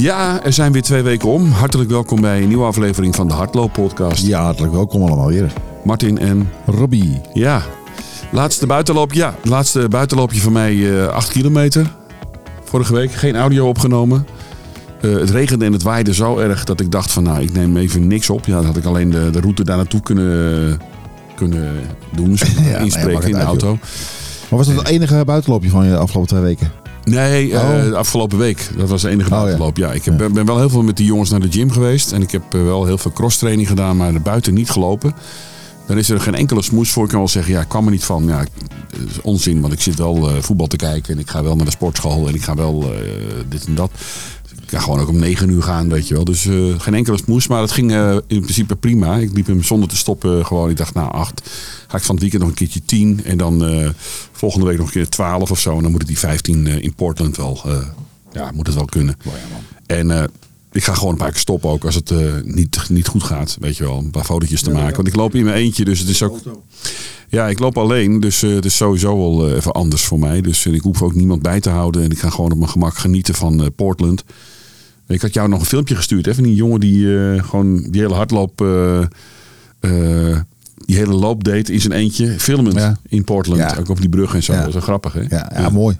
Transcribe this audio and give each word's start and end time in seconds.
Ja, 0.00 0.42
er 0.44 0.52
zijn 0.52 0.72
weer 0.72 0.82
twee 0.82 1.02
weken 1.02 1.28
om. 1.28 1.50
Hartelijk 1.50 1.90
welkom 1.90 2.20
bij 2.20 2.42
een 2.42 2.48
nieuwe 2.48 2.64
aflevering 2.64 3.14
van 3.14 3.28
de 3.28 3.34
Hardloop 3.34 3.72
Podcast. 3.72 4.26
Ja, 4.26 4.42
hartelijk 4.42 4.72
welkom 4.72 5.02
allemaal 5.02 5.26
weer. 5.26 5.52
Martin 5.84 6.18
en 6.18 6.50
Robbie. 6.66 7.20
ja, 7.32 7.62
laatste 8.32 8.66
buitenloop. 8.66 9.12
Ja, 9.12 9.34
laatste 9.42 9.88
buitenloopje 9.88 10.40
van 10.40 10.52
mij 10.52 11.08
8 11.08 11.30
kilometer. 11.30 11.92
Vorige 12.64 12.92
week 12.92 13.12
geen 13.12 13.36
audio 13.36 13.68
opgenomen. 13.68 14.26
Eh, 15.00 15.12
het 15.12 15.30
regende 15.30 15.64
en 15.64 15.72
het 15.72 15.82
waaide 15.82 16.14
zo 16.14 16.38
erg 16.38 16.64
dat 16.64 16.80
ik 16.80 16.90
dacht 16.90 17.10
van 17.12 17.22
nou, 17.22 17.42
ik 17.42 17.52
neem 17.52 17.76
even 17.76 18.06
niks 18.06 18.30
op. 18.30 18.46
Ja, 18.46 18.54
dan 18.54 18.64
had 18.64 18.76
ik 18.76 18.84
alleen 18.84 19.10
de, 19.10 19.30
de 19.30 19.40
route 19.40 19.64
daar 19.64 19.76
naartoe 19.76 20.00
kunnen, 20.00 20.80
kunnen 21.36 21.72
doen. 22.14 22.36
zeg 22.36 22.54
maar, 22.54 22.64
Ja, 22.68 22.70
ja, 22.70 22.78
inspreken 22.78 23.24
in 23.24 23.32
de 23.32 23.36
uit, 23.36 23.46
auto. 23.46 23.78
Maar 24.48 24.58
was 24.58 24.66
dat 24.66 24.76
het 24.76 24.88
enige 24.88 25.22
buitenloopje 25.24 25.70
van 25.70 25.84
je 25.84 25.90
de 25.90 25.96
afgelopen 25.96 26.28
twee 26.28 26.42
weken? 26.42 26.79
Nee, 27.04 27.52
eh, 27.54 27.60
Oh. 27.70 27.84
de 27.90 27.96
afgelopen 27.96 28.38
week. 28.38 28.70
Dat 28.76 28.88
was 28.88 29.02
de 29.02 29.08
enige 29.08 29.30
Oh, 29.30 29.36
ja. 29.36 29.42
buitenloop. 29.42 29.76
Ja, 29.76 29.92
ik 29.92 30.04
heb, 30.04 30.20
Ja. 30.20 30.28
ben- 30.28 30.46
wel 30.46 30.58
heel 30.58 30.70
veel 30.70 30.82
met 30.82 30.96
die 30.96 31.06
jongens 31.06 31.30
naar 31.30 31.40
de 31.40 31.50
gym 31.52 31.70
geweest. 31.70 32.12
En 32.12 32.22
ik 32.22 32.30
heb 32.30 32.54
eh, 32.54 32.62
wel 32.62 32.84
heel 32.84 32.98
veel 32.98 33.12
crosstraining 33.12 33.68
gedaan, 33.68 33.96
maar 33.96 34.20
buiten 34.22 34.54
niet 34.54 34.70
gelopen. 34.70 35.14
Dan 35.86 35.98
is 35.98 36.10
er 36.10 36.20
geen 36.20 36.34
enkele 36.34 36.62
smoes 36.62 36.90
voor. 36.90 37.02
Ik 37.04 37.08
kan 37.10 37.18
wel 37.18 37.28
zeggen, 37.28 37.52
ja, 37.52 37.60
ik 37.60 37.68
kwam 37.68 37.84
er 37.84 37.90
niet 37.90 38.04
van. 38.04 38.24
Ja, 38.26 38.38
dat 38.38 39.10
is 39.10 39.20
onzin, 39.22 39.60
want 39.60 39.72
ik 39.72 39.80
zit 39.80 39.94
wel 39.98 40.30
eh, 40.30 40.42
voetbal 40.42 40.66
te 40.66 40.76
kijken. 40.76 41.14
En 41.14 41.20
ik 41.20 41.30
ga 41.30 41.42
wel 41.42 41.56
naar 41.56 41.64
de 41.64 41.70
sportschool. 41.70 42.28
En 42.28 42.34
ik 42.34 42.42
ga 42.42 42.54
wel 42.54 42.92
dit 43.48 43.64
en 43.66 43.74
dat. 43.74 43.90
Ik 44.70 44.76
ga 44.76 44.82
gewoon 44.82 45.00
ook 45.00 45.08
om 45.08 45.18
negen 45.18 45.48
uur 45.50 45.62
gaan, 45.62 45.88
weet 45.88 46.08
je 46.08 46.14
wel. 46.14 46.24
Dus 46.24 46.46
eh, 46.46 46.80
geen 46.80 46.94
enkele 46.94 47.16
smoes. 47.16 47.46
Maar 47.46 47.60
het 47.60 47.70
ging 47.70 47.92
eh, 47.92 48.12
in 48.26 48.40
principe 48.40 48.76
prima. 48.76 49.16
Ik 49.16 49.32
liep 49.32 49.46
hem 49.46 49.62
zonder 49.62 49.88
te 49.88 49.96
stoppen 49.96 50.46
gewoon. 50.46 50.70
Ik 50.70 50.76
dacht, 50.76 50.94
nou, 50.94 51.12
acht. 51.12 51.50
Ga 51.88 51.96
ik 51.96 52.02
van 52.02 52.14
het 52.14 52.20
weekend 52.22 52.42
nog 52.42 52.50
een 52.50 52.56
keertje 52.58 52.80
tien. 52.84 53.20
En 53.24 53.36
dan 53.38 53.64
eh, 53.64 53.88
volgende 54.32 54.66
week 54.66 54.76
nog 54.78 54.86
een 54.86 54.92
keer 54.92 55.08
twaalf 55.08 55.50
of 55.50 55.60
zo. 55.60 55.76
En 55.76 55.82
dan 55.82 55.90
moet 55.90 56.00
ik 56.00 56.06
die 56.06 56.18
15 56.18 56.66
eh, 56.66 56.82
in 56.82 56.94
Portland 56.94 57.36
wel... 57.36 57.60
eh, 57.66 57.76
ja, 58.32 58.50
moet 58.54 58.66
het 58.66 58.76
wel 58.76 58.84
kunnen. 58.84 59.16
En 59.86 60.10
eh, 60.10 60.24
ik 60.72 60.84
ga 60.84 60.94
gewoon 60.94 61.12
een 61.12 61.18
paar 61.18 61.30
keer 61.30 61.40
stoppen 61.40 61.70
ook 61.70 61.84
als 61.84 61.94
het 61.94 62.10
eh, 62.10 62.18
niet, 62.44 62.78
niet 62.88 63.06
goed 63.06 63.22
gaat. 63.22 63.56
Weet 63.60 63.76
je 63.76 63.84
wel, 63.84 63.98
een 63.98 64.10
paar 64.10 64.24
fotootjes 64.24 64.62
te 64.62 64.70
maken. 64.70 64.96
Want 64.96 65.08
ik 65.08 65.16
loop 65.16 65.34
in 65.34 65.44
mijn 65.44 65.56
eentje, 65.56 65.84
dus 65.84 65.98
het 65.98 66.08
is 66.08 66.22
ook... 66.22 66.38
Ja, 67.28 67.48
ik 67.48 67.58
loop 67.58 67.78
alleen, 67.78 68.20
dus 68.20 68.42
eh, 68.42 68.54
het 68.54 68.64
is 68.64 68.76
sowieso 68.76 69.16
wel 69.18 69.54
even 69.54 69.72
anders 69.72 70.02
voor 70.04 70.18
mij. 70.18 70.40
Dus 70.40 70.66
ik 70.66 70.80
hoef 70.82 71.02
ook 71.02 71.14
niemand 71.14 71.42
bij 71.42 71.60
te 71.60 71.70
houden. 71.70 72.02
En 72.02 72.10
ik 72.10 72.18
ga 72.18 72.30
gewoon 72.30 72.52
op 72.52 72.58
mijn 72.58 72.70
gemak 72.70 72.96
genieten 72.98 73.34
van 73.34 73.60
eh, 73.60 73.66
Portland. 73.76 74.24
Ik 75.10 75.20
had 75.22 75.34
jou 75.34 75.48
nog 75.48 75.60
een 75.60 75.66
filmpje 75.66 75.94
gestuurd, 75.96 76.26
hè, 76.26 76.34
van 76.34 76.42
die 76.44 76.54
jongen 76.54 76.80
die 76.80 77.18
eh, 77.18 77.42
gewoon 77.44 77.82
die 77.90 78.00
hele 78.00 78.14
hardloop... 78.14 78.60
eh, 78.60 79.00
eh, 79.80 80.38
die 80.84 80.96
hele 80.96 81.12
loop 81.14 81.44
deed 81.44 81.68
in 81.68 81.80
zijn 81.80 81.92
eentje, 81.92 82.40
filmend 82.40 82.76
Ja. 82.76 82.96
in 83.08 83.24
Portland. 83.24 83.60
Ja. 83.60 83.76
Ook 83.78 83.88
op 83.88 84.00
die 84.00 84.08
brug 84.08 84.34
en 84.34 84.42
zo. 84.42 84.52
Ja. 84.52 84.58
Dat 84.58 84.68
is 84.68 84.74
wel 84.74 84.82
grappig, 84.82 85.12
hè? 85.12 85.20
Ja, 85.28 85.50
ja, 85.54 85.68
mooi. 85.68 85.96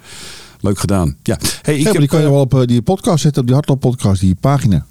Leuk 0.60 0.78
gedaan. 0.78 1.16
Ja, 1.22 1.38
hey, 1.62 1.76
ik 1.78 1.84
heb, 1.86 1.96
die 1.98 2.08
kan 2.08 2.20
je 2.20 2.30
wel 2.30 2.40
op 2.40 2.64
die 2.66 2.82
podcast 2.82 3.22
zetten, 3.22 3.40
op 3.40 3.46
die 3.46 3.56
hardloop 3.56 3.80
podcast, 3.80 4.20
die 4.20 4.34
pagina. 4.40 4.86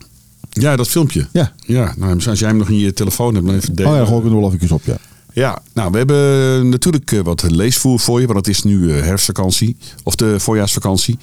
ja, 0.49 0.75
dat 0.75 0.87
filmpje. 0.87 1.27
Ja. 1.31 1.51
Ja, 1.65 1.93
nou, 1.97 2.25
als 2.27 2.39
jij 2.39 2.47
hem 2.49 2.57
nog 2.57 2.69
in 2.69 2.77
je 2.77 2.93
telefoon 2.93 3.33
hebt, 3.33 3.45
dan 3.45 3.55
even 3.55 3.75
delen. 3.75 3.91
Oh 3.91 3.97
ja, 3.97 4.05
gooi 4.05 4.19
ik 4.25 4.31
er 4.33 4.39
wel 4.39 4.53
even 4.53 4.75
op, 4.75 4.81
ja. 4.85 4.97
Ja, 5.33 5.61
nou, 5.73 5.91
we 5.91 5.97
hebben 5.97 6.69
natuurlijk 6.69 7.21
wat 7.23 7.51
leesvoer 7.51 7.99
voor 7.99 8.19
je, 8.19 8.25
want 8.25 8.37
het 8.37 8.47
is 8.47 8.63
nu 8.63 8.91
herfstvakantie, 8.91 9.77
of 10.03 10.15
de 10.15 10.39
voorjaarsvakantie. 10.39 11.17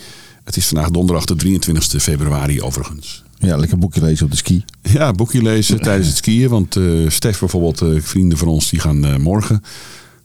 Het 0.47 0.57
is 0.57 0.67
vandaag 0.67 0.91
donderdag 0.91 1.25
de 1.25 1.37
23 1.37 2.03
februari 2.03 2.63
overigens. 2.63 3.25
Ja, 3.39 3.57
lekker 3.57 3.79
boekje 3.79 4.01
lezen 4.01 4.25
op 4.25 4.31
de 4.31 4.37
ski. 4.37 4.65
Ja, 4.83 5.13
boekje 5.13 5.43
lezen 5.43 5.81
tijdens 5.81 6.09
het 6.09 6.17
skiën, 6.17 6.49
want 6.49 6.77
eh 6.77 6.85
Stef 7.09 7.39
bijvoorbeeld, 7.39 7.81
eh, 7.81 8.01
vrienden 8.01 8.39
van 8.39 8.49
ons, 8.49 8.71
die 8.71 8.81
gaan 8.81 9.05
eh, 9.05 9.17
morgen 9.17 9.63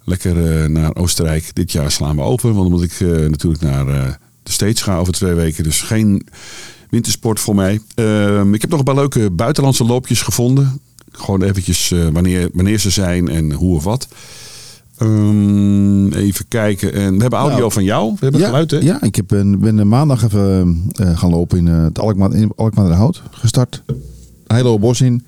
lekker 0.03 0.69
naar 0.69 0.95
Oostenrijk. 0.95 1.55
Dit 1.55 1.71
jaar 1.71 1.91
slaan 1.91 2.15
we 2.15 2.21
over, 2.21 2.53
want 2.53 2.69
dan 2.69 2.79
moet 2.79 2.91
ik 2.91 2.99
natuurlijk 3.29 3.61
naar 3.61 3.85
de 4.43 4.51
States 4.51 4.81
gaan 4.81 4.99
over 4.99 5.13
twee 5.13 5.33
weken. 5.33 5.63
Dus 5.63 5.81
geen 5.81 6.27
wintersport 6.89 7.39
voor 7.39 7.55
mij. 7.55 7.79
Ehm, 7.95 8.53
ik 8.53 8.61
heb 8.61 8.69
nog 8.69 8.79
een 8.79 8.85
paar 8.85 8.95
leuke 8.95 9.29
buitenlandse 9.29 9.83
loopjes 9.83 10.21
gevonden. 10.21 10.81
Gewoon 11.11 11.41
eventjes 11.43 11.93
wanneer, 12.11 12.49
wanneer 12.53 12.79
ze 12.79 12.89
zijn 12.89 13.27
en 13.27 13.51
hoe 13.51 13.75
of 13.75 13.83
wat. 13.83 14.07
Ehm, 15.01 16.07
even 16.13 16.45
kijken. 16.47 16.93
En 16.93 17.15
we 17.15 17.21
hebben 17.21 17.39
audio 17.39 17.57
Nou, 17.59 17.71
van 17.71 17.83
jou. 17.83 18.11
We 18.13 18.17
hebben 18.19 18.39
ja, 18.41 18.45
geluid, 18.47 18.71
hè? 18.71 18.77
Ja, 18.77 19.01
ik 19.01 19.15
heb, 19.15 19.27
ben, 19.27 19.59
ben 19.59 19.75
de 19.75 19.83
maandag 19.83 20.23
even 20.23 20.83
eh, 20.95 21.17
gaan 21.19 21.29
lopen 21.29 21.57
in 21.57 21.67
eh, 21.67 21.83
het 21.83 21.99
Alkmaar, 21.99 22.33
in 22.33 22.51
Alkmaarderhout 22.55 23.21
gestart. 23.31 23.83
Heilo 24.47 24.79
bos 24.79 25.01
in. 25.01 25.25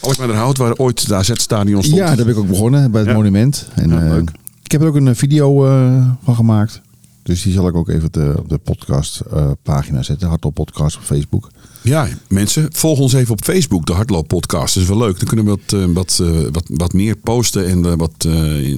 Alkmaarderhout, 0.00 0.56
waar 0.56 0.74
ooit 0.76 1.08
de 1.08 1.14
AZ-stadion 1.14 1.82
stond. 1.82 1.96
Ja, 1.98 2.06
daar 2.06 2.24
ben 2.24 2.34
ik 2.34 2.38
ook 2.40 2.48
begonnen 2.48 2.90
bij 2.90 3.00
het 3.00 3.10
Ja. 3.10 3.16
monument. 3.16 3.68
En, 3.74 3.88
Ja, 3.88 4.02
eh, 4.04 4.10
leuk. 4.10 4.30
ik 4.62 4.70
heb 4.72 4.80
er 4.80 4.86
ook 4.88 4.94
een 4.94 5.08
eh, 5.08 5.14
video 5.14 5.66
eh, 5.66 6.06
van 6.24 6.34
gemaakt. 6.34 6.80
Dus 7.22 7.42
die 7.42 7.52
zal 7.52 7.68
ik 7.68 7.74
ook 7.74 7.88
even 7.88 8.06
op 8.06 8.12
de, 8.12 8.34
op 8.38 8.48
de 8.48 8.58
podcast 8.58 9.20
eh, 9.20 9.50
pagina 9.62 10.02
zetten. 10.02 10.28
Hardop 10.28 10.54
podcast 10.54 10.96
op 10.96 11.02
Facebook. 11.02 11.50
Ja, 11.82 12.08
mensen, 12.28 12.68
volg 12.72 12.98
ons 12.98 13.12
even 13.12 13.32
op 13.32 13.44
Facebook, 13.44 13.86
de 13.86 13.92
Hardloop 13.92 14.28
Podcast. 14.28 14.74
Dat 14.74 14.82
is 14.82 14.88
wel 14.88 14.98
leuk. 14.98 15.18
Dan 15.18 15.28
kunnen 15.28 15.44
we 15.44 15.50
wat, 15.50 15.80
eh, 15.80 15.94
wat, 15.94 16.18
eh, 16.22 16.48
wat, 16.52 16.64
wat 16.66 16.92
meer 16.92 17.16
posten. 17.16 17.66
En 17.66 17.84
eh, 17.84 17.92
wat, 17.96 18.26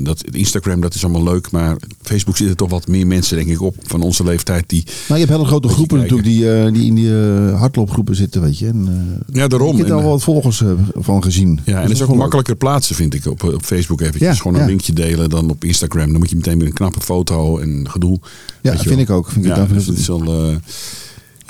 dat, 0.03 0.25
Instagram, 0.31 0.81
dat 0.81 0.95
is 0.95 1.05
allemaal 1.05 1.33
leuk. 1.33 1.51
Maar 1.51 1.77
Facebook 2.03 2.37
zitten 2.37 2.57
toch 2.57 2.71
wat 2.71 2.89
meer 2.89 3.07
mensen, 3.07 3.37
denk 3.37 3.49
ik, 3.49 3.61
op 3.63 3.75
van 3.83 4.03
onze 4.03 4.25
leeftijd. 4.25 4.69
Die, 4.69 4.85
Nou, 5.09 5.21
je 5.21 5.27
hebt 5.27 5.37
hele 5.37 5.45
grote 5.49 5.69
groepen 5.69 5.99
natuurlijk 5.99 6.29
die, 6.29 6.71
die 6.71 6.87
in 6.87 6.95
die 6.95 7.13
hardloopgroepen 7.55 8.17
zitten, 8.17 8.41
weet 8.43 8.59
je. 8.59 8.67
En, 8.67 8.89
ja, 9.33 9.47
daarom. 9.49 9.71
Ik 9.73 9.79
heb 9.79 9.89
daar 9.89 10.01
wel 10.03 10.11
wat 10.11 10.23
volgers 10.23 10.63
van 10.95 11.23
gezien. 11.23 11.61
ja, 11.65 11.73
en 11.75 11.81
dat 11.81 11.83
het 11.83 12.01
is 12.01 12.03
ook 12.03 12.17
makkelijker 12.17 12.57
plaatsen, 12.57 12.95
vind 12.95 13.15
ik, 13.15 13.27
op, 13.27 13.43
op 13.43 13.65
Facebook 13.65 14.01
eventjes. 14.01 14.23
Ja, 14.29 14.35
Gewoon 14.35 14.55
een 14.55 14.61
ja. 14.63 14.67
linkje 14.67 14.93
delen 14.93 15.31
dan 15.31 15.51
op 15.51 15.65
Instagram. 15.65 16.11
Dan 16.11 16.19
moet 16.19 16.31
je 16.31 16.37
meteen 16.37 16.59
weer 16.59 16.67
een 16.69 16.73
knappe 16.75 17.01
foto 17.01 17.59
en 17.59 17.87
gedoe. 17.91 18.19
Ja, 18.63 18.73
je 18.73 18.79
vind 18.79 18.91
wel. 18.91 18.99
ik 18.99 19.11
ook. 19.11 19.31
Vind 19.31 19.45
ik 19.45 19.51
Ja, 19.51 19.57
dan 19.57 19.67
vind 19.67 19.79
dus 19.79 19.89
ik- 19.89 19.93
het 19.93 20.01
is 20.01 20.07
wel... 20.07 20.61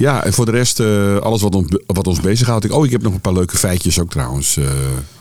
ja, 0.03 0.25
en 0.25 0.33
voor 0.33 0.45
de 0.45 0.51
rest, 0.51 0.81
eh, 0.81 1.17
alles 1.17 1.43
wat 1.43 1.55
ons, 1.55 1.67
wat 1.87 2.07
ons 2.07 2.21
bezighoudt. 2.21 2.65
Ik, 2.65 2.73
oh, 2.73 2.85
ik 2.85 2.91
heb 2.91 3.03
nog 3.03 3.15
een 3.15 3.21
paar 3.21 3.33
leuke 3.33 3.57
feitjes 3.57 4.01
ook 4.01 4.11
trouwens 4.11 4.57
eh, 4.57 4.65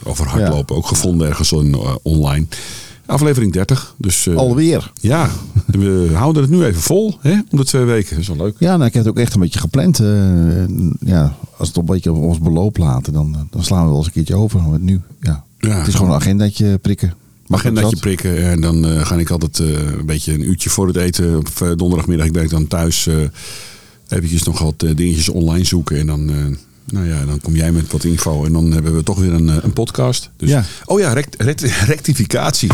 over 0.03 0.27
hardlopen. 0.27 0.75
Ook 0.75 0.87
gevonden 0.87 1.27
ergens 1.27 1.53
on- 1.53 1.73
eh, 1.73 1.95
online. 2.01 2.45
Aflevering 3.05 3.53
30. 3.53 3.95
Dus 3.97 4.29
Alweer. 4.35 4.91
ja, 5.01 5.29
we 5.65 6.09
houden 6.13 6.41
het 6.41 6.51
nu 6.51 6.63
even 6.63 6.81
vol. 6.81 7.17
Hè, 7.19 7.31
om 7.51 7.57
de 7.57 7.65
twee 7.65 7.83
weken. 7.83 8.09
Dat 8.09 8.19
is 8.19 8.27
wel 8.27 8.37
leuk. 8.37 8.55
Ja, 8.59 8.75
nou, 8.77 8.85
ik 8.87 8.93
heb 8.93 9.03
het 9.03 9.13
ook 9.13 9.19
echt 9.19 9.33
een 9.33 9.39
beetje 9.39 9.59
gepland. 9.59 9.97
ja, 10.99 11.35
als 11.57 11.67
het 11.67 11.77
een 11.77 11.85
beetje 11.85 12.11
op 12.11 12.23
ons 12.23 12.39
beloop 12.39 12.77
laten, 12.77 13.13
dan, 13.13 13.47
dan 13.49 13.63
slaan 13.63 13.81
we 13.83 13.87
wel 13.87 13.97
eens 13.97 14.05
een 14.05 14.11
keertje 14.11 14.35
over. 14.35 14.61
Maar 14.61 14.79
nu, 14.79 15.01
ja. 15.21 15.43
Ja, 15.57 15.77
het 15.77 15.87
is 15.87 15.93
gewoon 15.95 16.09
een 16.11 16.15
agendaatje 16.19 16.77
prikken. 16.77 17.13
Mag 17.47 17.63
dat 17.73 17.89
je 17.89 17.97
prikken. 17.97 18.49
En 18.49 18.61
dan 18.61 18.85
ga 18.85 19.15
ik 19.15 19.29
altijd 19.29 19.57
een 19.59 20.05
beetje 20.05 20.33
een 20.33 20.49
uurtje 20.49 20.69
voor 20.69 20.87
het 20.87 20.95
eten. 20.95 21.37
Op 21.37 21.49
donderdagmiddag. 21.75 22.25
Ik 22.25 22.33
ben 22.33 22.49
dan 22.49 22.67
thuis. 22.67 23.07
Eh 24.11 24.17
eventjes 24.17 24.43
nog 24.43 24.59
wat 24.59 24.83
eh, 24.83 24.95
dingetjes 24.95 25.29
online 25.29 25.65
zoeken. 25.65 25.97
En 25.99 26.05
dan... 26.05 26.57
nou 26.91 27.07
ja, 27.07 27.25
dan 27.25 27.39
kom 27.41 27.55
jij 27.55 27.71
met 27.71 27.91
wat 27.91 28.03
info 28.03 28.45
en 28.45 28.53
dan 28.53 28.71
hebben 28.71 28.95
we 28.95 29.03
toch 29.03 29.19
weer 29.19 29.33
een, 29.33 29.49
eh, 29.49 29.55
een 29.61 29.73
podcast. 29.73 30.29
Dus, 30.37 30.49
Ja. 30.49 30.63
Oh 30.85 30.99
ja, 30.99 31.13
rect- 31.13 31.35
rect- 31.41 31.61
rectificatie. 31.85 32.71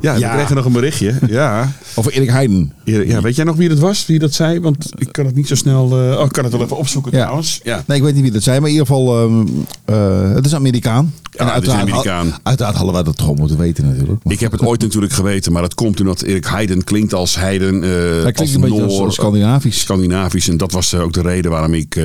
Ja, 0.00 0.14
we 0.14 0.20
Ja. 0.20 0.34
kregen 0.34 0.56
nog 0.56 0.64
een 0.64 0.72
berichtje. 0.72 1.14
Ja. 1.28 1.72
Over 1.94 2.12
Erik 2.12 2.28
Heiden. 2.30 2.72
ja, 2.84 3.20
weet 3.20 3.36
jij 3.36 3.44
nog 3.44 3.56
wie 3.56 3.68
dat 3.68 3.78
was? 3.78 4.06
Wie 4.06 4.18
dat 4.18 4.32
zei? 4.34 4.60
Want 4.60 4.90
ik 4.96 5.08
kan 5.12 5.26
het 5.26 5.34
niet 5.34 5.48
zo 5.48 5.54
snel... 5.54 5.84
eh, 6.10 6.18
oh, 6.18 6.24
ik 6.24 6.32
kan 6.32 6.44
het 6.44 6.52
wel 6.52 6.62
even 6.62 6.76
opzoeken 6.76 7.12
Ja. 7.12 7.18
trouwens. 7.18 7.60
Ja. 7.64 7.84
Nee, 7.86 7.96
ik 7.96 8.02
weet 8.02 8.14
niet 8.14 8.22
wie 8.22 8.32
dat 8.32 8.42
zijn, 8.42 8.60
maar 8.60 8.70
in 8.70 8.76
ieder 8.76 8.88
geval, 8.88 9.18
ehm, 9.24 9.46
eh, 9.84 10.34
het 10.34 10.46
is 10.46 10.54
Amerikaan. 10.54 11.14
Ja, 11.30 11.54
het 11.54 11.62
is 11.66 11.68
Amerikaan. 11.72 12.34
Uiteraard 12.42 12.74
hadden 12.76 12.94
wij 12.94 13.02
dat 13.02 13.20
gewoon 13.20 13.36
moeten 13.38 13.58
weten 13.58 13.86
natuurlijk. 13.86 14.24
Maar 14.24 14.32
Ik 14.32 14.40
heb 14.40 14.52
het 14.52 14.62
ooit 14.62 14.80
natuurlijk 14.80 15.12
geweten, 15.12 15.52
maar 15.52 15.62
dat 15.62 15.74
komt 15.74 16.00
omdat 16.00 16.22
Erik 16.22 16.44
Heiden 16.46 16.84
klinkt 16.84 17.14
als 17.14 17.34
Heiden. 17.36 17.82
Hij 17.82 18.22
als 18.24 18.32
klinkt 18.32 18.54
een 18.54 18.60
beetje 18.60 18.82
als, 18.82 18.98
als 18.98 19.14
Scandinavisch. 19.14 19.80
Scandinavisch. 19.80 20.48
En 20.48 20.56
dat 20.56 20.72
was 20.72 20.94
ook 20.94 21.12
de 21.12 21.22
reden 21.22 21.50
waarom 21.50 21.74
ik 21.74 22.00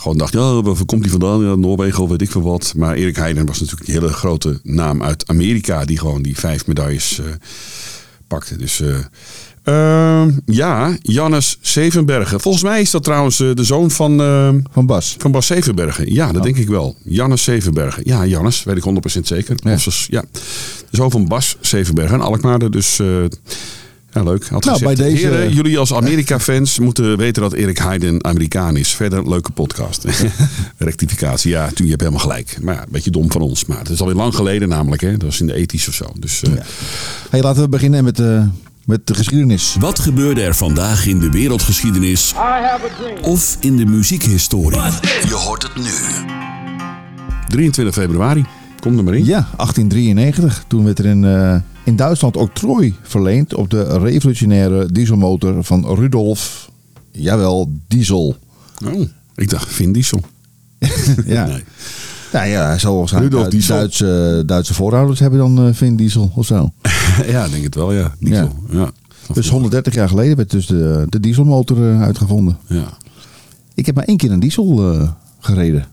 gewoon 0.00 0.18
dacht, 0.18 0.32
ja, 0.32 0.62
waar 0.62 0.84
komt 0.84 1.02
hij 1.02 1.10
vandaan? 1.10 1.44
Ja, 1.44 1.54
Noorwegen 1.54 2.02
of 2.02 2.08
weet 2.08 2.22
ik 2.22 2.30
veel 2.30 2.42
wat. 2.42 2.72
Maar 2.76 2.94
Erik 2.94 3.16
Heiden 3.16 3.46
was 3.46 3.60
natuurlijk 3.60 3.86
die 3.86 3.94
hele 3.94 4.12
grote 4.12 4.60
naam 4.62 5.02
uit 5.02 5.28
Amerika, 5.28 5.84
die 5.84 5.98
gewoon 5.98 6.22
die 6.22 6.38
vijf 6.38 6.66
medailles 6.66 7.18
eh, 7.18 7.24
pakte. 8.26 8.56
Dus 8.56 8.80
eh, 8.80 8.96
ehm, 9.62 10.30
ja, 10.46 10.96
Jannes 11.02 11.58
Zevenbergen. 11.60 12.40
Volgens 12.40 12.64
mij 12.64 12.80
is 12.80 12.90
dat 12.90 13.04
trouwens 13.04 13.40
eh, 13.40 13.54
de 13.54 13.64
zoon 13.64 13.90
van, 13.90 14.20
eh, 14.20 14.48
Van 14.72 14.86
Bas. 14.86 15.14
van 15.18 15.32
Bas 15.32 15.46
Zevenbergen. 15.46 16.12
Ja, 16.12 16.32
dat 16.32 16.42
denk 16.42 16.56
ik 16.56 16.68
wel. 16.68 16.96
Jannes 17.04 17.42
Zevenbergen. 17.42 18.02
Ja, 18.06 18.26
Jannes, 18.26 18.62
weet 18.62 18.76
ik 18.76 18.82
100% 19.18 19.26
zeker. 19.26 19.56
Ja. 19.62 19.74
Of 19.74 20.06
ja. 20.10 20.24
De 20.90 20.96
zoon 20.96 21.10
van 21.10 21.28
Bas 21.28 21.56
Zevenbergen 21.60 22.14
en 22.14 22.24
Alkmaar. 22.24 22.70
Dus 22.70 22.98
eh, 22.98 23.06
ja, 24.12 24.22
leuk. 24.22 24.46
Had 24.48 24.64
Nou, 24.64 24.78
gezegd, 24.78 24.96
bij 24.98 25.08
deze- 25.10 25.26
heren, 25.26 25.52
jullie 25.52 25.78
als 25.78 25.92
Amerika-fans 25.94 26.78
moeten 26.78 27.16
weten 27.16 27.42
dat 27.42 27.52
Erik 27.52 27.78
Heiden 27.78 28.24
Amerikaan 28.24 28.76
is. 28.76 28.88
Verder, 28.94 29.28
leuke 29.28 29.50
podcast. 29.52 30.04
Rectificatie, 30.78 31.50
ja, 31.50 31.66
toen 31.74 31.84
je 31.84 31.90
hebt 31.90 32.00
helemaal 32.02 32.22
gelijk. 32.24 32.56
Maar 32.62 32.74
ja, 32.74 32.80
een 32.82 32.88
beetje 32.90 33.10
dom 33.10 33.32
van 33.32 33.40
ons. 33.40 33.64
Maar 33.64 33.78
het 33.78 33.88
is 33.88 34.00
alweer 34.00 34.16
lang 34.16 34.34
geleden 34.34 34.68
namelijk. 34.68 35.02
Hè? 35.02 35.10
Dat 35.12 35.22
was 35.22 35.40
in 35.40 35.46
de 35.46 35.54
ethisch 35.54 35.88
of 35.88 35.94
zo. 35.94 36.06
Dus 36.18 36.42
eh, 36.42 36.50
Hey, 37.30 37.42
laten 37.42 37.62
we 37.62 37.68
beginnen 37.68 38.04
met, 38.04 38.20
eh, 38.20 38.42
met 38.84 39.06
de 39.06 39.14
geschiedenis. 39.14 39.76
Wat 39.80 39.98
gebeurde 39.98 40.42
er 40.42 40.54
vandaag 40.54 41.06
in 41.06 41.18
de 41.18 41.30
wereldgeschiedenis 41.30 42.34
of 43.22 43.56
in 43.60 43.76
de 43.76 43.84
muziekhistorie? 43.86 44.80
Je 45.26 45.34
hoort 45.34 45.62
het 45.62 45.76
nu. 45.76 45.90
23 47.48 47.94
februari. 47.94 48.44
Kom 48.80 48.98
er 48.98 49.04
maar 49.04 49.14
in. 49.14 49.24
Ja, 49.24 49.48
1893. 49.56 50.64
Toen 50.66 50.84
werd 50.84 50.98
er 50.98 51.04
in, 51.06 51.24
eh, 51.24 51.56
in 51.84 51.96
Duitsland 51.96 52.36
octrooi 52.36 52.94
verleend 53.02 53.54
op 53.54 53.70
de 53.70 53.98
revolutionaire 53.98 54.92
dieselmotor 54.92 55.64
van 55.64 55.94
Rudolf, 55.94 56.70
jawel, 57.10 57.72
Diesel. 57.88 58.36
Oh, 58.84 59.08
Ik 59.34 59.50
dacht, 59.50 59.68
Vin 59.68 59.92
Diesel. 59.92 60.20
ja. 61.26 61.46
Nee. 61.46 61.64
Nou 62.32 62.46
ja, 62.46 62.66
hij 62.66 62.78
zal 62.78 62.96
waarschijnlijk 62.98 63.34
Rudolf 63.34 63.50
Duitse, 63.50 63.72
Diesel. 63.72 63.76
Duitse, 63.76 64.42
Duitse 64.46 64.74
voorouders 64.74 65.20
hebben 65.20 65.38
dan 65.38 65.66
eh 65.66 65.74
Vin 65.74 65.96
Diesel 65.96 66.30
of 66.34 66.46
zo. 66.46 66.72
ja, 67.26 67.48
denk 67.48 67.64
het 67.64 67.74
wel, 67.74 67.92
ja. 67.92 68.14
Diesel. 68.18 68.54
Ja. 68.70 68.90
Dus 69.32 69.48
130 69.48 69.94
jaar 69.94 70.08
geleden 70.08 70.36
werd 70.36 70.50
dus 70.50 70.66
de, 70.66 71.06
de 71.08 71.20
dieselmotor 71.20 71.90
eh, 71.90 72.02
uitgevonden. 72.02 72.58
Ja. 72.66 72.88
Ik 73.74 73.86
heb 73.86 73.94
maar 73.94 74.04
één 74.04 74.16
keer 74.16 74.30
een 74.30 74.40
diesel 74.40 74.92
eh, 74.92 75.10
gereden. 75.40 75.86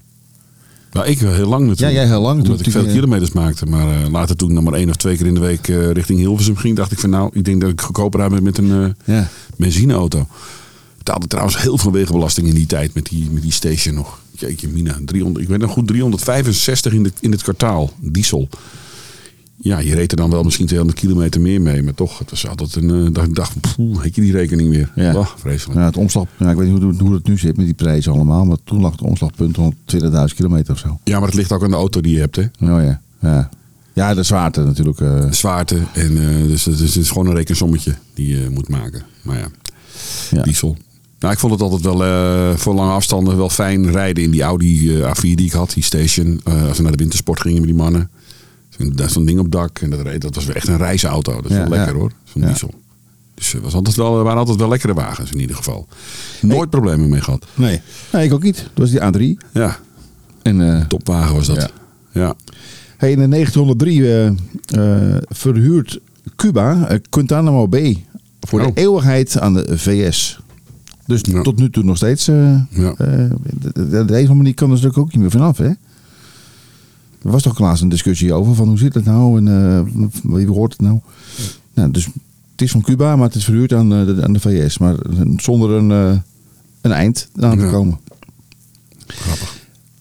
Nou, 0.97 1.09
ik 1.09 1.19
heel 1.19 1.47
lang 1.47 1.67
natuurlijk. 1.67 1.95
Ja, 1.95 2.01
jij 2.01 2.05
heel 2.09 2.21
lang. 2.21 2.41
Omdat 2.41 2.59
ik 2.65 2.71
veel 2.71 2.83
toen- 2.83 2.91
kilometers 2.91 3.31
maakte. 3.31 3.65
Maar 3.65 4.01
eh, 4.03 4.09
later 4.11 4.35
toen 4.35 4.49
ik 4.49 4.55
nog 4.55 4.63
maar 4.63 4.73
één 4.73 4.89
of 4.89 4.95
twee 4.95 5.17
keer 5.17 5.25
in 5.25 5.33
de 5.33 5.39
week 5.39 5.67
eh, 5.67 5.91
richting 5.91 6.19
Hilversum 6.19 6.55
ging, 6.57 6.75
dacht 6.75 6.91
ik 6.91 6.99
van 6.99 7.09
nou, 7.09 7.29
ik 7.33 7.45
denk 7.45 7.61
dat 7.61 7.69
ik 7.69 7.81
goedkoper 7.81 8.29
ben 8.29 8.43
met 8.43 8.57
een 8.57 8.71
eh, 9.05 9.15
Ja. 9.15 9.29
benzineauto. 9.55 10.27
Betaalde 10.97 11.27
trouwens 11.27 11.61
heel 11.61 11.77
veel 11.77 11.91
wegenbelasting 11.91 12.47
in 12.47 12.53
die 12.53 12.65
tijd 12.65 12.93
met 12.93 13.05
die, 13.05 13.29
met 13.31 13.41
die 13.41 13.51
station 13.51 13.95
nog. 13.95 14.19
Jeetje 14.31 14.67
mina, 14.67 14.99
300, 15.05 15.43
ik 15.43 15.49
weet 15.49 15.59
nog 15.59 15.71
goed 15.71 15.87
365 15.87 16.93
in, 16.93 17.03
de, 17.03 17.11
in 17.19 17.31
het 17.31 17.41
kwartaal, 17.43 17.91
diesel. 17.99 18.49
Ja, 19.59 19.79
je 19.79 19.95
reed 19.95 20.11
er 20.11 20.17
dan 20.17 20.29
wel 20.29 20.43
misschien 20.43 20.65
200 20.65 20.99
kilometer 20.99 21.41
meer 21.41 21.61
mee. 21.61 21.83
Maar 21.83 21.93
toch, 21.93 22.19
het 22.19 22.29
was 22.29 22.47
altijd 22.47 22.75
een... 22.75 23.15
eh, 23.15 23.23
ik 23.23 23.35
dacht, 23.35 23.75
poeh, 23.75 24.03
heb 24.03 24.15
je 24.15 24.21
die 24.21 24.31
rekening 24.31 24.69
weer? 24.69 24.91
Ja. 24.95 25.25
Vreselijk. 25.37 25.79
Ja, 25.79 25.85
het 25.85 25.97
omslag, 25.97 26.25
ja, 26.37 26.49
ik 26.51 26.57
weet 26.57 26.71
niet 26.71 26.81
hoe, 26.81 26.93
hoe 26.97 27.13
het 27.13 27.27
nu 27.27 27.37
zit 27.37 27.57
met 27.57 27.65
die 27.65 27.75
prijzen 27.75 28.11
allemaal. 28.11 28.45
Maar 28.45 28.57
toen 28.63 28.81
lag 28.81 28.91
het 28.91 29.01
omslagpunt 29.01 29.55
rond 29.55 29.73
20.000 29.95 30.35
kilometer 30.35 30.73
of 30.73 30.79
zo. 30.79 30.99
Ja, 31.03 31.17
maar 31.19 31.27
het 31.27 31.37
ligt 31.37 31.51
ook 31.51 31.63
aan 31.63 31.69
de 31.69 31.75
auto 31.75 32.01
die 32.01 32.13
je 32.13 32.19
hebt, 32.19 32.35
hè. 32.35 32.41
Oh 32.41 32.83
ja. 32.83 33.01
Ja, 33.21 33.49
ja 33.93 34.13
de 34.13 34.23
zwaarte 34.23 34.61
natuurlijk. 34.63 34.99
eh, 34.99 35.31
zwaarte. 35.31 35.77
En, 35.93 36.17
eh, 36.29 36.47
dus 36.47 36.65
het 36.65 36.79
is, 36.79 36.95
het 36.95 37.03
is 37.03 37.09
gewoon 37.09 37.27
een 37.27 37.35
rekensommetje 37.35 37.95
die 38.13 38.27
je 38.27 38.49
moet 38.53 38.69
maken. 38.69 39.01
Maar 39.21 39.37
ja, 39.37 39.47
Ja. 40.31 40.41
diesel. 40.43 40.77
Nou, 41.19 41.33
ik 41.33 41.39
vond 41.39 41.51
het 41.53 41.61
altijd 41.61 41.81
wel 41.81 42.57
voor 42.57 42.73
lange 42.73 42.91
afstanden 42.91 43.37
wel 43.37 43.49
fijn 43.49 43.91
rijden 43.91 44.23
in 44.23 44.31
die 44.31 44.41
Audi 44.41 44.97
eh, 45.01 45.11
A4 45.15 45.21
die 45.21 45.45
ik 45.45 45.51
had, 45.51 45.71
die 45.73 45.83
station. 45.83 46.41
Als 46.67 46.77
we 46.77 46.83
naar 46.83 46.91
de 46.91 46.97
wintersport 46.97 47.41
gingen 47.41 47.57
met 47.59 47.67
die 47.69 47.77
mannen. 47.77 48.09
Zo'n- 48.77 48.91
Daar 48.95 49.15
een 49.15 49.25
ding 49.25 49.39
op 49.39 49.51
dak 49.51 49.79
en 49.79 49.89
dat, 49.89 50.01
reed, 50.01 50.21
dat 50.21 50.35
was 50.35 50.47
echt 50.47 50.67
een 50.67 50.77
reisauto. 50.77 51.33
Dat 51.41 51.45
is 51.51 51.57
Ja, 51.57 51.67
wel 51.69 51.77
lekker 51.77 51.95
hoor, 51.95 52.11
zo'n 52.23 52.41
diesel. 52.41 52.73
Dus 53.33 53.51
het 53.51 53.61
was 53.61 53.73
altijd 53.73 53.95
wel, 53.95 54.23
waren 54.23 54.39
altijd 54.39 54.57
wel 54.57 54.69
lekkere 54.69 54.93
wagens 54.93 55.31
in 55.31 55.39
ieder 55.39 55.55
geval. 55.55 55.87
Nooit 56.41 56.69
problemen 56.69 57.09
mee 57.09 57.21
gehad. 57.21 57.45
nee. 57.55 57.81
nee, 58.11 58.25
ik 58.25 58.33
ook 58.33 58.43
niet. 58.43 58.55
Dat 58.73 58.89
was 58.89 58.89
die 58.89 59.35
A3. 59.35 59.37
Ja, 59.53 59.79
En, 60.41 60.75
eh, 60.75 60.85
topwagen 60.85 61.35
was 61.35 61.47
dat. 61.47 61.57
Ja. 61.57 61.69
Ja. 62.11 62.35
Hey, 62.97 63.11
in 63.11 63.29
1903 63.29 64.03
eh, 64.03 64.27
eh, 64.27 65.17
verhuurt 65.29 65.99
Cuba 66.35 66.87
eh, 66.87 66.99
Guantanamo 67.09 67.67
Bay 67.67 68.05
voor 68.41 68.59
Oh. 68.61 68.65
de 68.65 68.81
eeuwigheid 68.81 69.39
aan 69.39 69.53
de 69.53 69.77
VS. 69.77 70.39
Dus 71.05 71.21
Ja. 71.21 71.41
tot 71.41 71.57
nu 71.59 71.69
toe 71.69 71.83
nog 71.83 71.97
steeds. 71.97 72.27
eh 72.27 72.59
Ja. 72.69 72.93
eh, 72.97 73.29
de- 73.59 73.71
de- 73.73 73.87
de- 73.89 74.05
deze 74.05 74.33
manier 74.33 74.53
kan 74.53 74.67
er 74.67 74.73
natuurlijk 74.73 74.99
ook 74.99 75.11
niet 75.11 75.21
meer 75.21 75.31
vanaf, 75.31 75.57
hè? 75.57 75.69
Er 77.23 77.31
was 77.31 77.41
toch 77.43 77.59
laatst 77.59 77.83
een 77.83 77.89
discussie 77.89 78.33
over 78.33 78.55
van 78.55 78.67
hoe 78.67 78.77
zit 78.77 78.93
het 78.93 79.05
nou 79.05 79.37
en 79.37 79.47
eh, 79.47 80.09
wie 80.23 80.47
hoort 80.47 80.71
het 80.71 80.81
nou? 80.81 80.99
nou? 81.73 81.91
Dus 81.91 82.05
het 82.51 82.61
is 82.61 82.71
van 82.71 82.81
Cuba, 82.81 83.15
maar 83.15 83.25
het 83.27 83.35
is 83.35 83.43
verhuurd 83.43 83.73
aan, 83.73 83.93
eh, 83.93 84.05
de, 84.05 84.23
aan 84.23 84.33
de 84.33 84.39
VS. 84.39 84.77
Maar 84.77 84.95
zonder 85.37 85.71
een, 85.71 85.91
eh, 85.91 86.19
een 86.81 86.91
eind 86.91 87.29
aan 87.39 87.57
te 87.57 87.63
Ja. 87.63 87.71
komen. 87.71 87.97
Grappig. 89.07 89.55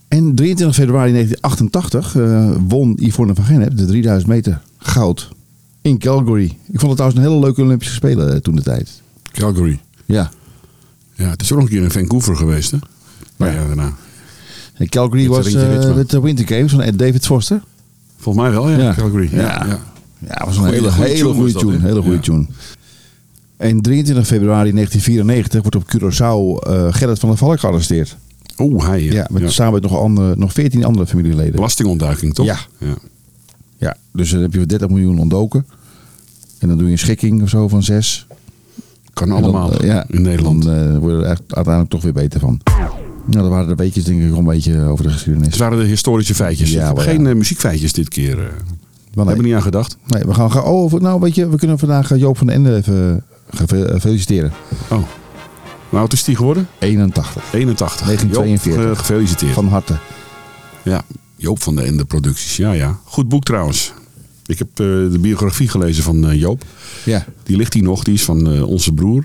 En 0.08 0.34
23 0.34 0.76
februari 0.76 1.12
1988 1.12 2.16
eh, 2.16 2.50
won 2.68 2.92
Yvonne 3.00 3.34
van 3.34 3.44
Gennep 3.44 3.76
de 3.76 3.84
3000 3.86 4.30
meter 4.30 4.60
goud 4.78 5.28
in 5.82 5.98
Calgary. 5.98 6.44
Ik 6.44 6.80
vond 6.80 6.82
het 6.82 6.94
trouwens 6.96 7.18
een 7.20 7.26
hele 7.26 7.38
leuke 7.40 7.62
Olympische 7.62 7.94
Spelen 7.94 8.32
eh, 8.34 8.38
toen 8.40 8.56
de 8.56 8.62
tijd. 8.62 9.02
Calgary. 9.32 9.80
Ja. 10.04 10.30
Ja, 11.14 11.28
het 11.30 11.42
is 11.42 11.52
ook 11.52 11.58
nog 11.58 11.66
een 11.68 11.72
keer 11.74 11.82
in 11.82 11.90
Vancouver 11.90 12.36
geweest, 12.36 12.70
hè? 12.70 12.78
Maar 13.36 13.52
ja, 13.54 13.66
daarna. 13.66 13.92
En 14.76 14.88
Calgary 14.88 15.28
was 15.28 15.54
eh, 15.54 15.94
met 15.94 16.10
de 16.10 16.20
Winter 16.20 16.46
Games 16.46 16.70
van 16.70 16.80
Ed 16.82 16.98
David 16.98 17.26
Foster. 17.26 17.62
Volgens 18.16 18.44
mij 18.44 18.54
wel, 18.54 18.70
ja. 18.70 18.76
Ja. 18.78 18.94
Calgary. 18.94 19.28
Ja. 19.32 19.66
Ja. 20.28 20.44
was 20.44 20.56
een 20.56 20.64
hele, 20.64 20.90
goede 21.34 21.52
tune. 21.52 21.78
Hele 21.78 22.00
goede 22.00 22.16
Ja. 22.16 22.20
tune. 22.20 22.46
En 23.56 23.80
23 23.80 24.26
februari 24.26 24.72
1994 24.72 25.62
wordt 25.62 25.76
op 25.76 25.84
Curaçao 25.84 26.68
eh, 26.70 26.94
Gerrit 26.94 27.18
van 27.18 27.28
der 27.28 27.38
Valk 27.38 27.60
gearresteerd. 27.60 28.16
Oeh, 28.58 28.86
hij. 28.86 29.02
Ja, 29.02 29.26
met, 29.30 29.52
samen 29.52 29.72
met 29.72 29.82
nog, 29.82 29.98
andere, 29.98 30.36
nog 30.36 30.52
14 30.52 30.84
andere 30.84 31.06
familieleden. 31.06 31.52
Belastingontduiking, 31.52 32.34
toch? 32.34 32.46
Ja. 32.46 32.58
ja. 32.78 32.94
Ja, 33.78 33.96
dus 34.12 34.30
dan 34.30 34.40
heb 34.40 34.52
je 34.52 34.58
voor 34.58 34.68
30 34.68 34.88
miljoen 34.88 35.18
ontdoken. 35.18 35.66
En 36.58 36.68
dan 36.68 36.76
doe 36.76 36.86
je 36.86 36.92
een 36.92 36.98
schikking 36.98 37.42
of 37.42 37.48
zo 37.48 37.68
van 37.68 37.82
6. 37.82 38.26
Kan 39.12 39.30
allemaal 39.30 39.70
dan, 39.70 39.78
eh, 39.78 39.86
ja, 39.86 40.04
in 40.08 40.22
Nederland. 40.22 40.62
Dan 40.62 40.74
eh, 40.74 40.98
word 40.98 41.12
je 41.12 41.18
er 41.18 41.30
echt 41.30 41.42
uiteindelijk 41.48 41.90
toch 41.90 42.02
weer 42.02 42.12
beter 42.12 42.40
van. 42.40 42.60
Nou, 43.26 43.42
dat 43.42 43.48
waren 43.48 43.68
de 43.68 43.74
weetjes 43.74 44.04
denk 44.04 44.22
ik 44.22 44.36
een 44.36 44.44
beetje 44.44 44.82
over 44.82 45.04
de 45.04 45.10
geschiedenis. 45.10 45.46
Het 45.48 45.56
waren 45.58 45.78
de 45.78 45.84
historische 45.84 46.34
feitjes. 46.34 46.70
Ja, 46.72 46.92
maar 46.92 47.02
geen 47.02 47.22
ja. 47.22 47.28
eh, 47.30 47.34
muziekfeitjes 47.36 47.92
dit 47.92 48.08
keer. 48.08 48.38
eh 48.38 48.44
Maar 49.14 49.26
Hebben 49.26 49.36
we 49.36 49.42
niet 49.48 49.54
aan 49.54 49.62
gedacht. 49.62 49.96
nee, 50.06 50.22
we 50.24 50.34
gaan 50.34 50.50
gaan. 50.52 50.62
Oh, 50.62 50.68
over- 50.82 51.00
nou 51.02 51.20
weet 51.20 51.34
je, 51.34 51.48
we 51.48 51.56
kunnen 51.56 51.78
vandaag 51.78 52.10
eh, 52.10 52.18
Joop 52.18 52.38
van 52.38 52.46
den 52.46 52.56
Ende 52.56 52.76
even 52.76 53.24
eh, 53.68 54.00
feliciteren. 54.00 54.52
Oh. 54.90 55.02
Hoe 55.88 55.98
oud 55.98 56.12
is 56.12 56.24
die 56.24 56.36
geworden? 56.36 56.68
81. 56.78 57.42
81. 57.52 58.06
1942. 58.06 58.82
Joop, 58.84 58.92
eh, 58.92 58.98
gefeliciteerd. 58.98 59.52
Van 59.52 59.68
harte. 59.68 59.96
Ja, 60.82 61.02
Joop 61.36 61.62
van 61.62 61.76
de 61.76 61.82
Ende 61.82 62.04
Producties. 62.04 62.56
Ja, 62.56 62.72
ja. 62.72 62.98
Goed 63.04 63.28
boek 63.28 63.44
trouwens. 63.44 63.92
Ik 64.46 64.58
heb 64.58 64.68
eh, 64.68 64.76
de 64.86 65.18
biografie 65.20 65.68
gelezen 65.68 66.02
van 66.02 66.28
eh, 66.28 66.40
Joop. 66.40 66.64
Ja. 67.04 67.24
Die 67.42 67.56
ligt 67.56 67.74
hier 67.74 67.82
nog. 67.82 68.04
Die 68.04 68.14
is 68.14 68.24
van 68.24 68.52
eh, 68.52 68.62
onze 68.68 68.92
broer. 68.92 69.24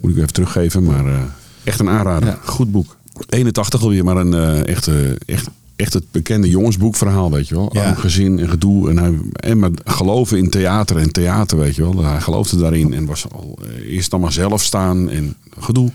Moet 0.00 0.10
ik 0.10 0.16
even 0.16 0.32
teruggeven. 0.32 0.84
Maar 0.84 1.06
eh, 1.06 1.18
echt 1.64 1.80
een 1.80 1.88
aanrader. 1.88 2.28
Ja. 2.28 2.38
Goed 2.44 2.72
boek. 2.72 2.96
81 3.28 3.82
alweer. 3.82 4.04
Maar 4.04 4.16
een 4.16 4.34
eh, 4.34 4.66
echt, 4.66 4.86
eh, 4.86 4.94
echt, 5.26 5.48
echt 5.76 5.92
het 5.92 6.04
bekende 6.10 6.48
jongensboekverhaal. 6.48 7.30
Weet 7.30 7.48
je 7.48 7.54
wel. 7.54 7.70
Ja. 7.72 7.84
Arm 7.86 7.96
gezin 7.96 8.38
en 8.38 8.48
gedoe. 8.48 8.90
En, 8.90 8.96
hij, 8.98 9.14
en 9.34 9.58
maar 9.58 9.70
geloven 9.84 10.38
in 10.38 10.50
theater 10.50 10.96
en 10.96 11.12
theater. 11.12 11.58
Weet 11.58 11.74
je 11.74 11.82
wel. 11.82 12.04
Hij 12.04 12.20
geloofde 12.20 12.56
daarin. 12.56 12.94
En 12.94 13.06
was 13.06 13.26
al 13.32 13.58
eh, 13.62 13.94
eerst 13.94 14.10
dan 14.10 14.20
maar 14.20 14.32
zelf 14.32 14.62
staan. 14.62 15.10
En 15.10 15.34
gedoe. 15.58 15.84
Maar 15.84 15.94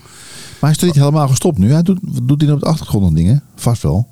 hij 0.59 0.69
is 0.71 0.77
toch 0.77 0.89
niet 0.89 1.03
helemaal 1.03 1.27
gestopt 1.27 1.57
nu? 1.57 1.71
Hij 1.71 1.81
doet, 1.81 1.99
doet 2.23 2.41
hij 2.41 2.51
op 2.51 2.59
de 2.59 2.65
achtergrond 2.65 3.03
nog 3.03 3.13
dingen? 3.13 3.43
Vast 3.55 3.81
wel. 3.83 4.07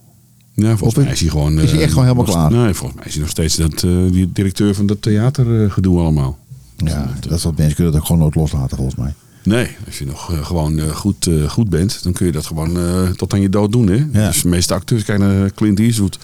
Ja, 0.53 0.67
volgens 0.77 0.97
Of 0.97 1.03
mij 1.03 1.11
is 1.13 1.19
hij 1.19 1.29
gewoon... 1.29 1.59
is 1.59 1.71
hij 1.71 1.79
echt 1.81 1.89
gewoon 1.89 2.03
helemaal 2.07 2.25
nog- 2.25 2.35
klaar? 2.35 2.51
Nee, 2.51 2.73
volgens 2.73 2.97
mij 2.99 3.07
is 3.07 3.13
hij 3.13 3.21
nog 3.21 3.31
steeds 3.31 3.55
dat, 3.55 3.79
die 4.13 4.31
directeur 4.33 4.75
van 4.75 4.85
dat 4.85 5.01
theatergedoe 5.01 5.99
allemaal. 5.99 6.37
Ja, 6.77 7.13
dat 7.19 7.31
is 7.37 7.43
wat 7.43 7.57
mensen 7.57 7.75
kunnen 7.75 7.93
dat 7.93 8.01
ook 8.01 8.07
gewoon 8.07 8.21
nooit 8.21 8.35
loslaten 8.35 8.77
volgens 8.77 8.95
mij. 8.95 9.13
Nee, 9.47 9.75
als 9.85 9.97
je 9.97 10.05
nog 10.05 10.31
eh, 10.33 10.45
gewoon 10.45 10.79
eh, 10.79 10.89
goed, 10.95 11.27
eh, 11.27 11.49
goed 11.49 11.69
bent, 11.69 12.03
dan 12.03 12.13
kun 12.13 12.25
je 12.25 12.31
dat 12.31 12.45
gewoon 12.45 12.77
eh, 12.77 13.09
tot 13.09 13.33
aan 13.33 13.41
je 13.41 13.49
dood 13.49 13.71
doen. 13.71 13.87
Hè? 13.87 14.05
Ja. 14.21 14.27
Dus 14.27 14.41
de 14.41 14.47
meeste 14.47 14.73
acteurs, 14.73 15.03
kijk 15.03 15.19
naar 15.19 15.51
Clint 15.51 15.79
Eastwood, 15.79 16.19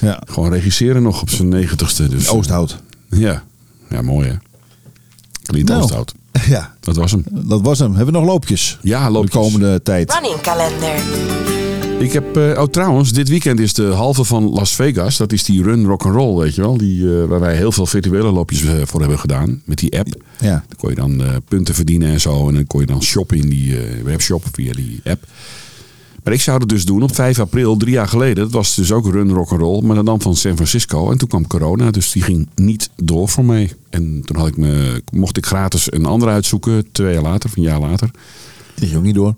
Ja. 0.00 0.22
gewoon 0.26 0.52
regisseren 0.52 1.02
nog 1.02 1.20
op 1.22 1.30
zijn 1.30 1.48
negentigste. 1.48 2.08
Dus, 2.08 2.28
Oosthout. 2.28 2.82
ja. 3.10 3.42
ja, 3.88 4.02
mooi 4.02 4.28
hè. 4.28 4.34
Clint 5.42 5.68
Nou. 5.68 5.82
Oosthout, 5.82 6.14
Ja, 6.46 6.74
dat 6.80 6.96
was 6.96 7.10
hem. 7.10 7.24
dat 7.30 7.60
was 7.60 7.78
hem. 7.78 7.94
Hebben 7.94 8.12
we 8.14 8.20
nog 8.20 8.28
loopjes? 8.28 8.78
Ja, 8.82 9.10
loopjes. 9.10 9.32
De 9.32 9.38
komende 9.38 9.82
tijd. 9.82 10.12
Running 10.12 10.40
calendar. 10.40 11.49
Ik 12.00 12.12
heb, 12.12 12.36
eh, 12.36 12.60
oh 12.62 12.66
trouwens, 12.66 13.12
dit 13.12 13.28
weekend 13.28 13.60
is 13.60 13.74
de 13.74 13.84
halve 13.84 14.24
van 14.24 14.50
Las 14.50 14.74
Vegas. 14.74 15.16
Dat 15.16 15.32
is 15.32 15.44
die 15.44 15.62
Run 15.62 15.86
Rock 15.86 16.04
and 16.04 16.14
Roll, 16.14 16.42
weet 16.42 16.54
je 16.54 16.60
wel. 16.60 16.76
Die, 16.76 17.20
eh, 17.20 17.24
waar 17.24 17.40
wij 17.40 17.56
heel 17.56 17.72
veel 17.72 17.86
virtuele 17.86 18.30
loopjes 18.30 18.62
eh, 18.62 18.74
voor 18.84 19.00
hebben 19.00 19.18
gedaan. 19.18 19.62
Met 19.64 19.78
die 19.78 19.98
app. 19.98 20.22
Ja. 20.38 20.64
Dan 20.68 20.76
kon 20.76 20.90
je 20.90 20.96
dan 20.96 21.22
punten 21.48 21.74
verdienen 21.74 22.08
en 22.08 22.20
zo. 22.20 22.48
En 22.48 22.54
dan 22.54 22.66
kon 22.66 22.80
je 22.80 22.86
dan 22.86 23.02
shoppen 23.02 23.36
in 23.36 23.48
die 23.48 23.76
webshop 24.04 24.44
via 24.52 24.72
die 24.72 25.00
app. 25.04 25.26
Maar 26.24 26.32
ik 26.32 26.40
zou 26.40 26.58
het 26.58 26.68
dus 26.68 26.84
doen 26.84 27.02
op 27.02 27.14
5 27.14 27.38
april, 27.38 27.76
drie 27.76 27.92
jaar 27.92 28.08
geleden. 28.08 28.44
Dat 28.44 28.52
was 28.52 28.74
dus 28.74 28.92
ook 28.92 29.12
Run 29.12 29.30
Rock 29.30 29.50
and 29.50 29.60
Roll, 29.60 29.82
maar 29.82 30.04
dan 30.04 30.20
van 30.20 30.36
San 30.36 30.54
Francisco. 30.54 31.10
En 31.10 31.18
toen 31.18 31.28
kwam 31.28 31.46
corona, 31.46 31.90
dus 31.90 32.12
die 32.12 32.22
ging 32.22 32.48
niet 32.54 32.90
door 32.96 33.28
voor 33.28 33.44
mij. 33.44 33.72
En 33.90 34.22
toen 34.24 34.36
had 34.36 34.46
ik 34.46 34.56
me, 34.56 35.02
mocht 35.12 35.36
ik 35.36 35.46
gratis 35.46 35.92
een 35.92 36.06
andere 36.06 36.30
uitzoeken, 36.30 36.92
twee 36.92 37.12
jaar 37.12 37.22
later, 37.22 37.50
of 37.50 37.56
een 37.56 37.62
jaar 37.62 37.80
later. 37.80 38.10
Die 38.74 38.88
ging 38.88 38.98
ook 38.98 39.04
niet 39.04 39.14
door. 39.14 39.34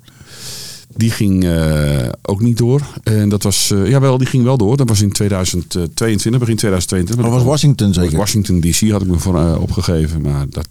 Die 0.96 1.10
ging 1.10 1.44
eh, 1.44 2.08
ook 2.22 2.40
niet 2.40 2.58
door. 2.58 2.80
En 3.02 3.28
dat 3.28 3.42
was, 3.42 3.70
eh, 3.70 3.88
jawel, 3.88 4.18
die 4.18 4.26
ging 4.26 4.44
wel 4.44 4.56
door. 4.56 4.76
Dat 4.76 4.88
was 4.88 5.00
in 5.02 5.12
2022, 5.12 6.40
begin 6.40 6.56
2022. 6.56 7.24
Dat 7.24 7.34
was 7.34 7.42
Washington 7.42 7.94
zeker. 7.94 8.16
Washington 8.18 8.60
DC 8.60 8.90
had 8.90 9.02
ik 9.02 9.08
me 9.08 9.18
voor 9.18 9.38
eh, 9.38 9.60
opgegeven, 9.60 10.20
maar 10.20 10.46
dat, 10.50 10.68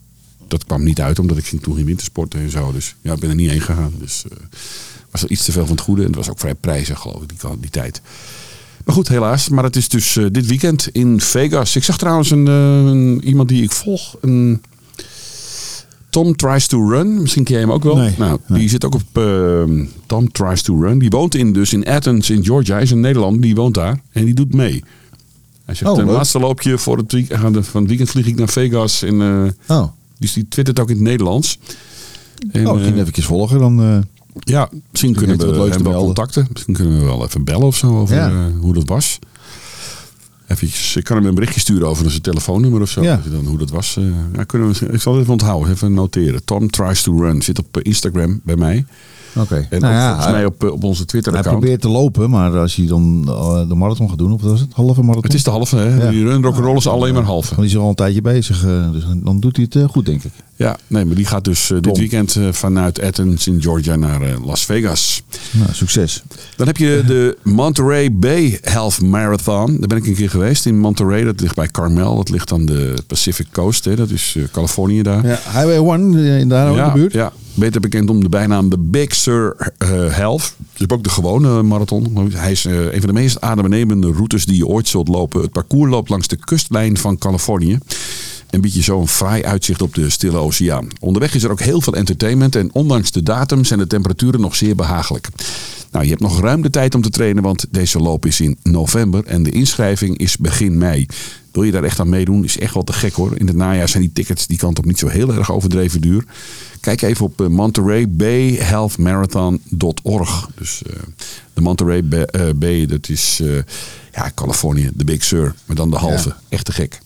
dat 0.48 0.66
kwam 0.66 0.84
niet 0.84 1.02
uit 1.02 1.20
omdat 1.20 1.38
ik 1.38 1.46
ging 1.46 1.62
toen 1.62 1.76
geen 1.76 1.86
wintersporten 1.86 2.40
en 2.40 2.50
zo. 2.50 2.72
Dus 2.72 2.96
ja, 3.02 3.14
ik 3.14 3.20
ben 3.20 3.30
er 3.30 3.36
niet 3.36 3.50
heen 3.50 3.62
gegaan. 3.62 3.94
Dus 4.00 4.24
eh, 4.32 4.38
was 5.12 5.24
er 5.24 5.32
iets 5.32 5.46
te 5.46 5.52
veel 5.52 5.66
van 5.66 5.76
het 5.76 5.86
goede 5.86 6.02
en 6.02 6.08
het 6.08 6.16
was 6.16 6.30
ook 6.30 6.40
vrij 6.40 6.56
prijzig 6.56 7.00
geloof 7.00 7.22
ik 7.22 7.30
die, 7.30 7.50
die 7.60 7.70
tijd. 7.70 8.02
Maar 8.86 8.96
goed, 8.96 9.08
helaas. 9.08 9.50
Maar 9.50 9.64
het 9.64 9.76
is 9.76 9.90
dus 9.90 10.16
eh, 10.18 10.26
dit 10.32 10.46
weekend 10.48 10.90
in 10.92 11.20
Vegas. 11.22 11.76
Ik 11.76 11.84
zag 11.84 11.98
trouwens 11.98 12.32
een, 12.32 12.48
eh, 12.48 12.54
een- 12.86 13.22
iemand 13.28 13.50
die 13.50 13.64
ik 13.64 13.72
volg, 13.72 14.16
een 14.22 14.62
Tom 16.12 16.36
Tries 16.36 16.68
to 16.68 16.90
Run. 16.90 17.22
Misschien 17.22 17.44
ken 17.44 17.54
je 17.56 17.62
hem 17.62 17.72
ook 17.72 17.84
wel. 17.84 17.96
Nee, 17.96 18.14
nou, 18.18 18.40
nee. 18.48 18.60
die 18.60 18.70
zit 18.70 18.86
ook 18.86 18.94
op 18.96 19.02
eh, 19.18 19.64
Tom 20.06 20.32
Tries 20.32 20.62
to 20.62 20.82
Run. 20.82 21.00
Die 21.00 21.10
woont 21.10 21.36
in, 21.36 21.54
dus 21.54 21.74
in 21.74 21.88
Athens 21.88 22.30
in 22.30 22.44
Georgia. 22.46 22.74
Hij 22.74 22.84
is 22.84 22.92
een 22.92 23.00
Nederlander, 23.00 23.42
die 23.42 23.56
woont 23.56 23.74
daar. 23.74 24.02
En 24.12 24.26
die 24.26 24.34
doet 24.34 24.54
mee. 24.54 24.84
Hij 25.66 25.76
zegt, 25.76 25.92
Oh, 25.92 25.98
een 25.98 26.06
leuk. 26.06 26.16
laatste 26.16 26.40
loopje 26.40 26.78
voor 26.78 26.98
het 26.98 27.12
week, 27.12 27.34
gaan 27.34 27.54
de- 27.54 27.64
van 27.64 27.80
het 27.80 27.90
weekend 27.90 28.10
vlieg 28.10 28.26
ik 28.28 28.36
naar 28.36 28.50
Vegas. 28.50 29.02
En, 29.04 29.22
eh, 29.68 29.78
Oh, 29.78 29.88
dus 30.20 30.34
die 30.34 30.46
twittert 30.50 30.80
ook 30.80 30.90
in 30.90 30.96
het 30.96 31.04
Nederlands. 31.04 31.60
En, 32.52 32.68
oh 32.68 32.78
ik 32.78 32.84
ging 32.84 32.96
eh, 33.00 33.02
even 33.08 33.24
volgen. 33.24 33.60
Dan, 33.60 33.82
eh, 33.82 33.98
Ja, 34.40 34.70
misschien 34.92 35.14
kunnen 35.16 35.38
we 35.38 35.70
hem 35.70 35.84
wel 35.84 36.04
contacten. 36.06 36.48
Misschien 36.54 36.74
kunnen 36.74 37.00
we 37.00 37.06
wel 37.06 37.24
even 37.26 37.44
bellen 37.44 37.68
of 37.68 37.76
zo 37.76 38.00
over 38.00 38.16
Ja. 38.16 38.30
eh, 38.30 38.36
hoe 38.60 38.74
dat 38.74 38.88
was. 38.88 39.20
Eventjes, 40.52 40.96
ik 40.96 41.04
kan 41.04 41.18
hem 41.18 41.26
een 41.26 41.34
berichtje 41.36 41.60
sturen 41.60 41.88
over 41.88 42.10
zijn 42.10 42.22
telefoonnummer 42.22 42.82
of 42.82 42.90
zo. 42.90 43.02
Ja. 43.02 43.22
Dan 43.32 43.46
hoe 43.46 43.58
dat 43.58 43.70
was. 43.70 43.98
eh, 43.98 44.04
ja, 44.36 44.44
kunnen 44.44 44.72
we, 44.74 44.88
ik 44.92 45.02
zal 45.02 45.12
het 45.14 45.22
even 45.22 45.34
onthouden, 45.34 45.72
even 45.72 45.94
noteren. 45.94 46.44
Tom 46.46 46.70
Tries 46.70 47.02
to 47.02 47.20
Run 47.20 47.42
zit 47.42 47.60
op 47.60 47.78
eh, 47.78 47.82
Instagram 47.86 48.42
bij 48.44 48.56
mij. 48.56 48.86
Oké. 49.36 49.68
En 49.70 49.80
Nou 49.82 49.94
ja, 49.94 50.06
volgens 50.06 50.26
hij, 50.26 50.34
mij 50.34 50.46
op, 50.46 50.64
eh, 50.64 50.72
op 50.72 50.84
onze 50.84 50.98
hij 50.98 51.06
Twitter-account. 51.06 51.60
probeert 51.60 51.82
te 51.82 51.90
lopen, 51.90 52.30
maar 52.30 52.58
als 52.58 52.76
hij 52.76 52.88
dan 52.88 53.24
eh, 53.28 53.68
de 53.68 53.76
marathon 53.76 54.10
gaat 54.10 54.18
doen, 54.18 54.32
of 54.32 54.42
wat 54.42 54.52
was 54.52 54.60
het? 54.60 54.74
Halve 54.74 55.02
marathon? 55.02 55.24
Het 55.24 55.34
is 55.34 55.44
de 55.44 55.50
halve, 55.50 55.76
hè? 55.76 56.10
Die 56.10 56.24
run 56.24 56.44
rock'n'roll 56.44 56.76
is 56.76 56.88
alleen 56.88 57.14
maar 57.14 57.24
halve. 57.24 57.56
Dan 57.56 57.64
is 57.64 57.72
hij 57.74 57.82
al 57.82 57.90
een 57.90 57.96
tijdje 57.96 58.22
bezig, 58.22 58.66
eh, 58.66 58.92
dus 58.92 59.04
dan 59.16 59.40
doet 59.40 59.56
hij 59.56 59.66
het 59.66 59.76
eh, 59.84 59.90
goed, 59.90 60.06
denk 60.06 60.24
ik. 60.24 60.32
Ja, 60.62 60.78
nee, 60.88 61.06
maar 61.06 61.16
die 61.16 61.26
gaat 61.26 61.44
dus 61.44 61.72
eh, 61.72 61.78
dit 61.82 61.98
weekend 61.98 62.36
eh, 62.36 62.52
vanuit 62.52 63.02
Athens 63.02 63.48
in 63.48 63.62
Georgia 63.62 63.96
naar 63.96 64.22
eh, 64.22 64.46
Las 64.46 64.66
Vegas. 64.66 65.24
Nou, 65.52 65.74
succes. 65.74 66.24
Dan 66.56 66.68
heb 66.68 66.78
je 66.78 67.04
de 67.08 67.38
Monterey 67.44 68.14
Bay 68.14 68.60
Half 68.64 69.02
Marathon. 69.02 69.78
Daar 69.80 69.88
ben 69.88 69.98
ik 69.98 70.08
een 70.08 70.16
keer 70.16 70.30
geweest 70.30 70.66
in 70.66 70.80
Monterey. 70.80 71.24
Dat 71.24 71.40
ligt 71.40 71.56
bij 71.56 71.68
Carmel. 71.68 72.16
Dat 72.16 72.30
ligt 72.30 72.52
aan 72.52 72.66
de 72.66 72.94
Pacific 73.08 73.48
Coast. 73.52 73.86
Hè. 73.86 73.96
Dat 73.96 74.10
is 74.10 74.38
Californië 74.52 75.02
daar. 75.02 75.28
Ja, 75.28 75.40
Highway 75.52 75.78
1, 75.78 76.42
eh, 76.42 76.50
daar 76.50 76.70
ook 76.70 76.78
in 76.78 76.84
de 76.84 76.92
buurt. 76.94 77.14
Ja, 77.14 77.32
beter 77.54 77.82
bekend 77.82 78.10
om 78.10 78.24
de 78.24 78.30
bijnaam 78.30 78.70
de 78.70 78.78
Big 78.78 79.16
Sur 79.16 79.74
Half. 80.12 80.56
Je 80.58 80.78
hebt 80.78 80.94
ook 80.94 81.04
de 81.04 81.10
gewone 81.10 81.62
marathon. 81.62 82.32
Hij 82.34 82.52
is 82.52 82.64
een 82.64 83.00
van 83.00 83.08
de 83.08 83.14
meest 83.14 83.42
adembenemende 83.42 84.12
routes 84.12 84.46
die 84.46 84.58
je 84.58 84.68
ooit 84.68 84.88
zult 84.88 85.08
lopen. 85.08 85.42
Het 85.42 85.52
parcours 85.52 85.92
loopt 85.92 86.10
langs 86.10 86.28
de 86.28 86.36
kustlijn 86.36 86.98
van 86.98 87.18
Californië. 87.18 87.78
En 88.52 88.62
biedt 88.62 88.76
je 88.76 88.82
zo 88.82 89.00
een 89.00 89.08
fraai 89.08 89.44
uitzicht 89.44 89.82
op 89.82 89.94
de 89.94 90.10
Stille 90.10 90.38
Oceaan. 90.38 90.88
Onderweg 91.00 91.36
is 91.36 91.44
er 91.44 91.52
ook 91.52 91.60
heel 91.60 91.82
veel 91.82 91.94
entertainment. 91.94 92.56
En 92.56 92.74
ondanks 92.74 93.12
de 93.12 93.24
datum 93.24 93.64
zijn 93.64 93.80
de 93.80 93.88
temperaturen 93.88 94.42
nog 94.42 94.56
zeer 94.56 94.76
behagelijk. 94.76 95.28
Nou, 95.92 96.04
je 96.04 96.10
hebt 96.10 96.22
nog 96.22 96.40
ruim 96.40 96.62
de 96.62 96.70
tijd 96.70 96.96
om 96.96 97.02
te 97.02 97.10
trainen, 97.10 97.44
want 97.44 97.66
deze 97.70 98.00
loop 98.00 98.26
is 98.26 98.40
in 98.40 98.58
november 98.64 99.26
en 99.26 99.44
de 99.44 99.52
inschrijving 99.52 100.18
is 100.18 100.38
begin 100.38 100.78
mei. 100.78 101.06
Wil 101.52 101.64
je 101.64 101.72
daar 101.72 101.84
echt 101.84 102.00
aan 102.00 102.10
meedoen? 102.10 102.44
Is 102.44 102.58
echt 102.58 102.74
wel 102.74 102.84
te 102.84 102.94
gek 102.94 103.14
hoor. 103.14 103.38
In 103.38 103.48
het 103.48 103.56
najaar 103.56 103.90
zijn 103.90 104.04
die 104.04 104.12
tickets 104.12 104.48
die 104.48 104.58
kant 104.58 104.78
op 104.78 104.86
niet 104.86 105.00
zo 105.00 105.08
heel 105.08 105.34
erg 105.34 105.52
overdreven 105.52 106.02
duur. 106.02 106.26
Kijk 106.80 107.02
even 107.02 107.26
op 107.26 107.42
eh, 107.42 107.48
Monterey 107.48 108.10
Bay 108.10 108.54
Health 108.54 108.98
Marathon.org. 108.98 110.50
Dus 110.56 110.82
eh, 110.84 110.94
de 111.54 111.62
Monterey 111.62 112.04
Bay, 112.04 112.24
eh, 112.24 112.50
Bay, 112.56 112.86
dat 112.86 113.10
is 113.10 113.42
ja, 114.14 114.32
Californië, 114.36 114.92
de 114.94 115.04
Big 115.04 115.24
Sur, 115.24 115.56
maar 115.66 115.76
dan 115.76 115.90
de 115.90 115.98
halve. 115.98 116.36
Echt 116.50 116.66
te 116.66 116.72
gek. 116.72 117.02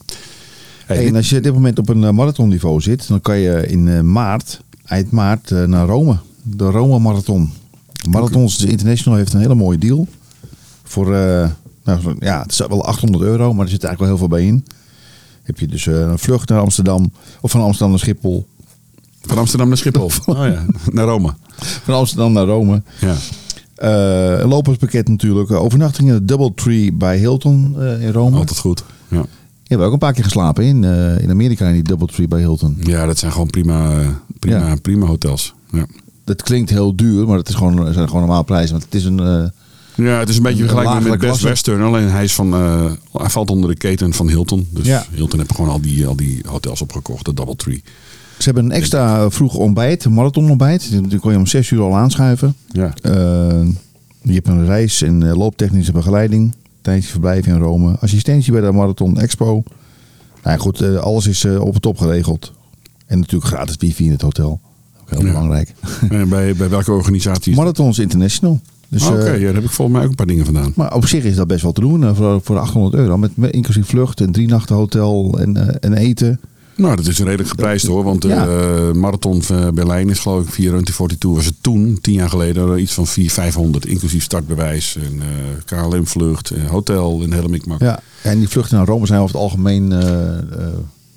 Hey, 0.85 1.07
en 1.07 1.15
als 1.15 1.29
je 1.29 1.37
op 1.37 1.43
dit 1.43 1.53
moment 1.53 1.79
op 1.79 1.89
een 1.89 2.03
eh, 2.03 2.11
marathonniveau 2.11 2.81
zit, 2.81 3.07
dan 3.07 3.21
kan 3.21 3.37
je 3.37 3.67
in 3.67 3.87
eh, 3.87 4.01
maart, 4.01 4.61
eind 4.85 5.11
maart, 5.11 5.51
eh, 5.51 5.63
naar 5.63 5.87
Rome. 5.87 6.17
De 6.41 6.65
Rome 6.65 6.99
Marathon. 6.99 7.51
Marathons 8.09 8.63
International 8.63 9.17
heeft 9.17 9.33
een 9.33 9.39
hele 9.39 9.55
mooie 9.55 9.77
deal. 9.77 10.07
Voor, 10.83 11.09
nou, 11.83 12.15
ja, 12.19 12.41
het 12.41 12.51
is 12.51 12.57
wel 12.57 12.85
800 12.85 13.23
euro, 13.23 13.53
maar 13.53 13.65
er 13.65 13.71
zit 13.71 13.83
eigenlijk 13.83 13.99
wel 13.99 14.07
heel 14.07 14.17
veel 14.17 14.27
bij 14.27 14.45
in. 14.45 14.65
Heb 15.43 15.59
je 15.59 15.67
dus 15.67 15.85
een 15.85 16.19
vlucht 16.19 16.49
naar 16.49 16.59
Amsterdam, 16.59 17.11
of 17.41 17.51
van 17.51 17.61
Amsterdam 17.61 17.89
naar 17.89 17.99
Schiphol. 17.99 18.47
van 19.21 19.37
Amsterdam 19.37 19.67
naar 19.67 19.77
Schiphol. 19.77 20.11
Oh 20.25 20.35
ja, 20.35 20.65
naar 20.91 21.05
Rome. 21.05 21.33
Van 21.85 21.93
Amsterdam 21.93 22.31
naar 22.33 22.45
Rome. 22.45 22.81
Ja. 22.99 23.15
Een 24.41 24.47
loperspakket 24.47 25.07
natuurlijk. 25.07 25.51
Overnachting 25.51 26.07
in 26.07 26.13
het 26.13 26.27
Doubletree 26.27 26.93
bij 26.93 27.17
Hilton 27.17 27.81
in 27.99 28.11
Rome. 28.11 28.37
Altijd 28.37 28.59
goed. 28.59 28.83
Ja. 29.07 29.25
Hebt 29.75 29.87
ook 29.87 29.93
een 29.93 29.99
paar 29.99 30.13
keer 30.13 30.23
geslapen 30.23 30.63
in, 30.63 30.83
eh, 30.83 31.19
in 31.19 31.29
Amerika 31.29 31.67
in 31.67 31.73
die 31.73 31.83
Doubletree 31.83 32.27
bij 32.27 32.39
Hilton. 32.39 32.77
ja, 32.81 33.05
dat 33.05 33.17
zijn 33.17 33.31
gewoon 33.31 33.47
prima, 33.49 34.01
prima, 34.39 34.57
Ja. 34.67 34.75
prima 34.81 35.05
hotels. 35.05 35.53
Ja. 35.71 35.85
Dat 36.23 36.41
klinkt 36.43 36.69
heel 36.69 36.95
duur, 36.95 37.27
maar 37.27 37.37
het 37.37 37.49
is 37.49 37.55
gewoon, 37.55 37.93
zijn 37.93 38.07
gewoon 38.07 38.21
normaal 38.23 38.43
prijzen. 38.43 38.71
Want 38.71 38.83
het 38.83 38.93
is 38.95 39.05
een... 39.05 39.19
eh, 39.19 39.43
Ja, 40.05 40.19
het 40.19 40.29
is 40.29 40.37
een 40.37 40.43
beetje 40.43 40.59
vergelijkbaar 40.63 41.01
met 41.01 41.11
Best 41.11 41.23
klasse. 41.23 41.47
Western. 41.47 41.81
Alleen 41.81 42.09
hij, 42.09 42.23
is 42.23 42.33
van, 42.33 42.53
eh, 42.53 42.91
hij 43.13 43.29
valt 43.29 43.49
onder 43.49 43.69
de 43.69 43.75
keten 43.75 44.13
van 44.13 44.27
Hilton. 44.27 44.67
Dus 44.71 44.85
Ja. 44.85 45.05
Hilton 45.13 45.39
heeft 45.39 45.55
gewoon 45.55 45.69
al 45.71 45.81
die, 45.81 46.07
al 46.07 46.15
die 46.15 46.41
hotels 46.47 46.81
opgekocht. 46.81 47.25
De 47.25 47.33
Doubletree. 47.33 47.83
Ze 48.37 48.43
hebben 48.43 48.65
een 48.65 48.71
extra 48.71 49.29
vroeg 49.29 49.55
ontbijt, 49.55 50.05
een 50.05 50.13
marathonontbijt. 50.13 50.89
Die 51.09 51.19
kon 51.19 51.31
je 51.31 51.37
om 51.37 51.45
6 51.47 51.69
uur 51.69 51.81
al 51.81 51.95
aanschuiven. 51.95 52.55
Ja. 52.71 52.93
Je 54.21 54.33
hebt 54.33 54.47
een 54.47 54.65
reis- 54.65 55.01
en 55.01 55.33
looptechnische 55.35 55.91
begeleiding. 55.91 56.53
Tijdens 56.85 57.07
verblijf 57.07 57.47
in 57.47 57.57
Rome. 57.57 57.97
Assistentie 57.99 58.51
bij 58.51 58.61
de 58.61 58.71
Marathon 58.71 59.19
Expo. 59.19 59.45
Nou 60.43 60.55
ja, 60.55 60.57
goed, 60.57 60.81
eh, 60.81 60.95
alles 60.97 61.27
is 61.27 61.43
eh, 61.43 61.61
op 61.61 61.73
het 61.73 61.81
top 61.81 61.97
geregeld. 61.97 62.53
En 63.05 63.19
natuurlijk 63.19 63.51
gratis 63.53 63.75
wifi 63.79 64.05
in 64.05 64.11
het 64.11 64.21
hotel. 64.21 64.59
Ook 65.01 65.09
heel 65.09 65.19
Ja. 65.19 65.25
belangrijk. 65.25 65.73
En 66.09 66.29
bij, 66.29 66.55
bij 66.55 66.69
welke 66.69 66.91
organisatie? 66.91 67.55
Marathons 67.55 67.99
International. 67.99 68.59
Dus, 68.89 69.03
Ah, 69.07 69.13
Oké, 69.13 69.19
eh, 69.23 69.39
ja, 69.39 69.45
daar 69.45 69.53
heb 69.53 69.63
ik 69.63 69.69
volgens 69.69 69.97
mij 69.97 70.03
ook 70.05 70.09
een 70.09 70.15
paar 70.15 70.25
dingen 70.27 70.45
vandaan. 70.45 70.71
maar 70.75 70.93
op 70.95 71.05
zich 71.07 71.23
is 71.23 71.35
dat 71.35 71.47
best 71.47 71.61
wel 71.61 71.71
te 71.71 71.81
doen 71.81 72.03
eh, 72.03 72.15
voor, 72.15 72.41
voor 72.43 72.57
800 72.59 72.93
euro. 72.93 73.17
Met, 73.17 73.37
met 73.37 73.51
inclusief 73.51 73.87
vlucht 73.87 74.21
en 74.21 74.31
drie 74.31 74.47
nachten 74.47 74.75
hotel 74.75 75.39
en, 75.39 75.57
eh, 75.67 75.75
en 75.79 75.93
eten. 75.93 76.39
Nou, 76.75 76.95
dat 76.95 77.07
is 77.07 77.19
redelijk 77.19 77.49
geprijsd 77.49 77.85
hoor. 77.87 78.03
Want 78.03 78.21
de 78.21 78.27
Ja. 78.27 78.47
eh, 78.47 78.91
marathon 78.91 79.41
van 79.43 79.73
Berlijn 79.75 80.09
is 80.09 80.19
geloof 80.19 80.43
ik 80.43 80.49
442 80.53 81.29
was 81.29 81.45
het 81.45 81.55
toen, 81.61 81.97
tien 82.01 82.13
jaar 82.13 82.29
geleden, 82.29 82.79
iets 82.79 82.93
van 82.93 83.07
400, 83.07 83.33
500. 83.33 83.85
Inclusief 83.85 84.23
startbewijs, 84.23 84.95
en 84.95 85.21
eh, 85.21 85.27
KLM-vlucht, 85.65 86.49
eh, 86.49 86.63
hotel, 86.69 87.23
een 87.23 87.33
hele 87.33 87.49
mikmak. 87.49 87.79
Ja, 87.79 87.99
en 88.21 88.39
die 88.39 88.47
vluchten 88.49 88.77
naar 88.77 88.85
Rome 88.87 89.05
zijn 89.05 89.19
over 89.21 89.33
het 89.35 89.43
algemeen 89.43 89.91
eh, 89.91 90.37
eh, 90.37 90.43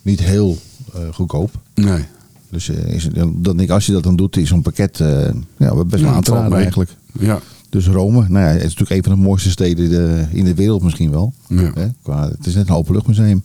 niet 0.03 0.21
heel 0.21 0.59
eh, 0.95 1.01
goedkoop. 1.13 1.51
Nee. 1.75 2.05
Dus 2.51 2.69
eh, 2.69 2.95
is, 2.95 3.09
dan 3.35 3.61
ik, 3.61 3.71
als 3.71 3.87
je 3.87 3.93
dat 3.93 4.03
dan 4.03 4.17
doet, 4.17 4.37
is 4.37 4.49
zo'n 4.49 4.63
pakket 4.63 5.01
eh, 5.01 5.09
ja, 5.57 5.75
best 5.85 6.03
wel 6.03 6.13
Ja, 6.23 6.43
aan 6.43 6.55
eigenlijk. 6.55 6.91
Ja. 7.21 7.41
Dus 7.71 7.87
Rome, 7.87 8.25
nou 8.29 8.45
ja, 8.45 8.51
het 8.53 8.57
is 8.57 8.63
natuurlijk 8.63 8.91
een 8.91 9.03
van 9.03 9.13
de 9.13 9.27
mooiste 9.29 9.51
steden 9.51 9.91
de- 9.91 10.25
in 10.33 10.45
de 10.45 10.55
wereld 10.55 10.83
misschien 10.83 11.11
wel. 11.11 11.33
Ja. 11.49 11.71
Hè? 11.75 11.87
Qua, 12.03 12.29
het 12.29 12.47
is 12.47 12.55
net 12.55 12.69
een 12.69 12.75
openluchtmuseum. 12.75 13.43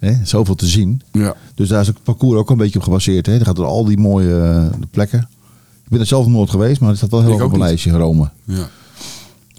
Hè? 0.00 0.12
Zoveel 0.24 0.54
te 0.54 0.66
zien. 0.66 1.02
Ja. 1.12 1.34
Dus 1.54 1.68
daar 1.68 1.80
is 1.80 1.86
het 1.86 2.02
parcours 2.02 2.38
ook 2.38 2.50
een 2.50 2.56
beetje 2.56 2.78
op 2.78 2.84
gebaseerd. 2.84 3.26
Hè? 3.26 3.38
Er 3.38 3.44
gaat 3.44 3.56
door 3.56 3.64
al 3.66 3.84
die 3.84 3.98
mooie 3.98 4.40
eh, 4.40 4.78
plekken. 4.90 5.28
Ik 5.84 5.88
ben 5.96 6.00
er 6.00 6.06
zelf 6.06 6.26
nooit 6.26 6.50
geweest, 6.50 6.80
maar 6.80 6.88
het 6.88 6.98
staat 6.98 7.10
wel 7.10 7.20
heel 7.22 7.30
hoog 7.30 7.42
op 7.42 7.52
een 7.52 7.58
lijstje, 7.58 7.90
Rome. 7.90 8.30
ja. 8.44 8.54
Het 8.54 8.68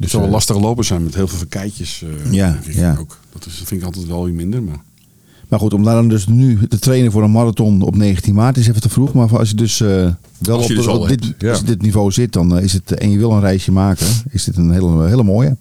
Dus, 0.10 0.12
zal 0.12 0.20
wel 0.20 0.30
eh, 0.30 0.34
lastige 0.36 0.60
lopers 0.60 0.88
zijn 0.88 1.04
met 1.04 1.16
heel 1.16 1.28
veel 1.28 1.38
verkeitjes. 1.38 2.04
eh, 2.26 2.32
Ja, 2.32 2.60
ja. 2.70 2.96
Ook. 3.00 3.18
Dat 3.34 3.46
is, 3.46 3.54
vind 3.56 3.72
ik 3.82 3.84
altijd 3.84 4.08
wel 4.08 4.24
weer 4.24 4.34
minder. 4.34 4.64
Maar... 4.64 4.82
Maar 5.48 5.60
goed, 5.60 5.74
om 5.74 5.84
daar 5.84 5.96
dan 5.96 6.08
dus 6.10 6.28
nu 6.28 6.68
te 6.68 6.80
trainen 6.80 7.12
voor 7.12 7.24
een 7.24 7.32
marathon 7.32 7.82
op 7.82 7.96
19 7.96 8.34
maart 8.34 8.58
is 8.58 8.68
even 8.68 8.82
te 8.82 8.90
vroeg. 8.90 9.14
Maar 9.14 9.38
als 9.38 9.50
je 9.50 9.56
dus 9.56 9.78
wel 9.78 10.18
je 10.40 10.90
op, 10.92 11.08
dus 11.08 11.18
dit, 11.18 11.34
ja. 11.38 11.58
dit 11.66 11.82
niveau 11.82 12.12
zit 12.12 12.34
dan 12.34 12.60
is 12.60 12.74
het, 12.74 12.92
en 12.94 13.12
je 13.12 13.18
wil 13.18 13.32
een 13.32 13.40
reisje 13.40 13.72
maken, 13.72 14.08
is 14.30 14.44
dit 14.44 14.58
een 14.58 14.72
hele, 14.72 15.08
hele 15.08 15.24
mooie. 15.24 15.58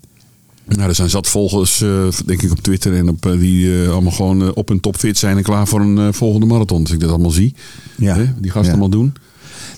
Nou, 0.77 0.89
er 0.89 0.95
zijn 0.95 1.11
zat 1.11 1.27
volgers, 1.29 1.81
eh, 1.83 2.09
denk 2.27 2.43
ik, 2.43 2.50
op 2.50 2.61
Twitter 2.61 2.97
en 2.97 3.09
op, 3.09 3.27
eh, 3.27 3.39
die 3.39 3.83
eh, 3.85 3.91
allemaal 3.91 4.12
gewoon 4.12 4.55
op 4.55 4.69
hun 4.69 4.81
topfit 4.81 5.19
zijn 5.19 5.37
en 5.37 5.43
klaar 5.43 5.67
voor 5.67 5.81
een 5.81 6.15
volgende 6.15 6.47
marathon. 6.47 6.83
Dus 6.83 6.93
ik 6.93 7.00
dat 7.00 7.11
allemaal 7.11 7.31
zie. 7.31 7.55
Ja. 7.97 8.15
Hè, 8.15 8.25
die 8.39 8.50
gasten 8.50 8.62
Ja. 8.62 8.71
allemaal 8.71 8.89
doen. 9.00 9.12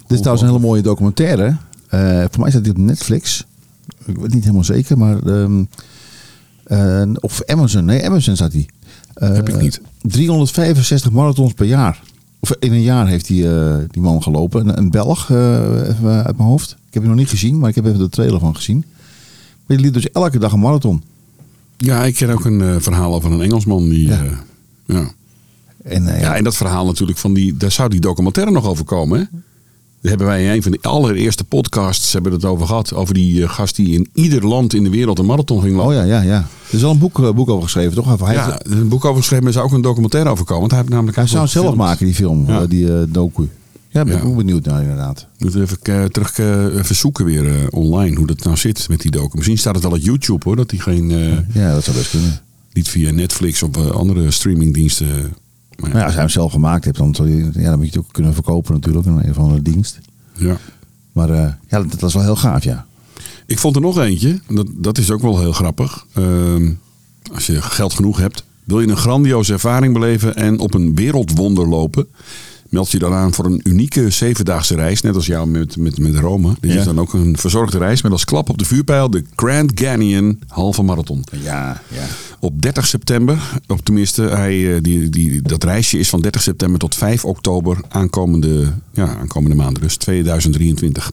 Dit 0.06 0.10
is 0.10 0.18
trouwens 0.18 0.42
een 0.42 0.48
hele 0.52 0.66
mooie 0.66 0.82
documentaire. 0.82 1.56
Voor 2.30 2.40
mij 2.40 2.50
staat 2.50 2.64
die 2.64 2.72
op 2.72 2.78
Netflix. 2.78 3.44
Ik 4.04 4.16
weet 4.16 4.34
niet 4.34 4.42
helemaal 4.42 4.64
zeker, 4.64 4.98
maar 4.98 5.22
ehm, 5.22 5.64
eh, 6.64 7.02
of 7.20 7.42
Amazon. 7.44 7.84
Nee, 7.84 8.06
Amazon 8.06 8.36
staat 8.36 8.52
die. 8.52 8.66
Heb 9.14 9.48
ik 9.48 9.60
niet. 9.60 9.80
365 10.02 11.10
marathons 11.10 11.52
per 11.52 11.66
jaar. 11.66 12.02
Of 12.40 12.52
in 12.58 12.72
een 12.72 12.82
jaar 12.82 13.08
heeft 13.08 13.26
die, 13.26 13.46
die 13.90 14.02
man 14.02 14.22
gelopen. 14.22 14.68
Een, 14.68 14.78
een 14.78 14.90
Belg, 14.90 15.30
even 15.30 16.24
uit 16.24 16.36
mijn 16.36 16.48
hoofd. 16.48 16.70
Ik 16.70 16.94
heb 16.94 17.02
hem 17.02 17.10
nog 17.12 17.20
niet 17.20 17.30
gezien, 17.30 17.58
maar 17.58 17.68
ik 17.68 17.74
heb 17.74 17.86
even 17.86 17.98
de 17.98 18.08
trailer 18.08 18.40
van 18.40 18.56
gezien. 18.56 18.84
Maar 19.66 19.76
die 19.76 19.80
liep 19.86 19.94
dus 19.94 20.10
elke 20.10 20.38
dag 20.38 20.52
een 20.52 20.60
marathon. 20.60 21.02
Ja, 21.76 22.04
ik 22.04 22.14
ken 22.14 22.30
ook 22.30 22.44
een 22.44 22.60
eh, 22.62 22.74
verhaal 22.78 23.14
over 23.14 23.32
een 23.32 23.40
Engelsman. 23.42 23.88
Die, 23.88 24.08
Ja. 24.08 24.22
ja. 24.22 24.44
ja. 24.86 25.10
En, 25.84 26.14
eh, 26.14 26.20
ja, 26.20 26.36
en 26.36 26.44
dat 26.44 26.56
verhaal 26.56 26.86
natuurlijk 26.86 27.18
van 27.18 27.34
die, 27.34 27.56
daar 27.56 27.70
zou 27.72 27.88
die 27.88 28.00
documentaire 28.00 28.52
nog 28.52 28.66
over 28.66 28.84
komen. 28.84 29.18
Hè? 29.18 29.24
Daar 30.00 30.10
hebben 30.10 30.26
wij 30.26 30.44
in 30.44 30.50
een 30.50 30.62
van 30.62 30.72
de 30.72 30.78
allereerste 30.82 31.44
podcasts 31.44 32.12
hebben 32.12 32.32
het 32.32 32.44
over 32.44 32.66
gehad. 32.66 32.94
Over 32.94 33.14
die 33.14 33.42
eh, 33.42 33.48
gast 33.50 33.76
die 33.76 33.94
in 33.94 34.08
ieder 34.14 34.46
land 34.46 34.74
in 34.74 34.82
de 34.82 34.90
wereld 34.90 35.18
een 35.18 35.26
marathon 35.26 35.60
ging 35.62 35.76
lopen. 35.76 35.88
Oh 35.88 35.94
ja, 35.94 36.02
ja, 36.02 36.20
ja. 36.20 36.46
Er 36.68 36.74
is 36.76 36.84
al 36.84 36.90
een 36.90 36.98
boek, 36.98 37.18
eh, 37.20 37.30
boek 37.32 37.48
over 37.50 37.62
geschreven, 37.62 37.94
toch? 37.94 38.18
Hij, 38.24 38.34
Ja, 38.34 38.58
er 38.60 38.70
is 38.70 38.76
een 38.76 38.88
boek 38.88 39.04
over 39.04 39.20
geschreven, 39.20 39.44
maar 39.44 39.52
er 39.52 39.58
zou 39.58 39.66
ook 39.70 39.76
een 39.76 39.82
documentaire 39.82 40.30
over 40.30 40.44
komen. 40.44 40.60
Want 40.60 40.70
hij 40.72 40.80
heeft 40.80 40.92
namelijk 40.92 41.16
hij 41.16 41.26
zou 41.26 41.42
het 41.42 41.50
zelf 41.52 41.74
maken, 41.74 42.06
die 42.06 42.14
film, 42.14 42.46
Ja. 42.46 42.60
eh, 42.60 42.68
die 42.68 42.92
eh, 42.94 43.02
docu. 43.08 43.48
Ja, 43.92 44.04
ben 44.04 44.16
ik 44.16 44.24
ook 44.24 44.36
benieuwd 44.36 44.64
naar 44.64 44.80
inderdaad. 44.82 45.26
Moet 45.38 45.54
even 45.54 45.78
eh, 45.82 46.04
terug 46.04 46.38
eh, 46.38 46.64
even 46.78 46.94
zoeken 46.94 47.24
weer 47.24 47.48
eh, 47.48 47.66
online 47.70 48.16
hoe 48.16 48.26
dat 48.26 48.44
nou 48.44 48.56
zit 48.56 48.88
met 48.88 49.00
die 49.00 49.10
docu. 49.10 49.36
Misschien 49.36 49.58
staat 49.58 49.74
het 49.74 49.82
wel 49.82 49.92
op 49.92 49.98
YouTube 49.98 50.44
hoor, 50.44 50.56
dat 50.56 50.70
die 50.70 50.80
geen 50.80 51.08
Ja, 51.52 51.72
dat 51.72 51.84
zou 51.84 51.96
best 51.96 52.10
kunnen. 52.10 52.40
niet 52.72 52.88
via 52.88 53.10
Netflix 53.10 53.62
of 53.62 53.76
andere 53.76 54.30
streamingdiensten. 54.30 55.34
Maar 55.76 55.90
ja, 55.90 55.98
ja, 55.98 56.04
als 56.04 56.12
hij 56.12 56.22
hem 56.22 56.30
zelf 56.30 56.52
gemaakt 56.52 56.84
hebt, 56.84 56.96
dan, 56.96 57.14
je, 57.16 57.50
ja, 57.54 57.68
dan 57.68 57.76
moet 57.76 57.92
je 57.92 57.98
het 57.98 57.98
ook 57.98 58.12
kunnen 58.12 58.34
verkopen 58.34 58.74
natuurlijk. 58.74 59.06
Een, 59.06 59.24
een 59.24 59.30
of 59.30 59.38
andere 59.38 59.62
dienst. 59.62 59.98
ja. 60.36 60.56
Maar 61.12 61.28
ja, 61.28 61.58
dat, 61.68 61.90
dat 61.90 62.02
is 62.02 62.14
wel 62.14 62.22
heel 62.22 62.36
gaaf, 62.36 62.64
ja. 62.64 62.86
Ik 63.46 63.58
vond 63.58 63.76
er 63.76 63.82
nog 63.82 63.98
eentje. 63.98 64.40
Dat, 64.48 64.66
dat 64.76 64.98
is 64.98 65.10
ook 65.10 65.22
wel 65.22 65.40
heel 65.40 65.52
grappig. 65.52 66.06
Ehm, 66.12 66.70
als 67.32 67.46
je 67.46 67.62
geld 67.62 67.92
genoeg 67.92 68.18
hebt, 68.18 68.44
wil 68.64 68.80
je 68.80 68.88
een 68.88 68.96
grandioze 68.96 69.52
ervaring 69.52 69.92
beleven 69.92 70.34
en 70.36 70.58
op 70.58 70.74
een 70.74 70.94
wereldwonder 70.94 71.68
lopen. 71.68 72.06
Meld 72.72 72.90
je 72.90 72.98
dan 72.98 73.12
aan 73.12 73.32
voor 73.32 73.44
een 73.44 73.60
unieke 73.64 74.10
zevendaagse 74.10 74.74
reis, 74.74 75.00
net 75.00 75.14
als 75.14 75.26
jou 75.26 75.48
met, 75.48 75.76
met, 75.76 75.98
met 75.98 76.14
Rome. 76.14 76.54
Dit 76.60 76.72
Ja. 76.72 76.78
is 76.78 76.84
dan 76.84 77.00
ook 77.00 77.12
een 77.12 77.36
verzorgde 77.36 77.78
reis 77.78 78.02
met 78.02 78.12
als 78.12 78.24
klap 78.24 78.48
op 78.48 78.58
de 78.58 78.64
vuurpijl 78.64 79.10
de 79.10 79.24
Grand 79.36 79.74
Canyon 79.74 80.40
halve 80.46 80.82
marathon. 80.82 81.24
Ja, 81.42 81.82
ja. 81.88 82.04
Op 82.40 82.62
30 82.62 82.86
september, 82.86 83.38
op 83.66 83.84
tenminste, 83.84 84.22
hij, 84.22 84.74
eh, 84.74 84.82
die, 84.82 85.10
die, 85.10 85.42
dat 85.42 85.64
reisje 85.64 85.98
is 85.98 86.08
van 86.08 86.20
30 86.20 86.42
september 86.42 86.78
tot 86.78 86.94
5 86.94 87.24
oktober 87.24 87.80
aankomende, 87.88 88.72
ja, 88.92 89.16
aankomende 89.16 89.56
maand, 89.56 89.80
dus 89.80 89.96
2023. 89.96 91.10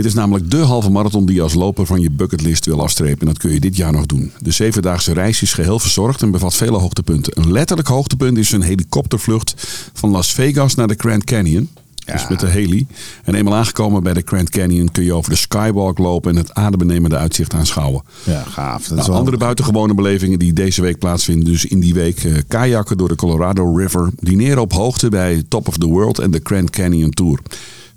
Dit 0.00 0.08
is 0.08 0.14
namelijk 0.14 0.50
de 0.50 0.56
halve 0.56 0.90
marathon 0.90 1.26
die 1.26 1.34
je 1.34 1.42
als 1.42 1.54
loper 1.54 1.86
van 1.86 2.00
je 2.00 2.10
bucketlist 2.10 2.66
wil 2.66 2.80
afstrepen. 2.82 3.20
En 3.20 3.26
dat 3.26 3.38
kun 3.38 3.52
je 3.52 3.60
dit 3.60 3.76
jaar 3.76 3.92
nog 3.92 4.06
doen. 4.06 4.32
De 4.38 4.50
zevendaagse 4.50 5.12
reis 5.12 5.42
is 5.42 5.52
geheel 5.52 5.78
verzorgd 5.78 6.22
en 6.22 6.30
bevat 6.30 6.54
vele 6.54 6.78
hoogtepunten. 6.78 7.32
Een 7.42 7.52
letterlijk 7.52 7.88
hoogtepunt 7.88 8.38
is 8.38 8.52
een 8.52 8.62
helikoptervlucht 8.62 9.54
van 9.92 10.10
Las 10.10 10.32
Vegas 10.32 10.74
naar 10.74 10.86
de 10.88 10.94
Grand 10.96 11.24
Canyon. 11.24 11.68
Dus 12.12 12.28
met 12.28 12.40
de 12.40 12.46
heli. 12.46 12.86
En 13.24 13.34
eenmaal 13.34 13.54
aangekomen 13.54 14.02
bij 14.02 14.12
de 14.12 14.22
Grand 14.24 14.50
Canyon 14.50 14.90
kun 14.90 15.04
je 15.04 15.12
over 15.12 15.30
de 15.30 15.36
skywalk 15.36 15.98
lopen 15.98 16.30
en 16.30 16.36
het 16.36 16.54
adembenemende 16.54 17.16
uitzicht 17.16 17.54
aanschouwen. 17.54 18.02
Ja, 18.24 18.42
gaaf. 18.42 18.86
Dat 18.86 18.96
Nou, 18.96 19.08
wel- 19.08 19.18
andere 19.18 19.36
buitengewone 19.36 19.94
belevingen 19.94 20.38
die 20.38 20.52
deze 20.52 20.82
week 20.82 20.98
plaatsvinden. 20.98 21.44
Dus 21.44 21.64
in 21.64 21.80
die 21.80 21.94
week 21.94 22.24
eh, 22.24 22.32
kajakken 22.48 22.96
door 22.96 23.08
de 23.08 23.14
Colorado 23.16 23.76
River. 23.76 24.10
Dineren 24.20 24.60
op 24.62 24.72
hoogte 24.72 25.08
bij 25.08 25.42
Top 25.48 25.68
of 25.68 25.78
the 25.78 25.86
World 25.86 26.18
en 26.18 26.30
de 26.30 26.40
Grand 26.42 26.70
Canyon 26.70 27.10
Tour. 27.10 27.38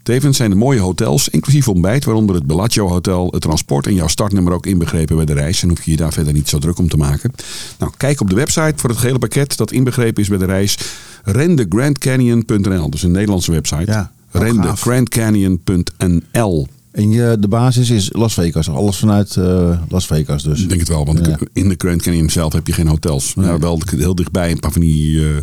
Tevens 0.03 0.37
zijn 0.37 0.51
er 0.51 0.57
mooie 0.57 0.79
hotels, 0.79 1.29
inclusief 1.29 1.67
ontbijt, 1.67 2.05
waaronder 2.05 2.35
het 2.35 2.45
Bellagio 2.45 2.87
Hotel, 2.87 3.27
het 3.31 3.41
transport 3.41 3.87
en 3.87 3.93
jouw 3.93 4.07
startnummer 4.07 4.53
ook 4.53 4.65
inbegrepen 4.65 5.15
bij 5.15 5.25
de 5.25 5.33
reis. 5.33 5.63
En 5.63 5.69
hoef 5.69 5.83
je 5.83 5.91
je 5.91 5.97
daar 5.97 6.13
verder 6.13 6.33
niet 6.33 6.49
zo 6.49 6.59
druk 6.59 6.77
om 6.79 6.89
te 6.89 6.97
maken. 6.97 7.31
Nou, 7.79 7.91
kijk 7.97 8.21
op 8.21 8.29
de 8.29 8.35
website 8.35 8.73
voor 8.75 8.89
het 8.89 8.99
gehele 8.99 9.19
pakket 9.19 9.57
dat 9.57 9.71
inbegrepen 9.71 10.23
is 10.23 10.29
bij 10.29 10.37
de 10.37 10.45
reis. 10.45 10.77
rendegrandcanyon.nl, 11.23 12.89
dus 12.89 13.03
een 13.03 13.11
Nederlandse 13.11 13.51
website. 13.51 13.91
Ja, 13.91 14.11
rendegrandcanyon.nl. 14.31 16.67
En 16.91 17.11
je, 17.11 17.37
de 17.39 17.47
basis 17.47 17.89
is 17.89 18.09
Las 18.11 18.33
Vegas. 18.33 18.69
Alles 18.69 18.97
vanuit 18.97 19.35
eh, 19.37 19.79
Las 19.89 20.05
Vegas 20.05 20.43
dus. 20.43 20.61
Ik 20.61 20.67
denk 20.67 20.79
het 20.79 20.89
wel, 20.89 21.05
want 21.05 21.25
Ja. 21.25 21.37
in 21.53 21.69
de 21.69 21.75
Grand 21.77 22.01
Canyon 22.01 22.29
zelf 22.29 22.53
heb 22.53 22.67
je 22.67 22.73
geen 22.73 22.87
hotels. 22.87 23.35
Nee. 23.35 23.45
Ja, 23.45 23.59
wel 23.59 23.81
heel 23.97 24.15
dichtbij 24.15 24.51
een 24.51 24.59
paar 24.59 24.71
van 24.71 24.81
die 24.81 25.27
eh, 25.27 25.35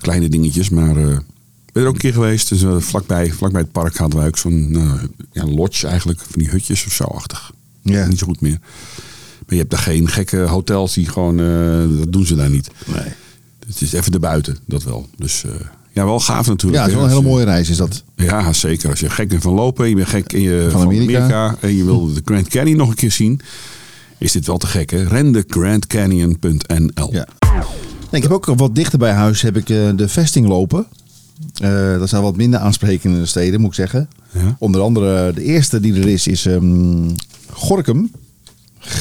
kleine 0.00 0.28
dingetjes. 0.28 0.68
Maar 0.68 0.96
eh, 0.96 1.16
ben 1.80 1.88
er 1.88 1.94
ook 1.96 2.04
een 2.04 2.10
keer 2.10 2.20
geweest. 2.22 2.48
Dus, 2.48 2.62
eh, 2.62 2.76
vlakbij, 2.78 3.32
vlakbij 3.32 3.60
het 3.60 3.72
park 3.72 3.96
hadden 3.96 4.18
wij 4.18 4.28
ook 4.28 4.38
zo'n 4.38 4.70
eh, 4.74 4.92
ja, 5.32 5.46
lodge 5.46 5.86
eigenlijk. 5.86 6.20
Van 6.20 6.42
die 6.42 6.50
hutjes 6.50 6.86
of 6.86 6.92
zo 6.92 7.04
achtig. 7.04 7.52
Ja. 7.82 8.06
Niet 8.06 8.18
zo 8.18 8.26
goed 8.26 8.40
meer. 8.40 8.58
Maar 9.38 9.48
je 9.48 9.56
hebt 9.56 9.70
daar 9.70 9.80
geen 9.80 10.08
gekke 10.08 10.38
hotels 10.38 10.94
die 10.94 11.08
gewoon... 11.08 11.40
eh, 11.40 11.98
dat 11.98 12.12
doen 12.12 12.26
ze 12.26 12.34
daar 12.34 12.50
niet. 12.50 12.70
Nee. 12.86 13.12
Het 13.66 13.80
is 13.80 13.92
even 13.92 14.12
erbuiten, 14.12 14.58
dat 14.66 14.82
wel. 14.82 15.08
Dus 15.16 15.44
ja, 15.92 16.04
wel 16.04 16.20
gaaf 16.20 16.46
natuurlijk. 16.46 16.74
Ja, 16.74 16.80
het 16.82 16.90
is 16.90 16.96
wel 16.96 17.04
een 17.04 17.10
hele 17.10 17.22
mooie 17.22 17.44
reis 17.44 17.68
is 17.68 17.76
dat. 17.76 18.04
ja, 18.16 18.52
zeker. 18.52 18.90
Als 18.90 19.00
je 19.00 19.10
gek 19.10 19.28
bent 19.28 19.42
van 19.42 19.52
lopen, 19.52 19.88
je 19.88 19.94
bent 19.94 20.08
gek 20.08 20.32
in 20.32 20.40
je, 20.40 20.62
Van 20.70 20.80
van, 20.80 20.80
Amerika. 20.80 21.56
En 21.60 21.76
je 21.76 21.84
wil 21.84 22.12
de 22.12 22.22
Grand 22.24 22.48
Canyon 22.48 22.76
nog 22.76 22.88
een 22.88 22.94
keer 22.94 23.12
zien, 23.12 23.40
is 24.18 24.32
dit 24.32 24.46
wel 24.46 24.58
te 24.58 24.66
gek. 24.66 24.90
Hè? 24.90 25.02
Rendegrandcanyon.nl. 25.02 27.12
Ja. 27.12 27.26
Nee, 28.10 28.10
ik 28.10 28.22
heb 28.22 28.32
ook 28.32 28.46
wat 28.46 28.74
dichter 28.74 28.98
bij 28.98 29.12
huis 29.12 29.42
heb 29.42 29.56
ik 29.56 29.66
de 29.66 30.08
vesting 30.08 30.46
lopen. 30.46 30.86
Eh, 31.54 31.98
dat 31.98 32.08
zijn 32.08 32.22
wat 32.22 32.36
minder 32.36 32.60
aansprekende 32.60 33.26
steden, 33.26 33.60
moet 33.60 33.68
ik 33.68 33.74
zeggen. 33.74 34.08
Ja. 34.32 34.56
Onder 34.58 34.80
andere 34.80 35.32
de 35.32 35.42
eerste 35.42 35.80
die 35.80 35.94
er 35.94 36.08
is, 36.08 36.26
is 36.26 36.46
ehm 36.46 37.08
Gorkum. 37.52 38.10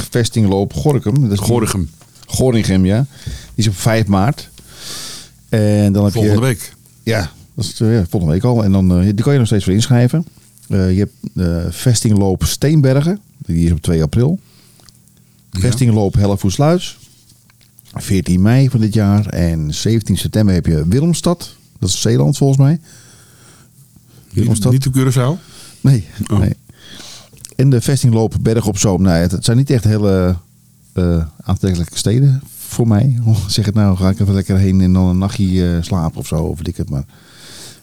Vestingloop 0.09 0.73
Gorkum. 0.73 1.21
Dat 1.21 1.31
is 1.31 1.39
Gorinchem, 1.39 1.89
Gorinchem, 2.25 2.85
ja. 2.85 3.05
Die 3.25 3.33
is 3.55 3.67
op 3.67 3.75
5 3.75 4.07
maart. 4.07 4.49
En 5.49 5.93
dan 5.93 6.03
heb 6.03 6.13
volgende 6.13 6.35
je... 6.35 6.41
week. 6.41 6.73
Ja, 7.03 7.31
dat 7.55 7.65
is 7.65 7.79
eh, 7.79 7.93
ja, 7.93 8.05
volgende 8.09 8.33
week 8.33 8.43
al. 8.43 8.63
En 8.63 8.71
dan 8.71 8.91
eh, 8.91 9.03
die 9.03 9.13
kan 9.13 9.33
je 9.33 9.39
nog 9.39 9.47
steeds 9.47 9.63
voor 9.63 9.73
inschrijven. 9.73 10.25
Eh, 10.69 10.91
je 10.91 10.99
hebt 10.99 11.13
eh, 11.35 11.71
vestingloop 11.71 12.43
Steenbergen. 12.43 13.19
Die 13.37 13.65
is 13.65 13.71
op 13.71 13.81
2 13.81 14.03
april. 14.03 14.39
Ja. 15.51 15.59
Vestingloop 15.59 16.13
Hellevoetsluis. 16.13 16.97
14 17.93 18.41
mei 18.41 18.69
van 18.69 18.79
dit 18.79 18.93
jaar. 18.93 19.25
En 19.25 19.73
17 19.73 20.17
september 20.17 20.53
heb 20.53 20.65
je 20.65 20.87
Willemstad. 20.87 21.55
Dat 21.79 21.89
is 21.89 22.01
Zeeland 22.01 22.37
volgens 22.37 22.59
mij. 22.59 22.79
Niet, 24.33 24.69
niet 24.71 24.87
op 24.87 24.97
Curaçao? 24.97 25.43
Nee. 25.81 26.07
Oh. 26.31 26.39
nee. 26.39 26.55
En 27.55 27.69
de 27.69 27.81
vestingloop 27.81 28.35
Berg 28.41 28.67
op 28.67 28.77
Zoom. 28.77 29.01
Nou, 29.01 29.17
het, 29.17 29.31
het 29.31 29.45
zijn 29.45 29.57
niet 29.57 29.69
echt 29.69 29.83
hele 29.83 30.35
eh, 30.93 31.25
aantrekkelijke 31.41 31.97
steden 31.97 32.41
voor 32.57 32.87
mij. 32.87 33.19
Zeg 33.47 33.65
het 33.65 33.75
nou, 33.75 33.97
ga 33.97 34.09
ik 34.09 34.19
even 34.19 34.33
lekker 34.33 34.57
heen 34.57 34.81
en 34.81 34.93
dan 34.93 35.05
een 35.05 35.17
nachtje 35.17 35.75
eh, 35.75 35.83
slapen 35.83 36.19
of 36.19 36.27
zo. 36.27 36.35
Of 36.35 36.61
ik 36.61 36.77
het 36.77 36.89
maar. 36.89 37.05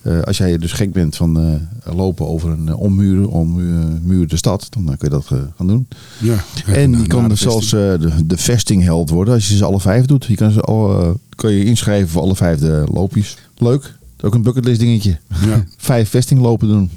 Eh, 0.06 0.20
als 0.22 0.36
jij 0.36 0.58
dus 0.58 0.72
gek 0.72 0.92
bent 0.92 1.16
van 1.16 1.40
eh, 1.40 1.94
lopen 1.96 2.26
over 2.28 2.50
een 2.50 2.66
uh, 2.68 2.80
ommuur, 2.80 3.28
ommuur 3.28 4.26
de 4.28 4.36
stad, 4.36 4.66
dan 4.70 4.82
eh, 4.92 4.98
kun 4.98 5.08
je 5.10 5.14
dat 5.14 5.26
eh, 5.32 5.38
gaan 5.56 5.66
doen. 5.66 5.88
Ja. 6.18 6.34
en 6.66 6.90
je 7.00 7.06
kan 7.06 7.28
dus 7.28 7.40
zelfs 7.40 7.72
eh, 7.72 7.80
de, 7.80 8.26
de 8.26 8.36
vestingheld 8.36 9.10
worden 9.10 9.34
als 9.34 9.48
je 9.48 9.56
ze 9.56 9.64
alle 9.64 9.80
vijf 9.80 10.04
doet. 10.04 10.24
Je 10.24 10.34
kan, 10.34 10.50
ze 10.50 10.62
eh, 10.62 11.08
kan 11.34 11.52
je 11.52 11.64
inschrijven 11.64 12.08
voor 12.08 12.22
alle 12.22 12.36
vijf 12.36 12.58
de 12.58 12.84
loopjes. 12.92 13.36
Leuk. 13.58 13.94
Ook 14.20 14.34
een 14.34 14.42
bucketlist 14.42 14.80
dingetje. 14.80 15.18
Ja. 15.46 15.64
Vijf 15.76 16.08
vestinglopen 16.10 16.68
doen. 16.68 16.90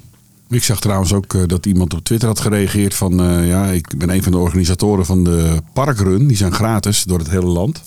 Ik 0.50 0.64
zag 0.64 0.80
trouwens 0.80 1.14
ook 1.14 1.34
eh, 1.34 1.42
dat 1.46 1.66
iemand 1.66 1.94
op 1.94 2.04
Twitter 2.04 2.28
had 2.28 2.40
gereageerd 2.40 2.94
van... 2.94 3.20
eh, 3.22 3.48
ja, 3.48 3.66
ik 3.66 3.98
ben 3.98 4.10
een 4.10 4.24
van 4.24 4.32
de 4.32 4.38
organisatoren 4.38 5.06
van 5.06 5.24
de 5.24 5.58
Parkrun. 5.74 6.28
Die 6.28 6.38
zijn 6.38 6.52
gratis 6.54 7.04
door 7.04 7.20
het 7.20 7.30
hele 7.30 7.46
land. 7.46 7.82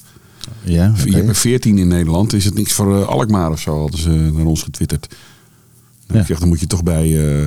Ja, 0.62 0.94
Je 1.04 1.14
hebt 1.14 1.28
er 1.28 1.34
14 1.34 1.78
in 1.78 1.88
Nederland. 1.88 2.32
Is 2.32 2.44
het 2.44 2.54
niks 2.54 2.72
voor 2.72 3.00
eh, 3.00 3.08
Alkmaar 3.08 3.50
of 3.50 3.60
zo? 3.60 3.80
Hadden 3.80 4.00
ze 4.00 4.10
naar 4.10 4.44
ons 4.46 4.62
getwitterd. 4.62 5.14
Ja. 6.08 6.20
Ik 6.20 6.26
zeg, 6.26 6.38
dan 6.38 6.48
moet 6.48 6.60
je 6.60 6.66
toch 6.66 6.82
bij 6.82 7.40
eh 7.40 7.46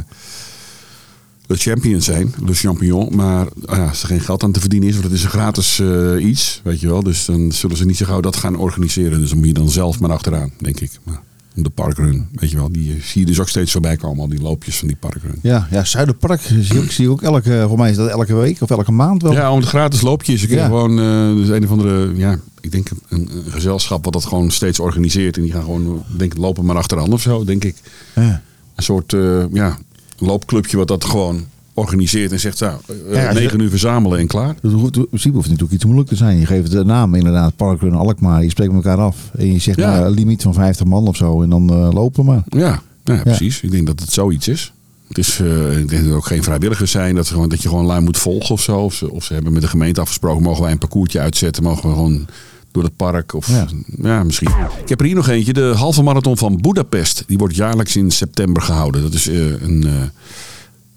de 1.47 1.55
champion 1.55 2.01
zijn. 2.01 2.34
Le 2.45 2.53
Champion. 2.53 3.15
Maar 3.15 3.47
ja, 3.65 3.88
als 3.88 4.01
er 4.01 4.08
geen 4.08 4.21
geld 4.21 4.43
aan 4.43 4.51
te 4.51 4.60
verdienen 4.60 4.88
is. 4.89 4.93
Want 4.93 5.05
het 5.05 5.15
is 5.17 5.23
een 5.23 5.29
gratis 5.29 5.79
eh, 5.79 6.25
iets. 6.25 6.62
Weet 6.63 6.79
je 6.79 6.88
wel. 6.88 7.03
Dus 7.03 7.25
dan 7.25 7.51
zullen 7.51 7.77
ze 7.77 7.86
niet 7.86 7.97
zo 7.97 8.05
gauw 8.05 8.19
dat 8.19 8.36
gaan 8.36 8.55
organiseren. 8.55 9.19
Dus 9.19 9.29
dan 9.29 9.38
moet 9.38 9.47
je 9.47 9.53
dan 9.53 9.69
zelf 9.69 9.99
maar 9.99 10.12
achteraan. 10.12 10.51
Denk 10.60 10.79
ik. 10.79 10.91
Maar 11.03 11.21
de 11.63 11.69
parkrun. 11.69 12.27
Weet 12.31 12.49
je 12.51 12.57
wel. 12.57 12.71
Die 12.71 12.93
eh, 12.95 13.01
zie 13.01 13.21
je 13.21 13.27
dus 13.27 13.39
ook 13.39 13.49
steeds 13.49 13.71
voorbij 13.71 13.95
komen. 13.97 14.19
Al 14.21 14.27
die 14.29 14.41
loopjes 14.41 14.77
van 14.77 14.87
die 14.87 14.97
parkrun. 14.97 15.39
Ja, 15.41 15.67
ja 15.71 15.83
Zuiderpark 15.83 16.41
zie 16.41 16.79
ook, 16.79 16.91
zie 16.91 17.09
ook 17.09 17.21
elke, 17.21 17.65
voor 17.67 17.77
mij 17.77 17.89
is 17.89 17.95
dat 17.95 18.09
elke 18.09 18.35
week 18.35 18.61
of 18.61 18.69
elke 18.69 18.91
maand 18.91 19.21
wel. 19.21 19.31
Ja, 19.31 19.51
om 19.51 19.59
het 19.59 19.67
gratis 19.67 20.01
loopjes. 20.01 20.43
Ik 20.43 20.49
heb 20.49 20.59
Ja. 20.59 20.65
gewoon 20.65 20.99
eh, 20.99 21.35
dus 21.35 21.47
een 21.49 21.63
of 21.63 21.69
andere, 21.71 22.15
ja, 22.15 22.39
ik 22.61 22.71
denk 22.71 22.89
een, 22.89 23.01
een 23.09 23.43
gezelschap 23.51 24.03
wat 24.03 24.13
dat 24.13 24.25
gewoon 24.25 24.51
steeds 24.51 24.79
organiseert. 24.79 25.35
En 25.35 25.41
die 25.43 25.51
gaan 25.51 25.63
gewoon, 25.63 26.03
denk 26.17 26.33
ik, 26.33 26.39
lopen 26.39 26.65
maar 26.65 26.77
achteraan 26.77 27.13
of 27.13 27.21
zo, 27.21 27.43
denk 27.43 27.63
ik. 27.63 27.75
Ja. 28.15 28.41
Een 28.75 28.83
soort, 28.83 29.13
eh, 29.13 29.43
ja, 29.53 29.77
loopclubje 30.17 30.77
wat 30.77 30.87
dat 30.87 31.05
gewoon 31.05 31.45
organiseert 31.75 32.31
en 32.31 32.39
zegt, 32.39 32.59
nou, 32.59 32.77
eh, 33.11 33.23
Ja, 33.23 33.33
negen 33.33 33.59
uur 33.59 33.69
verzamelen 33.69 34.19
en 34.19 34.27
klaar. 34.27 34.55
Dus 34.61 34.71
in 34.71 34.79
principe 34.91 35.09
hoeft 35.11 35.21
het 35.33 35.35
natuurlijk 35.35 35.71
iets 35.71 35.83
moeilijk 35.85 36.07
te 36.09 36.15
zijn. 36.15 36.39
Je 36.39 36.45
geeft 36.45 36.71
de 36.71 36.83
naam 36.85 37.15
inderdaad, 37.15 37.55
Parkrun 37.55 37.93
Alkmaar. 37.93 38.43
Je 38.43 38.49
spreekt 38.49 38.73
elkaar 38.73 38.97
af. 38.97 39.15
En 39.38 39.51
je 39.53 39.59
zegt 39.59 39.77
Ja. 39.77 39.91
nou, 39.91 40.05
een 40.05 40.11
limiet 40.13 40.41
van 40.41 40.53
50 40.53 40.85
man 40.85 41.07
of 41.07 41.15
zo. 41.15 41.41
En 41.41 41.49
dan 41.49 41.69
eh, 41.69 41.89
lopen 41.93 42.25
maar. 42.25 42.43
Ja, 42.49 42.81
ja, 43.03 43.21
precies. 43.21 43.61
Ik 43.61 43.71
denk 43.71 43.88
dat 43.88 43.99
het 43.99 44.11
zoiets 44.11 44.47
is. 44.47 44.73
Het 45.07 45.17
is, 45.17 45.39
eh, 45.39 45.77
ik 45.79 45.89
denk 45.89 46.01
dat 46.01 46.11
er 46.11 46.17
ook 46.17 46.25
geen 46.25 46.43
vrijwilligers 46.43 46.91
zijn. 46.91 47.15
Dat, 47.15 47.27
ze 47.27 47.33
gewoon, 47.33 47.49
dat 47.49 47.61
je 47.61 47.69
gewoon 47.69 47.85
lui 47.85 48.01
moet 48.01 48.17
volgen 48.17 48.49
of 48.55 48.61
zo. 48.61 48.77
Of 48.77 48.93
ze, 48.93 49.11
of 49.11 49.23
ze 49.23 49.33
hebben 49.33 49.53
met 49.53 49.61
de 49.61 49.67
gemeente 49.67 50.01
afgesproken, 50.01 50.43
mogen 50.43 50.63
wij 50.63 50.71
een 50.71 50.77
parcoursje 50.77 51.19
uitzetten. 51.19 51.63
Mogen 51.63 51.89
we 51.89 51.95
gewoon 51.95 52.25
door 52.71 52.83
het 52.83 52.95
park. 52.95 53.33
Of, 53.33 53.47
Ja. 53.47 53.65
ja. 54.01 54.23
misschien. 54.23 54.49
Ik 54.81 54.89
heb 54.89 54.99
er 54.99 55.05
hier 55.05 55.15
nog 55.15 55.27
eentje. 55.29 55.53
De 55.53 55.73
halve 55.75 56.03
marathon 56.03 56.38
van 56.38 56.57
Budapest. 56.61 57.23
Die 57.27 57.38
wordt 57.38 57.55
jaarlijks 57.55 57.95
in 57.95 58.11
september 58.11 58.61
gehouden. 58.61 59.01
Dat 59.01 59.13
is 59.13 59.25
een 59.25 59.85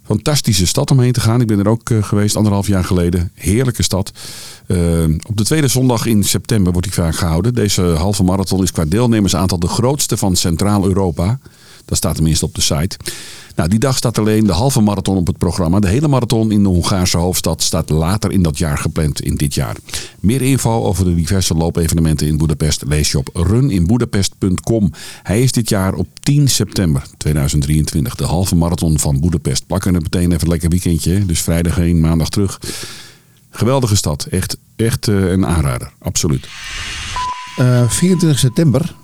fantastische 0.09 0.67
stad 0.67 0.91
om 0.91 1.01
heen 1.01 1.13
te 1.13 1.21
gaan. 1.21 1.41
Ik 1.41 1.47
ben 1.47 1.59
er 1.59 1.69
ook 1.69 1.91
eh, 1.91 2.03
geweest 2.03 2.37
anderhalf 2.37 2.67
jaar 2.67 2.85
geleden. 2.85 3.31
Heerlijke 3.35 3.83
stad. 3.83 4.13
Eh, 4.67 5.05
op 5.27 5.37
de 5.37 5.45
tweede 5.45 5.69
zondag 5.69 6.07
in 6.07 6.25
september 6.25 6.73
wordt 6.73 6.87
die 6.87 6.97
vaak 6.97 7.17
gehouden. 7.17 7.55
Deze 7.55 7.83
halve 7.83 8.25
marathon 8.25 8.63
is 8.63 8.73
qua 8.73 8.85
deelnemersaantal 8.85 9.59
de 9.59 9.69
grootste 9.69 10.17
van 10.17 10.37
Centraal-Europa. 10.37 11.39
Dat 11.85 11.97
staat 11.97 12.15
tenminste 12.15 12.45
op 12.45 12.55
de 12.55 12.61
site. 12.61 12.97
Nou, 13.59 13.71
die 13.71 13.79
dag 13.79 13.97
staat 13.97 14.19
alleen 14.19 14.47
de 14.47 14.53
halve 14.53 14.81
marathon 14.81 15.17
op 15.17 15.27
het 15.27 15.39
programma. 15.39 15.81
De 15.81 15.89
hele 15.89 16.09
marathon 16.09 16.51
in 16.51 16.63
de 16.63 16.69
Hongaarse 16.69 17.17
hoofdstad 17.17 17.63
staat 17.63 17.91
later 17.91 18.33
in 18.33 18.43
dat 18.43 18.59
jaar 18.59 18.79
gepland 18.79 19.21
in 19.21 19.37
dit 19.37 19.55
jaar. 19.55 19.77
Meer 20.21 20.43
info 20.43 20.85
over 20.85 21.05
de 21.05 21.15
diverse 21.15 21.55
loopevenementen 21.55 22.27
in 22.27 22.37
Budapest 22.37 22.85
lees 22.87 23.11
je 23.11 23.19
op 23.19 23.31
runinbudapest.com. 23.33 24.93
Hij 25.23 25.43
is 25.43 25.53
dit 25.53 25.69
jaar 25.69 25.95
op 25.95 26.07
10 26.21 26.49
september 26.49 27.03
2023. 27.17 28.15
De 28.15 28.25
halve 28.25 28.57
marathon 28.57 28.99
van 28.99 29.21
Budapest. 29.21 29.67
Plakken 29.67 29.95
er 29.95 30.03
meteen 30.03 30.33
even 30.33 30.43
een 30.43 30.49
lekker 30.49 30.69
weekendje. 30.69 31.27
Dus 31.27 31.41
vrijdag 31.41 31.75
heen, 31.75 32.01
maandag 32.01 32.29
terug. 32.29 32.61
Geweldige 33.51 33.97
stad. 33.97 34.27
Echt, 34.31 34.57
echt 34.77 35.09
eh, 35.09 35.31
een 35.31 35.47
aanrader. 35.47 35.93
Absoluut. 35.99 36.49
Eh, 37.57 37.91
24 37.91 38.39
september. 38.39 38.95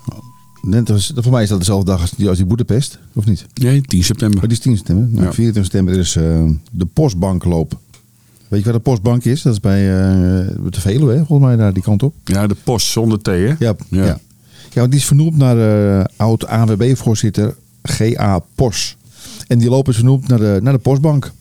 Net 0.65 0.89
als, 0.89 1.11
voor 1.15 1.31
mij 1.31 1.43
is 1.43 1.49
dat 1.49 1.59
dezelfde 1.59 1.91
dag 1.91 2.01
als 2.01 2.11
die, 2.11 2.27
als 2.29 2.37
die 2.37 2.45
Boedapest, 2.45 2.99
of 3.13 3.25
niet? 3.25 3.45
Nee, 3.53 3.81
10 3.81 4.03
september. 4.03 4.37
Maar 4.39 4.47
die 4.47 4.57
is 4.57 4.63
10 4.63 4.75
september. 4.77 5.07
Nou, 5.11 5.25
Ja. 5.25 5.33
24 5.33 5.63
september 5.63 5.97
is 5.97 6.15
eh, 6.15 6.49
de 6.71 6.85
postbankloop. 6.85 7.77
Weet 8.47 8.59
je 8.59 8.65
waar 8.65 8.73
de 8.73 8.79
postbank 8.79 9.23
is? 9.23 9.41
Dat 9.41 9.53
is 9.53 9.59
bij 9.59 9.79
eh 9.91 10.47
de 10.69 10.79
Veluwe, 10.81 11.11
hè, 11.13 11.25
volgens 11.25 11.47
mij, 11.47 11.55
daar 11.55 11.73
die 11.73 11.83
kant 11.83 12.03
op. 12.03 12.13
Ja, 12.23 12.47
de 12.47 12.55
post 12.63 12.87
zonder 12.87 13.21
thee, 13.21 13.47
hè? 13.47 13.55
Ja, 13.59 13.75
ja. 13.89 14.05
Ja. 14.05 14.19
Ja, 14.73 14.79
want 14.81 14.91
die 14.91 14.99
is 14.99 15.05
vernoemd 15.05 15.37
naar 15.37 15.57
eh, 15.99 16.05
oud 16.15 16.45
ANWB-voorzitter 16.45 17.55
G.A. 17.83 18.39
Pos. 18.55 18.97
En 19.47 19.57
die 19.59 19.69
loop 19.69 19.87
is 19.89 19.95
vernoemd 19.95 20.27
naar 20.27 20.39
de, 20.39 20.59
naar 20.61 20.73
de 20.73 20.79
Postbank. 20.79 21.31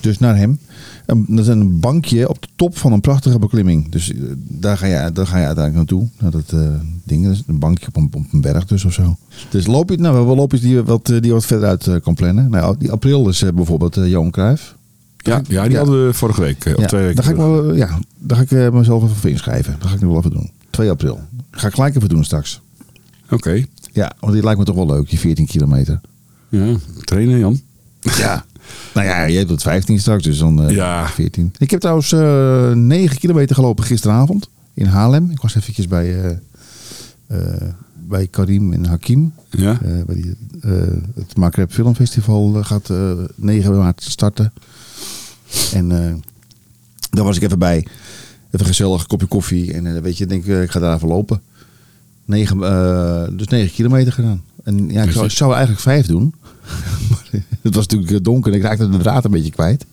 Dus 0.00 0.18
naar 0.18 0.36
hem. 0.36 0.58
En 1.06 1.24
dat 1.28 1.38
is 1.38 1.46
een 1.46 1.80
bankje 1.80 2.28
op 2.28 2.42
de 2.42 2.48
top 2.56 2.76
van 2.78 2.92
een 2.92 3.00
prachtige 3.00 3.38
beklimming. 3.38 3.88
Dus 3.90 4.12
eh, 4.12 4.18
daar 4.36 4.76
ga 4.78 4.86
je, 4.86 5.12
daar 5.12 5.26
ga 5.26 5.38
je 5.38 5.46
uiteindelijk 5.46 5.74
naartoe. 5.90 6.08
Naar 6.18 6.30
dat 6.30 6.52
eh, 6.52 6.68
ding. 7.04 7.24
Dat 7.24 7.32
is 7.32 7.42
een 7.46 7.58
bankje 7.58 7.86
op 7.86 7.96
een, 7.96 8.10
op 8.12 8.32
een 8.32 8.40
berg 8.40 8.66
dus 8.66 8.84
of 8.84 8.92
zo. 8.92 9.16
Dus 9.50 9.66
loop 9.66 9.90
je, 9.90 9.96
nou, 9.96 10.08
we 10.08 10.16
hebben 10.16 10.26
wel 10.26 10.36
loopjes 10.36 10.60
die, 10.60 10.82
wat, 10.82 11.10
eh, 11.10 11.20
die 11.20 11.32
wat 11.32 11.44
verder 11.46 11.68
uit 11.68 12.00
kan 12.02 12.14
plannen. 12.14 12.50
Nou, 12.50 12.76
die 12.78 12.90
april 12.90 13.28
is 13.28 13.44
bijvoorbeeld 13.54 13.96
eh, 13.96 14.08
Johan 14.08 14.30
Cruijff. 14.30 14.76
Ja, 15.16 15.40
ja 15.48 15.62
die 15.62 15.70
Ja. 15.70 15.76
hadden 15.78 16.06
we 16.06 16.12
vorige 16.14 16.40
week. 16.40 16.64
Of 16.74 16.80
Ja, 16.80 16.86
twee 16.86 17.00
weken 17.00 17.16
daar 17.16 17.24
ga 17.24 17.30
ik, 17.30 17.36
wel, 17.36 17.74
ja, 17.74 17.98
daar 18.18 18.46
ga 18.46 18.56
ik 18.66 18.72
mezelf 18.72 19.02
even 19.04 19.16
voor 19.16 19.30
inschrijven. 19.30 19.76
Dat 19.78 19.88
ga 19.88 19.94
ik 19.94 20.00
nu 20.00 20.06
wel 20.08 20.18
even 20.18 20.30
doen. 20.30 20.50
2 20.70 20.90
april. 20.90 21.20
Ga 21.50 21.66
ik 21.66 21.74
gelijk 21.74 21.96
even 21.96 22.08
doen 22.08 22.24
straks. 22.24 22.60
Oké. 23.30 23.64
Ja, 23.92 24.12
want 24.20 24.32
die 24.32 24.42
lijkt 24.42 24.58
me 24.58 24.64
toch 24.64 24.74
wel 24.74 24.86
leuk, 24.86 25.08
die 25.10 25.18
14 25.18 25.46
kilometer. 25.46 26.00
Ja, 26.48 26.74
trainen 27.04 27.38
Jan. 27.38 27.60
Ja. 28.00 28.44
nou 28.94 29.06
ja, 29.06 29.22
je 29.24 29.38
hebt 29.38 29.50
het 29.50 29.62
15 29.62 29.98
straks, 30.00 30.22
dus 30.24 30.38
dan 30.38 30.62
eh, 30.68 30.74
Ja. 30.74 31.08
14. 31.08 31.52
Ik 31.58 31.70
heb 31.70 31.80
trouwens 31.80 32.12
eh 32.12 32.70
9 32.72 33.18
kilometer 33.18 33.54
gelopen 33.54 33.84
gisteravond 33.84 34.48
in 34.74 34.86
Haarlem. 34.86 35.30
Ik 35.30 35.40
was 35.40 35.54
eventjes 35.54 35.88
bij, 35.88 36.22
eh, 36.22 36.30
eh, 37.26 37.62
bij 38.08 38.26
Karim 38.26 38.72
en 38.72 38.84
Hakim. 38.84 39.32
Ja. 39.50 39.78
Eh, 39.82 40.04
bij 40.06 40.14
die, 40.14 40.36
eh, 40.60 40.70
het 41.14 41.36
Makreb 41.36 41.72
Filmfestival 41.72 42.56
eh, 42.58 42.64
gaat 42.64 42.90
eh 42.90 43.12
9 43.34 43.76
maart 43.78 44.02
starten. 44.02 44.52
En 45.72 46.04
eh, 46.06 46.12
daar 47.10 47.24
was 47.24 47.36
ik 47.36 47.42
even 47.42 47.58
bij. 47.58 47.86
Even 48.50 48.66
gezellig, 48.66 49.00
een 49.00 49.06
kopje 49.06 49.26
koffie. 49.26 49.72
En 49.72 49.86
eh, 49.96 50.02
weet 50.02 50.18
je, 50.18 50.26
denk 50.26 50.44
ik, 50.44 50.48
eh, 50.54 50.62
ik 50.62 50.70
ga 50.70 50.80
daar 50.80 50.94
even 50.94 51.08
lopen. 51.08 51.40
9, 52.24 52.62
eh, 52.62 53.22
dus 53.36 53.46
9 53.46 53.72
kilometer 53.74 54.12
gedaan. 54.12 54.42
En 54.64 54.90
ja, 54.90 55.02
ik 55.02 55.10
zou, 55.12 55.24
ik 55.24 55.30
zou 55.30 55.50
eigenlijk 55.52 55.80
5 55.82 56.06
doen. 56.06 56.34
Het 57.62 57.74
was 57.74 57.86
natuurlijk 57.86 58.12
eh, 58.12 58.18
donker 58.22 58.52
en 58.52 58.58
ik 58.58 58.64
raakte 58.64 58.88
de 58.88 58.96
draad 58.98 59.24
een 59.24 59.30
beetje 59.30 59.50
kwijt. 59.50 59.86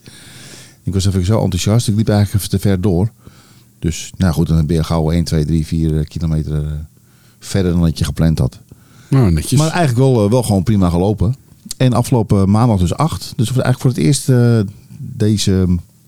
Ik 0.83 0.93
was 0.93 1.05
even 1.05 1.25
zo 1.25 1.43
enthousiast. 1.43 1.87
Ik 1.87 1.95
liep 1.95 2.09
eigenlijk 2.09 2.37
even 2.37 2.49
te 2.59 2.67
ver 2.67 2.81
door. 2.81 3.11
Dus 3.79 4.11
nou 4.17 4.33
goed, 4.33 4.47
dan 4.47 4.65
ben 4.65 4.75
je 4.75 4.83
gauw 4.83 5.11
1, 5.11 5.23
2, 5.23 5.45
3, 5.45 5.65
4 5.65 6.07
kilometer 6.07 6.65
eh, 6.65 6.71
verder 7.39 7.71
dan 7.71 7.81
dat 7.81 7.97
je 7.99 8.05
gepland 8.05 8.39
had. 8.39 8.59
Nou, 9.07 9.31
netjes. 9.31 9.59
Maar 9.59 9.69
eigenlijk 9.71 9.97
wel, 9.97 10.29
wel 10.29 10.43
gewoon 10.43 10.63
prima 10.63 10.89
gelopen. 10.89 11.35
En 11.77 11.93
afgelopen 11.93 12.49
maandag 12.49 12.79
dus 12.79 12.93
acht. 12.93 13.33
Dus 13.35 13.49
voor- 13.49 13.61
eigenlijk 13.61 13.79
voor 13.79 13.89
het 13.89 13.99
eerst 13.99 14.29
deze, 14.97 15.51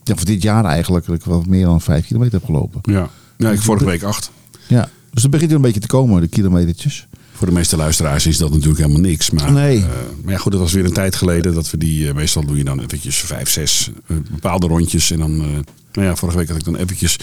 ja, 0.03 0.15
voor 0.15 0.25
dit 0.25 0.41
jaar 0.41 0.65
eigenlijk, 0.65 1.05
dat 1.05 1.15
ik 1.15 1.23
wel 1.23 1.43
meer 1.47 1.65
dan 1.65 1.81
vijf 1.81 2.05
kilometer 2.07 2.33
heb 2.33 2.45
gelopen. 2.45 2.79
ja. 2.93 3.09
ja, 3.37 3.49
ik 3.51 3.61
vorige 3.61 3.85
week 3.85 4.03
acht. 4.03 4.31
Ja. 4.67 4.89
Dus 5.13 5.21
het 5.21 5.31
begint 5.31 5.49
er 5.49 5.55
een 5.55 5.61
beetje 5.61 5.79
te 5.79 5.87
komen, 5.87 6.21
de 6.21 6.27
kilometertjes. 6.27 7.07
Voor 7.33 7.47
de 7.47 7.53
meeste 7.53 7.75
luisteraars 7.77 8.25
is 8.27 8.37
dat 8.37 8.49
natuurlijk 8.49 8.79
helemaal 8.79 9.01
niks. 9.01 9.29
Maar, 9.29 9.51
Nee. 9.51 9.77
eh, 9.77 9.85
maar 10.23 10.33
ja, 10.33 10.39
goed, 10.39 10.51
dat 10.51 10.61
was 10.61 10.73
weer 10.73 10.85
een 10.85 10.93
tijd 10.93 11.15
geleden 11.15 11.53
dat 11.53 11.69
we 11.71 11.77
die... 11.77 12.07
eh, 12.07 12.13
meestal 12.15 12.45
doe 12.45 12.57
je 12.57 12.63
dan 12.63 12.79
eventjes 12.81 13.17
vijf, 13.17 13.49
zes 13.49 13.89
eh, 14.07 14.17
bepaalde 14.31 14.67
rondjes. 14.67 15.11
En 15.11 15.17
dan... 15.19 15.37
nou 15.37 16.07
ja, 16.07 16.15
vorige 16.15 16.37
week 16.37 16.47
had 16.47 16.57
ik 16.57 16.63
dan 16.63 16.75
eventjes 16.75 17.17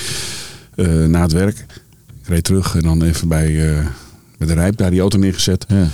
na 1.08 1.20
het 1.22 1.32
werk. 1.32 1.58
Ik 2.22 2.26
reed 2.28 2.44
terug 2.44 2.74
en 2.76 2.82
dan 2.82 3.02
even 3.02 3.28
bij, 3.28 3.52
bij 4.38 4.46
de 4.46 4.52
rijp 4.54 4.76
daar 4.76 4.90
die 4.90 5.00
auto 5.00 5.18
neergezet. 5.18 5.64
Ja. 5.68 5.88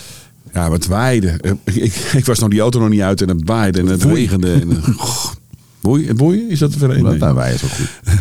Ja, 0.53 0.71
wat 0.71 0.87
waaide. 0.87 1.41
Ik, 1.65 1.95
ik 2.21 2.25
was 2.25 2.39
nog 2.39 2.49
die 2.51 2.61
auto 2.61 2.81
nog 2.81 2.89
niet 2.89 3.01
uit 3.01 3.23
en 3.23 3.29
het 3.29 3.41
waaide 3.45 3.79
en 3.81 3.87
het 3.87 4.03
Woei. 4.03 4.15
regende. 4.15 4.53
En, 4.53 4.71
eh, 4.71 4.83
goh. 4.99 5.33
Boei, 5.81 6.15
boei, 6.15 6.47
is 6.49 6.59
dat 6.59 6.73
te 6.73 6.79
verenigen? 6.79 7.19
Dat 7.19 7.35
wij 7.35 7.55
is 7.55 7.65
ook 7.65 7.71
goed. 7.71 7.89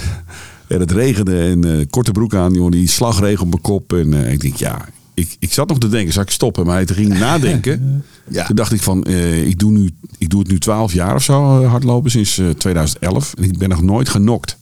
En 0.75 0.81
het 0.81 0.91
regende 0.91 1.39
en 1.39 1.79
eh, 1.79 1.85
korte 1.89 2.11
broek 2.11 2.35
aan, 2.35 2.53
jongen, 2.53 2.71
die 2.71 2.87
slagregen 2.87 3.43
op 3.43 3.49
mijn 3.49 3.61
kop. 3.61 3.93
En 3.93 4.13
eh, 4.25 4.31
ik 4.31 4.41
denk, 4.41 4.55
ja, 4.55 4.85
ik, 5.13 5.35
ik 5.39 5.53
zat 5.53 5.67
nog 5.67 5.77
te 5.77 5.89
denken, 5.89 6.13
zou 6.13 6.25
ik 6.25 6.31
stoppen? 6.31 6.65
Maar 6.65 6.85
toen 6.85 6.95
ging 6.95 7.19
nadenken. 7.19 7.81
Ja. 8.29 8.45
Toen 8.45 8.55
dacht 8.55 8.71
ik 8.71 8.81
van, 8.81 9.03
eh, 9.03 9.47
ik, 9.47 9.59
doe 9.59 9.71
nu, 9.71 9.89
ik 10.17 10.29
doe 10.29 10.39
het 10.39 10.49
nu 10.51 10.59
12 10.59 10.93
jaar 10.93 11.15
of 11.15 11.23
zo 11.23 11.63
hardlopen, 11.65 12.11
sinds 12.11 12.37
eh, 12.37 12.49
2011. 12.49 13.33
En 13.37 13.43
ik 13.43 13.57
ben 13.57 13.69
nog 13.69 13.81
nooit 13.81 14.09
genokt. 14.09 14.57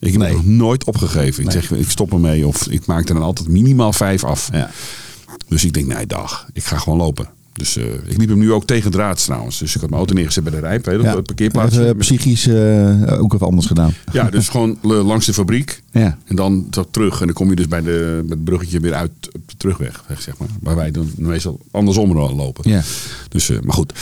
Ik 0.00 0.12
heb 0.12 0.20
Nee. 0.20 0.32
nog 0.32 0.46
nooit 0.46 0.84
opgegeven. 0.84 1.44
Ik 1.44 1.50
zeg, 1.50 1.70
ik 1.70 1.90
stop 1.90 2.12
ermee 2.12 2.46
of 2.46 2.66
ik 2.68 2.86
maak 2.86 3.08
er 3.08 3.14
dan 3.14 3.22
altijd 3.22 3.48
minimaal 3.48 3.92
vijf 3.92 4.24
af. 4.24 4.48
Ja. 4.52 4.70
Dus 5.48 5.64
ik 5.64 5.72
denk, 5.72 5.86
nee, 5.86 6.06
dag, 6.06 6.46
ik 6.52 6.64
ga 6.64 6.78
gewoon 6.78 6.98
lopen. 6.98 7.28
Dus 7.58 7.76
eh, 7.76 7.84
ik 7.84 8.16
liep 8.16 8.28
hem 8.28 8.38
nu 8.38 8.52
ook 8.52 8.64
tegen 8.64 8.90
draads 8.90 9.24
trouwens. 9.24 9.58
Dus 9.58 9.74
ik 9.74 9.80
had 9.80 9.90
mijn 9.90 10.00
auto 10.00 10.14
neergezet 10.14 10.44
bij 10.44 10.52
de 10.52 10.58
rijp, 10.58 10.84
weet 10.84 11.02
je, 11.02 11.08
op 11.08 11.16
het 11.16 11.26
parkeerplaats. 11.26 11.76
Even 11.76 11.96
psychisch 11.96 12.46
eh, 12.46 13.22
ook 13.22 13.34
even 13.34 13.46
anders 13.46 13.66
gedaan. 13.66 13.92
Ja, 14.12 14.30
dus 14.30 14.48
gewoon 14.58 14.78
eh, 14.82 15.06
langs 15.06 15.26
de 15.26 15.32
fabriek. 15.32 15.82
Ja. 15.90 16.18
En 16.24 16.36
dan 16.36 16.68
terug. 16.90 17.20
En 17.20 17.26
dan 17.26 17.34
kom 17.34 17.50
je 17.50 17.56
dus 17.56 17.68
bij, 17.68 17.82
de, 17.82 18.20
bij 18.26 18.36
het 18.36 18.44
bruggetje 18.44 18.80
weer 18.80 18.94
uit 18.94 19.10
op 19.32 19.40
de 19.46 19.56
terugweg, 19.56 20.04
zeg 20.18 20.38
maar. 20.38 20.48
Waar 20.60 20.76
wij 20.76 20.90
dan 20.90 21.10
meestal 21.16 21.60
andersom 21.70 22.12
lopen. 22.12 22.70
Ja. 22.70 22.82
Dus, 23.28 23.50
eh, 23.50 23.60
maar 23.60 23.74
goed. 23.74 23.92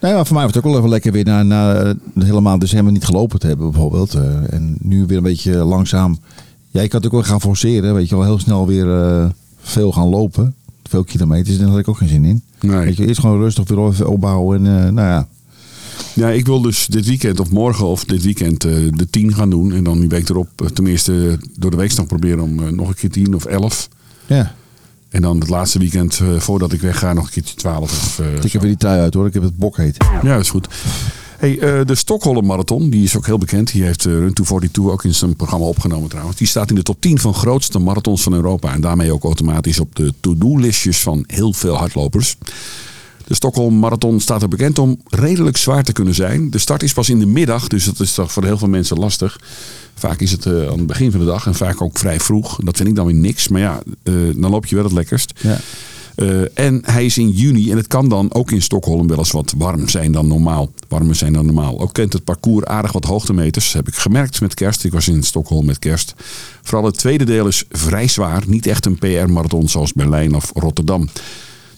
Nou 0.00 0.14
ja, 0.14 0.24
voor 0.24 0.34
mij 0.34 0.44
was 0.44 0.54
het 0.54 0.64
ook 0.64 0.70
wel 0.70 0.78
even 0.78 0.90
lekker 0.90 1.12
weer 1.12 1.24
na, 1.24 1.42
na 1.42 1.74
eh, 1.74 1.94
de 2.14 2.24
hele 2.24 2.40
maand 2.40 2.60
december 2.60 2.92
niet 2.92 3.04
gelopen 3.04 3.38
te 3.38 3.46
hebben 3.46 3.70
bijvoorbeeld. 3.70 4.14
Eh, 4.14 4.52
en 4.52 4.76
nu 4.80 5.06
weer 5.06 5.16
een 5.16 5.22
beetje 5.22 5.54
langzaam. 5.54 6.18
Ja, 6.70 6.80
ik 6.80 6.92
had 6.92 7.06
ook 7.06 7.12
wel 7.12 7.22
gaan 7.22 7.40
forceren. 7.40 7.94
Weet 7.94 8.08
je 8.08 8.16
wel, 8.16 8.24
heel 8.24 8.38
snel 8.38 8.66
weer 8.66 9.02
eh, 9.02 9.26
veel 9.60 9.92
gaan 9.92 10.08
lopen. 10.08 10.54
Veel 10.84 11.04
kilometers. 11.04 11.58
Daar 11.58 11.68
had 11.68 11.78
ik 11.78 11.88
ook 11.88 11.96
geen 11.96 12.08
zin 12.08 12.24
in. 12.24 12.42
Nee. 12.60 12.84
Weet 12.84 12.96
je, 12.96 13.06
eerst 13.06 13.20
gewoon 13.20 13.40
rustig 13.40 13.68
weer 13.68 13.86
even 13.86 14.08
opbouwen. 14.08 14.66
En 14.66 14.86
eh, 14.86 14.92
nou 14.92 15.08
ja, 15.08 15.28
Ja, 16.14 16.28
ik 16.28 16.46
wil 16.46 16.60
dus 16.60 16.86
dit 16.86 17.06
weekend 17.06 17.40
of 17.40 17.50
morgen 17.50 17.86
of 17.86 18.04
dit 18.04 18.22
weekend 18.22 18.64
eh, 18.64 18.72
de 18.90 19.10
10 19.10 19.34
gaan 19.34 19.50
doen. 19.50 19.72
En 19.72 19.84
dan 19.84 20.00
die 20.00 20.08
week 20.08 20.28
erop 20.28 20.48
eh, 20.56 20.66
tenminste 20.66 21.38
door 21.58 21.70
de 21.70 21.76
week 21.76 21.96
nog 21.96 22.06
proberen 22.06 22.40
om 22.40 22.74
nog 22.74 22.88
een 22.88 22.94
keer 22.94 23.10
10 23.10 23.34
of 23.34 23.44
11. 23.44 23.88
ja. 24.26 24.54
En 25.10 25.22
dan 25.22 25.40
het 25.40 25.48
laatste 25.48 25.78
weekend 25.78 26.20
voordat 26.38 26.72
ik 26.72 26.80
wegga 26.80 27.12
nog 27.12 27.24
een 27.24 27.30
keertje 27.30 27.54
12 27.54 27.82
of 27.82 28.20
Ik 28.44 28.52
heb 28.52 28.60
weer 28.62 28.70
die 28.70 28.80
trui 28.80 29.00
uit 29.00 29.14
hoor. 29.14 29.26
Ik 29.26 29.34
heb 29.34 29.42
het 29.42 29.56
bok 29.56 29.76
heet. 29.76 29.96
Ja, 30.22 30.32
dat 30.32 30.40
is 30.40 30.50
goed. 30.50 30.68
Hey, 31.40 31.58
eh, 31.58 31.86
de 31.86 31.94
Stockholm 31.94 32.46
Marathon, 32.46 32.90
die 32.90 33.04
is 33.04 33.16
ook 33.16 33.26
heel 33.26 33.38
bekend. 33.38 33.72
Die 33.72 33.82
heeft 33.82 34.06
eh, 34.06 34.12
Run 34.12 34.32
242 34.32 34.92
ook 34.92 35.04
in 35.04 35.14
zijn 35.14 35.36
programma 35.36 35.66
opgenomen 35.66 36.08
trouwens. 36.08 36.36
Die 36.36 36.46
staat 36.46 36.68
in 36.68 36.74
de 36.74 36.82
top 36.82 37.00
10 37.00 37.18
van 37.18 37.34
grootste 37.34 37.78
marathons 37.78 38.22
van 38.22 38.32
Europa. 38.32 38.72
En 38.72 38.80
daarmee 38.80 39.12
ook 39.12 39.24
automatisch 39.24 39.80
op 39.80 39.94
de 39.94 40.12
to-do-listjes 40.20 41.00
van 41.00 41.24
heel 41.26 41.52
veel 41.52 41.76
hardlopers. 41.76 42.36
De 43.26 43.34
Stockholm 43.34 43.74
Marathon 43.74 44.20
staat 44.20 44.42
er 44.42 44.48
bekend 44.48 44.78
om 44.78 45.00
redelijk 45.08 45.56
zwaar 45.56 45.84
te 45.84 45.92
kunnen 45.92 46.14
zijn. 46.14 46.50
De 46.50 46.58
start 46.58 46.82
is 46.82 46.92
pas 46.92 47.08
in 47.08 47.18
de 47.18 47.26
middag, 47.26 47.68
dus 47.68 47.84
dat 47.84 48.00
is 48.00 48.14
toch 48.14 48.32
voor 48.32 48.44
heel 48.44 48.58
veel 48.58 48.68
mensen 48.68 48.98
lastig. 48.98 49.40
Vaak 49.94 50.20
is 50.20 50.30
het 50.30 50.46
eh, 50.46 50.52
aan 50.52 50.78
het 50.78 50.86
begin 50.86 51.10
van 51.10 51.20
de 51.20 51.26
dag 51.26 51.46
en 51.46 51.54
vaak 51.54 51.82
ook 51.82 51.98
vrij 51.98 52.20
vroeg. 52.20 52.56
Dat 52.56 52.76
vind 52.76 52.88
ik 52.88 52.94
dan 52.94 53.06
weer 53.06 53.14
niks, 53.14 53.48
maar 53.48 53.60
ja, 53.60 53.82
dan 54.34 54.50
loop 54.50 54.66
je 54.66 54.74
wel 54.74 54.84
het 54.84 54.92
lekkerst. 54.92 55.32
Ja. 55.40 55.58
Eh, 56.14 56.58
en 56.58 56.82
hij 56.84 57.04
is 57.04 57.18
in 57.18 57.28
juni 57.28 57.70
en 57.70 57.76
het 57.76 57.86
kan 57.86 58.08
dan 58.08 58.34
ook 58.34 58.50
in 58.50 58.62
Stockholm 58.62 59.06
wel 59.06 59.18
eens 59.18 59.30
wat 59.30 59.54
warm 59.56 59.88
zijn 59.88 60.12
dan 60.12 60.26
normaal. 60.26 60.70
Warmer 60.88 61.14
zijn 61.14 61.32
dan 61.32 61.46
normaal. 61.46 61.80
Ook 61.80 61.92
kent 61.92 62.12
het 62.12 62.24
parcours 62.24 62.64
aardig 62.64 62.92
wat 62.92 63.04
hoogtemeters. 63.04 63.72
Heb 63.72 63.88
ik 63.88 63.94
gemerkt 63.94 64.40
met 64.40 64.54
kerst. 64.54 64.84
Ik 64.84 64.92
was 64.92 65.08
in 65.08 65.22
Stockholm 65.22 65.66
met 65.66 65.78
kerst. 65.78 66.14
Vooral 66.62 66.86
het 66.86 66.98
tweede 66.98 67.24
deel 67.24 67.46
is 67.46 67.64
vrij 67.70 68.08
zwaar. 68.08 68.42
Niet 68.46 68.66
echt 68.66 68.86
een 68.86 68.98
PR-marathon 68.98 69.68
zoals 69.68 69.92
Berlijn 69.92 70.34
of 70.34 70.50
Rotterdam. 70.54 71.08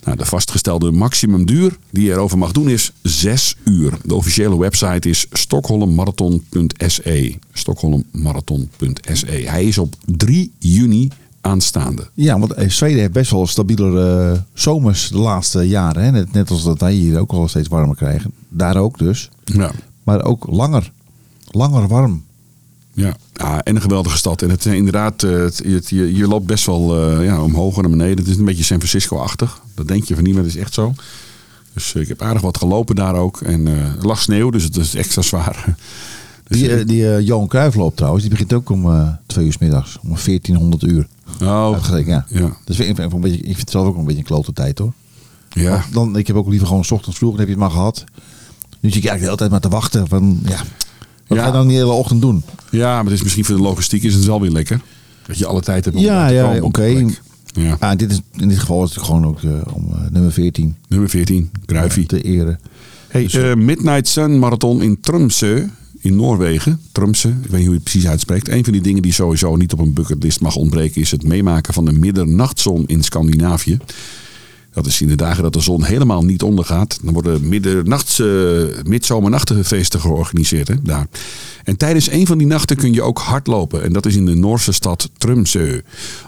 Nou, 0.04 0.16
de 0.16 0.24
vastgestelde 0.24 0.90
maximumduur 0.90 1.76
die 1.90 2.04
je 2.04 2.10
erover 2.10 2.38
mag 2.38 2.52
doen 2.52 2.68
is 2.68 2.92
6 3.02 3.56
uur. 3.64 3.92
De 4.04 4.14
officiële 4.14 4.58
website 4.58 5.08
is 5.08 5.26
stockholmmarathon.se. 5.32 7.38
Stockholmmarathon.se. 7.52 9.26
Hij 9.26 9.64
is 9.64 9.78
op 9.78 9.94
3 10.04 10.52
juni 10.58 11.08
aanstaande. 11.42 12.08
Ja, 12.14 12.38
want 12.38 12.54
Zweden 12.68 12.98
heeft 13.00 13.12
best 13.12 13.30
wel 13.30 13.46
stabieler 13.46 13.98
eh, 14.32 14.38
zomers 14.54 15.08
de 15.08 15.18
laatste 15.18 15.68
jaren. 15.68 16.02
Hè? 16.04 16.10
Net, 16.10 16.32
net 16.32 16.50
als 16.50 16.62
dat 16.64 16.80
wij 16.80 16.92
hier 16.92 17.18
ook 17.18 17.30
al 17.32 17.48
steeds 17.48 17.68
warmer 17.68 17.96
krijgen. 17.96 18.32
Daar 18.48 18.76
ook 18.76 18.98
dus. 18.98 19.28
Ja. 19.44 19.70
Maar 20.02 20.22
ook 20.24 20.46
langer. 20.50 20.92
Langer 21.50 21.88
warm. 21.88 22.24
Ja. 22.94 23.16
ja, 23.32 23.62
en 23.62 23.74
een 23.76 23.82
geweldige 23.82 24.16
stad. 24.16 24.42
En 24.42 24.50
het, 24.50 24.66
eh, 24.66 24.72
inderdaad, 24.72 25.22
eh, 25.22 25.30
het, 25.30 25.58
het- 25.64 25.88
je, 25.88 26.14
je 26.16 26.26
loopt 26.28 26.46
best 26.46 26.66
wel 26.66 27.20
ja, 27.22 27.42
omhoog 27.42 27.76
en 27.76 27.82
naar 27.82 27.90
beneden. 27.90 28.18
Het 28.18 28.28
is 28.28 28.36
een 28.36 28.44
beetje 28.44 28.64
San 28.64 28.76
Francisco-achtig. 28.78 29.60
Dat 29.74 29.88
denk 29.88 30.04
je 30.04 30.14
van 30.14 30.24
niet, 30.24 30.34
maar 30.34 30.42
dat 30.42 30.52
is 30.52 30.58
echt 30.60 30.74
zo. 30.74 30.94
Dus 31.74 31.94
ik 31.94 32.08
heb 32.08 32.22
aardig 32.22 32.42
wat 32.42 32.56
gelopen 32.58 32.94
daar 32.94 33.14
ook. 33.14 33.40
En 33.40 33.66
er 33.66 33.96
lag 34.06 34.20
sneeuw, 34.20 34.50
dus 34.50 34.62
het 34.64 34.76
is 34.76 34.94
extra 34.94 35.22
zwaar. 35.22 35.74
Dus, 36.52 36.60
Die, 36.60 36.74
eh, 36.76 36.86
die 36.86 37.14
eh, 37.14 37.26
Johan 37.26 37.46
Cruijff 37.48 37.76
loopt 37.76 37.96
trouwens. 37.96 38.22
Die 38.22 38.32
begint 38.32 38.52
ook 38.52 38.70
om 38.70 38.90
eh, 38.90 39.08
twee 39.26 39.44
uur 39.46 39.52
s 39.52 39.58
middags. 39.58 39.98
Om 40.02 40.08
1400 40.24 40.82
uur. 40.82 41.06
oh, 41.42 41.78
ja. 42.06 42.24
ja. 42.28 42.56
Dus 42.64 42.78
ik, 42.80 42.96
vind- 42.96 43.12
een 43.12 43.20
beetje, 43.20 43.38
ik 43.38 43.44
vind 43.44 43.58
het 43.58 43.70
zelf 43.70 43.86
ook 43.86 43.96
een 43.96 44.04
beetje 44.04 44.18
een 44.18 44.24
klote 44.24 44.52
tijd 44.52 44.78
hoor. 44.78 44.92
Ja. 45.50 45.70
Want 45.70 45.92
Dan, 45.92 46.16
ik 46.16 46.26
heb 46.26 46.36
ook 46.36 46.48
liever 46.48 46.66
gewoon 46.66 46.84
's 46.84 46.90
ochtends 46.90 47.18
vroeg, 47.18 47.30
dan 47.30 47.38
heb 47.38 47.48
je 47.48 47.54
het 47.54 47.62
maar 47.62 47.72
gehad. 47.72 48.04
Nu 48.80 48.90
zit 48.90 49.02
je 49.02 49.08
eigenlijk 49.08 49.20
de 49.20 49.24
hele 49.24 49.36
tijd 49.36 49.50
maar 49.50 49.60
te 49.60 49.68
wachten. 49.68 50.08
Van, 50.08 50.38
ja, 50.44 50.56
wat 51.26 51.38
Ja. 51.38 51.42
ga 51.42 51.46
je 51.46 51.52
dan 51.52 51.66
die 51.68 51.76
hele 51.76 51.90
ochtend 51.92 52.20
doen? 52.20 52.42
ja, 52.70 52.94
maar 52.94 53.04
het 53.04 53.12
is 53.12 53.22
misschien 53.22 53.44
voor 53.44 53.56
de 53.56 53.62
logistiek 53.62 54.02
is 54.02 54.14
het 54.14 54.24
wel 54.24 54.40
weer 54.40 54.50
lekker. 54.50 54.80
Dat 55.26 55.38
je 55.38 55.46
alle 55.46 55.60
tijd 55.60 55.84
hebt 55.84 55.96
om 55.96 56.02
Ja, 56.02 56.28
te 56.28 56.34
ja, 56.34 56.42
komen 56.42 56.60
de 56.60 56.66
oké. 56.66 57.06
Ja. 57.54 57.76
Ah, 57.78 57.96
dit 57.98 58.10
is, 58.10 58.20
in 58.36 58.48
dit 58.48 58.58
geval 58.58 58.84
is 58.84 58.94
het 58.94 59.04
gewoon 59.04 59.26
ook 59.26 59.38
om 59.72 59.88
nummer 60.10 60.32
14 60.32 60.76
Nummer 60.88 61.08
14, 61.08 61.50
Gruivie. 61.66 62.06
te 62.06 62.22
eren. 62.22 62.60
Hey, 63.08 63.26
eh, 63.26 63.54
Midnight 63.54 64.08
Sun 64.08 64.38
Marathon 64.38 64.82
in 64.82 65.00
Tromsø 65.00 65.66
in 66.02 66.16
Noorwegen, 66.16 66.80
Tromsø, 66.92 67.28
ik 67.28 67.34
weet 67.34 67.42
niet 67.42 67.52
hoe 67.52 67.68
je 67.68 67.74
het 67.74 67.82
precies 67.82 68.06
uitspreekt. 68.06 68.48
Een 68.48 68.64
van 68.64 68.72
die 68.72 68.82
dingen 68.82 69.02
die 69.02 69.12
sowieso 69.12 69.56
niet 69.56 69.72
op 69.72 69.78
een 69.78 69.92
bucketlist 69.92 70.40
mag 70.40 70.56
ontbreken 70.56 71.00
is 71.00 71.10
het 71.10 71.22
meemaken 71.24 71.74
van 71.74 71.84
de 71.84 71.92
middernachtzon 71.92 72.84
in 72.86 73.02
Scandinavië. 73.02 73.78
Dat 74.72 74.86
is 74.86 75.00
in 75.00 75.08
de 75.08 75.16
dagen 75.16 75.42
dat 75.42 75.52
de 75.52 75.60
zon 75.60 75.84
helemaal 75.84 76.22
niet 76.22 76.42
ondergaat. 76.42 76.98
Dan 77.02 77.12
worden 77.12 77.48
middernachts, 77.48 78.18
uh, 78.18 78.62
midzomernachtige 78.84 79.64
feesten 79.64 80.00
georganiseerd 80.00 80.68
hè, 80.68 80.74
daar. 80.82 81.06
En 81.64 81.76
tijdens 81.76 82.10
een 82.10 82.26
van 82.26 82.38
die 82.38 82.46
nachten 82.46 82.76
kun 82.76 82.92
je 82.92 83.02
ook 83.02 83.18
hardlopen. 83.18 83.82
En 83.82 83.92
dat 83.92 84.06
is 84.06 84.16
in 84.16 84.26
de 84.26 84.34
Noorse 84.34 84.72
stad 84.72 85.10
Tromsø. 85.18 85.80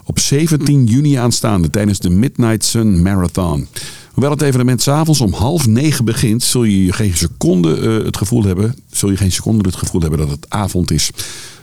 Op 0.03 0.19
17 0.19 0.85
juni 0.85 1.13
aanstaande 1.13 1.69
tijdens 1.69 1.99
de 1.99 2.09
Midnight 2.09 2.63
Sun 2.63 3.01
Marathon. 3.01 3.67
Hoewel 4.11 4.31
het 4.31 4.41
evenement 4.41 4.81
s'avonds 4.81 5.21
om 5.21 5.33
half 5.33 5.67
negen 5.67 6.05
begint, 6.05 6.43
zul 6.43 6.63
je 6.63 6.93
geen 6.93 7.13
seconde 7.13 7.79
uh, 7.79 8.05
het 8.05 8.17
gevoel 8.17 8.43
hebben, 8.43 8.75
zul 8.91 9.09
je 9.09 9.17
geen 9.17 9.31
seconde 9.31 9.69
het 9.69 9.75
gevoel 9.77 10.01
hebben 10.01 10.19
dat 10.19 10.29
het 10.29 10.45
avond 10.49 10.91
is. 10.91 11.11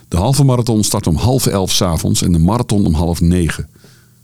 De 0.07 0.17
halve 0.17 0.43
marathon 0.43 0.83
start 0.83 1.07
om 1.07 1.15
half 1.15 1.47
elf 1.47 1.71
s'avonds 1.71 2.21
en 2.21 2.31
de 2.31 2.39
marathon 2.39 2.85
om 2.85 2.93
half 2.93 3.21
negen. 3.21 3.67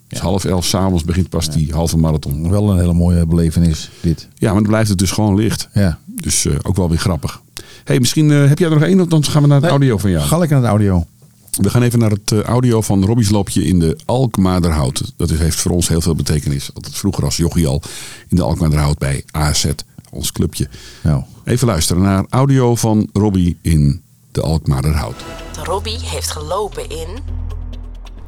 Dus 0.10 0.20
half 0.20 0.46
elf 0.46 0.66
s'avonds 0.66 1.04
begint 1.04 1.30
pas 1.30 1.52
die 1.52 1.74
halve 1.74 1.98
marathon. 1.98 2.50
Wel 2.50 2.70
een 2.70 2.80
hele 2.80 2.94
mooie 2.94 3.26
belevenis, 3.26 3.90
dit. 4.02 4.28
Ja, 4.36 4.52
maar 4.52 4.62
dan 4.62 4.70
blijft 4.70 4.90
het 4.90 4.98
dus 4.98 5.12
gewoon 5.12 5.36
licht. 5.36 5.70
Ja. 5.74 6.00
Dus 6.06 6.46
uh, 6.46 6.56
ook 6.62 6.76
wel 6.76 6.90
weer 6.90 6.98
grappig. 6.98 7.42
hey, 7.84 8.00
misschien 8.00 8.30
uh, 8.30 8.48
heb 8.48 8.60
jij 8.60 8.68
er 8.68 8.74
nog 8.74 8.84
één, 8.84 9.10
dan 9.10 9.26
gaan 9.26 9.42
we 9.42 9.48
naar 9.48 9.56
het 9.56 9.66
nee, 9.66 9.72
audio 9.72 9.98
van 9.98 10.10
jou. 10.10 10.28
Ga 10.28 10.44
ik 10.44 10.50
naar 10.50 10.60
het 10.60 10.70
audio. 10.70 11.06
We 11.52 11.70
gaan 11.70 11.82
even 11.82 12.00
naar 12.00 12.10
het 12.10 12.32
uh, 12.32 12.42
audio 12.42 12.82
van 12.82 13.06
Robbie's 13.06 13.30
loopje 13.30 13.66
in 13.66 13.80
de 13.80 13.98
Alkmaarderhout. 14.06 15.14
Dat 15.16 15.30
is, 15.30 15.40
heeft 15.40 15.60
voor 15.60 15.72
ons 15.72 15.88
heel 15.88 16.02
veel 16.02 16.16
betekenis. 16.16 16.70
Altijd 16.74 16.96
vroeger 16.96 17.24
als 17.24 17.38
jochie 17.38 17.68
al 17.68 17.82
in 18.28 18.36
de 18.36 18.44
Alkmaarderhout 18.44 18.98
bij 18.98 19.24
AZ, 19.32 19.66
ons 20.10 20.32
clubje. 20.32 20.68
Nou. 21.04 21.24
Even 21.44 21.68
luisteren 21.68 22.02
naar 22.02 22.26
audio 22.30 22.76
van 22.76 23.10
Robbie 23.14 23.58
in 23.62 24.02
de 24.32 24.42
Alkmaarderhout. 24.42 25.16
Robbie 25.64 26.00
heeft 26.02 26.32
gelopen 26.32 26.90
in... 26.90 27.08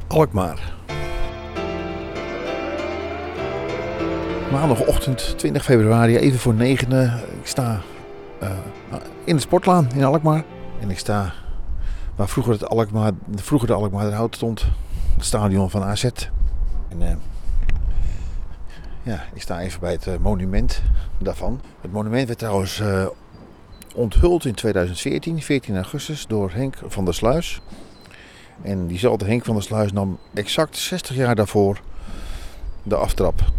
Alkmaar. 0.08 0.74
Maandagochtend 4.52 5.34
20 5.38 5.64
februari, 5.64 6.16
even 6.16 6.38
voor 6.38 6.54
negenen. 6.54 7.20
Ik 7.40 7.46
sta 7.46 7.80
uh, 8.42 8.50
in 9.24 9.34
de 9.36 9.40
sportlaan 9.40 9.88
in 9.94 10.04
Alkmaar. 10.04 10.44
En 10.80 10.90
ik 10.90 10.98
sta 10.98 11.32
waar 12.16 12.28
vroeger, 12.28 12.52
het 12.52 12.68
Alkmaar, 12.68 13.12
vroeger 13.34 13.68
de 13.68 13.74
Alkmaarderhout 13.74 14.34
stond. 14.34 14.64
Het 15.14 15.24
stadion 15.24 15.70
van 15.70 15.82
AZ. 15.82 16.04
En, 16.04 16.98
uh, 16.98 17.08
ja, 19.02 19.24
ik 19.34 19.42
sta 19.42 19.60
even 19.60 19.80
bij 19.80 19.92
het 19.92 20.06
uh, 20.06 20.14
monument 20.20 20.82
daarvan. 21.18 21.60
Het 21.80 21.92
monument 21.92 22.26
werd 22.26 22.38
trouwens 22.38 22.82
onthuld 23.94 24.44
in 24.44 24.54
2014, 24.54 25.42
14 25.42 25.74
augustus, 25.74 26.26
door 26.26 26.50
Henk 26.54 26.76
van 26.86 27.04
der 27.04 27.14
Sluis. 27.14 27.60
En 28.62 28.86
diezelfde 28.86 29.24
Henk 29.24 29.44
van 29.44 29.54
der 29.54 29.64
Sluis 29.64 29.92
nam 29.92 30.18
exact 30.34 30.76
60 30.76 31.16
jaar 31.16 31.34
daarvoor 31.34 31.80
de 32.82 32.96
aftrap. 32.96 33.52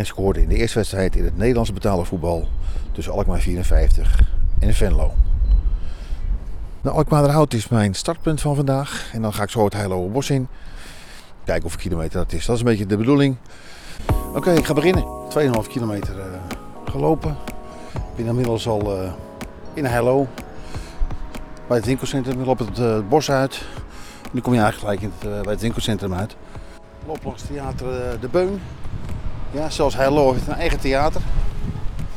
En 0.00 0.06
scoorde 0.06 0.42
in 0.42 0.48
de 0.48 0.56
eerste 0.56 0.78
wedstrijd 0.78 1.16
in 1.16 1.24
het 1.24 1.36
Nederlandse 1.36 1.72
betaalde 1.72 2.04
voetbal 2.04 2.48
tussen 2.92 3.12
Alkmaar 3.12 3.40
54 3.40 4.20
en 4.58 4.74
Venlo. 4.74 5.12
De 6.80 6.90
Alkmaarderhout 6.90 7.54
is 7.54 7.68
mijn 7.68 7.94
startpunt 7.94 8.40
van 8.40 8.56
vandaag. 8.56 9.10
En 9.12 9.22
dan 9.22 9.32
ga 9.32 9.42
ik 9.42 9.48
zo 9.48 9.64
het 9.64 9.72
Heilowe 9.72 10.08
Bos 10.08 10.30
in. 10.30 10.48
Kijken 11.44 11.62
hoeveel 11.62 11.80
kilometer 11.80 12.18
dat 12.18 12.32
is. 12.32 12.46
Dat 12.46 12.54
is 12.54 12.60
een 12.60 12.68
beetje 12.68 12.86
de 12.86 12.96
bedoeling. 12.96 13.36
Oké, 14.34 14.52
ik 14.52 14.66
ga 14.66 14.74
beginnen. 14.74 15.04
2,5 15.64 15.68
kilometer 15.68 16.16
uh, 16.16 16.24
gelopen. 16.84 17.36
Ik 17.94 18.16
ben 18.16 18.26
inmiddels 18.26 18.68
al 18.68 19.02
uh, 19.02 19.12
in 19.74 19.84
Heilo. 19.84 20.26
Bij 21.66 21.76
het 21.76 21.86
winkelcentrum. 21.86 22.40
Ik 22.40 22.46
loop 22.46 22.58
het 22.58 22.78
uh, 22.78 22.98
bos 23.08 23.30
uit. 23.30 23.62
Nu 24.30 24.40
kom 24.40 24.54
je 24.54 24.60
eigenlijk 24.60 25.00
gelijk 25.00 25.14
in 25.22 25.28
het, 25.30 25.42
bij 25.42 25.52
het 25.52 25.62
winkelcentrum 25.62 26.14
uit. 26.14 26.36
Loop 27.06 27.24
langs 27.24 27.42
theater 27.42 28.20
De 28.20 28.28
Beun. 28.28 28.60
Ja, 29.50 29.70
zelfs 29.70 29.96
Heilo 29.96 30.32
heeft 30.32 30.46
een 30.46 30.54
eigen 30.54 30.80
theater. 30.80 31.20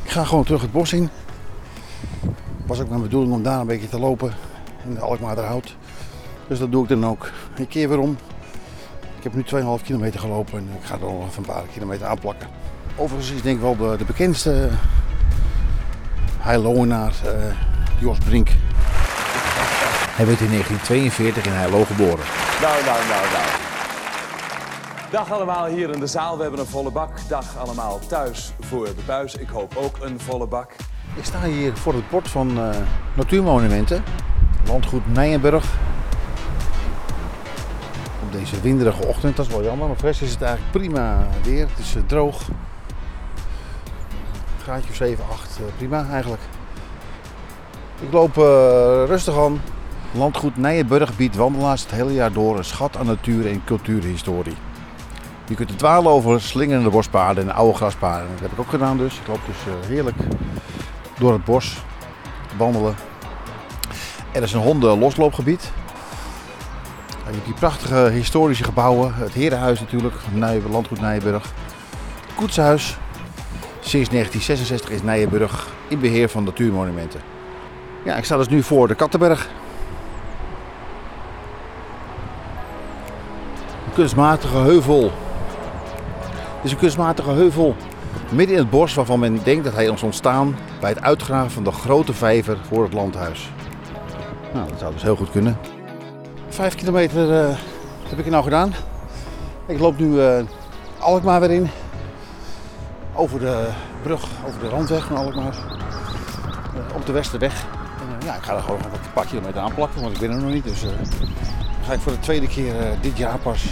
Ik 0.02 0.10
ga 0.10 0.24
gewoon 0.24 0.44
terug 0.44 0.60
het 0.60 0.72
bos 0.72 0.92
in. 0.92 1.10
Was 2.66 2.80
ook 2.80 2.88
mijn 2.88 3.02
bedoeling 3.02 3.32
om 3.32 3.42
daar 3.42 3.60
een 3.60 3.66
beetje 3.66 3.88
te 3.88 3.98
lopen 3.98 4.32
in 4.84 4.94
de 4.94 5.00
Alkmaarderhout. 5.00 5.76
Dus 6.48 6.58
dat 6.58 6.72
doe 6.72 6.82
ik 6.82 6.88
dan 6.88 7.06
ook. 7.06 7.30
Ik 7.56 7.68
keer 7.68 7.88
weer 7.88 7.98
om. 7.98 8.16
Ik 9.16 9.22
heb 9.22 9.34
nu 9.34 9.44
2,5 9.78 9.84
kilometer 9.84 10.20
gelopen 10.20 10.58
en 10.58 10.68
ik 10.80 10.86
ga 10.86 10.94
er 10.94 11.00
nog 11.00 11.26
even 11.26 11.38
een 11.38 11.54
paar 11.54 11.62
kilometer 11.72 12.06
aanplakken. 12.06 12.48
Overigens 12.96 13.32
is 13.32 13.42
denk 13.42 13.56
ik 13.56 13.62
wel 13.62 13.76
de, 13.76 13.96
de 13.98 14.04
bekendste 14.04 14.68
Heiloenaar 16.38 17.12
uh, 17.24 17.30
Jos 17.98 18.18
Brink. 18.18 18.48
Hij 20.16 20.26
werd 20.26 20.40
in 20.40 20.48
1942 20.48 21.46
in 21.46 21.52
Heilo 21.52 21.84
geboren. 21.84 22.24
Nou, 22.60 22.84
nou, 22.84 22.98
nou, 23.08 23.24
nou. 23.32 23.63
Dag 25.14 25.32
allemaal 25.32 25.66
hier 25.66 25.90
in 25.90 26.00
de 26.00 26.06
zaal. 26.06 26.36
We 26.36 26.42
hebben 26.42 26.60
een 26.60 26.66
volle 26.66 26.90
bak. 26.90 27.28
Dag 27.28 27.58
allemaal 27.58 27.98
thuis 28.06 28.52
voor 28.60 28.84
de 28.84 29.02
buis. 29.06 29.34
Ik 29.34 29.48
hoop 29.48 29.76
ook 29.76 29.96
een 30.00 30.20
volle 30.20 30.46
bak. 30.46 30.70
Ik 31.16 31.24
sta 31.24 31.42
hier 31.42 31.76
voor 31.76 31.94
het 31.94 32.10
bord 32.10 32.28
van 32.28 32.58
uh, 32.58 32.68
Natuurmonumenten. 33.16 34.02
Landgoed 34.66 35.12
Nijenburg. 35.12 35.64
Op 38.22 38.32
deze 38.32 38.60
winderige 38.60 39.06
ochtend, 39.06 39.36
dat 39.36 39.46
is 39.46 39.52
wel 39.52 39.62
jammer. 39.62 39.88
Maar 39.88 39.96
rest 40.00 40.22
is 40.22 40.30
het 40.30 40.42
eigenlijk 40.42 40.72
prima 40.72 41.26
weer. 41.42 41.68
Het 41.68 41.78
is 41.78 41.94
uh, 41.94 42.02
droog. 42.06 42.42
Graadje 44.62 44.90
of 44.90 44.96
7, 44.96 45.24
8, 45.30 45.58
uh, 45.60 45.66
prima 45.76 46.06
eigenlijk. 46.10 46.42
Ik 48.00 48.12
loop 48.12 48.36
rustig 49.06 49.38
aan. 49.38 49.60
Landgoed 50.12 50.56
Nijenburg 50.56 51.16
biedt 51.16 51.36
wandelaars 51.36 51.82
het 51.82 51.90
hele 51.90 52.12
jaar 52.12 52.32
door 52.32 52.56
een 52.56 52.64
schat 52.64 52.96
aan 52.96 53.06
natuur 53.06 53.46
en 53.46 53.64
cultuurhistorie. 53.64 54.56
Je 55.46 55.54
kunt 55.54 55.68
het 55.68 55.78
dwalen 55.78 56.12
over 56.12 56.40
slingerende 56.40 56.90
bospaden 56.90 57.48
en 57.48 57.54
oude 57.54 57.76
graspaden. 57.76 58.28
Dat 58.30 58.40
heb 58.40 58.52
ik 58.52 58.58
ook 58.58 58.68
gedaan 58.68 58.96
dus. 58.96 59.18
Ik 59.18 59.26
loop 59.26 59.40
dus 59.46 59.88
heerlijk 59.88 60.16
door 61.18 61.32
het 61.32 61.44
bos 61.44 61.82
wandelen. 62.56 62.94
Er 64.32 64.42
is 64.42 64.52
een 64.52 64.60
honden-losloopgebied. 64.60 65.72
Je 67.08 67.30
hebt 67.32 67.44
die 67.44 67.54
prachtige 67.54 68.10
historische 68.12 68.64
gebouwen. 68.64 69.14
Het 69.14 69.32
Herenhuis 69.32 69.80
natuurlijk, 69.80 70.14
landgoed 70.70 71.00
Nijenburg. 71.00 71.42
Het 71.42 72.34
Koetshuis. 72.34 72.96
Sinds 73.80 74.08
1966 74.08 74.90
is 74.90 75.02
Nijenburg 75.02 75.68
in 75.88 76.00
beheer 76.00 76.28
van 76.28 76.44
natuurmonumenten. 76.44 77.20
Ja, 78.04 78.16
ik 78.16 78.24
sta 78.24 78.36
dus 78.36 78.48
nu 78.48 78.62
voor 78.62 78.88
de 78.88 78.94
Kattenberg. 78.94 79.48
Een 83.86 83.92
kunstmatige 83.94 84.56
heuvel. 84.56 85.12
Is 86.64 86.70
een 86.72 86.78
kunstmatige 86.78 87.30
heuvel 87.30 87.76
midden 88.30 88.56
in 88.56 88.62
het 88.62 88.70
bos 88.70 88.94
waarvan 88.94 89.20
men 89.20 89.40
denkt 89.42 89.64
dat 89.64 89.74
hij 89.74 89.86
is 89.86 90.02
ontstaan 90.02 90.56
bij 90.80 90.90
het 90.90 91.02
uitgraven 91.02 91.50
van 91.50 91.64
de 91.64 91.72
grote 91.72 92.12
vijver 92.12 92.58
voor 92.68 92.82
het 92.82 92.92
landhuis. 92.92 93.50
Nou, 94.54 94.68
dat 94.68 94.78
zou 94.78 94.92
dus 94.92 95.02
heel 95.02 95.16
goed 95.16 95.30
kunnen. 95.30 95.58
Vijf 96.48 96.74
kilometer 96.74 97.48
uh, 97.48 97.56
heb 98.08 98.18
ik 98.18 98.24
er 98.24 98.30
nou 98.30 98.44
gedaan. 98.44 98.74
Ik 99.66 99.78
loop 99.78 99.98
nu 99.98 100.06
uh, 100.06 100.42
Alkmaar 100.98 101.40
weer 101.40 101.50
in. 101.50 101.70
Over 103.14 103.38
de 103.38 103.68
brug, 104.02 104.24
over 104.46 104.60
de 104.60 104.68
randweg 104.68 105.04
van 105.04 105.16
Alkmaar. 105.16 105.54
Uh, 105.54 106.96
op 106.96 107.06
de 107.06 107.12
Westerweg. 107.12 107.64
En, 108.00 108.26
ja, 108.26 108.34
ik 108.34 108.42
ga 108.42 108.54
er 108.54 108.62
gewoon 108.62 108.80
een 108.80 109.12
paar 109.14 109.26
kilometer 109.26 109.60
aan 109.60 109.74
plakken, 109.74 110.00
want 110.00 110.14
ik 110.14 110.20
ben 110.20 110.30
er 110.30 110.42
nog 110.42 110.52
niet. 110.52 110.64
Dus 110.64 110.84
ga 111.86 111.92
ik 111.92 112.00
voor 112.00 112.12
de 112.12 112.20
tweede 112.20 112.48
keer 112.48 112.74
dit 113.00 113.16
jaar 113.16 113.38
pas 113.38 113.64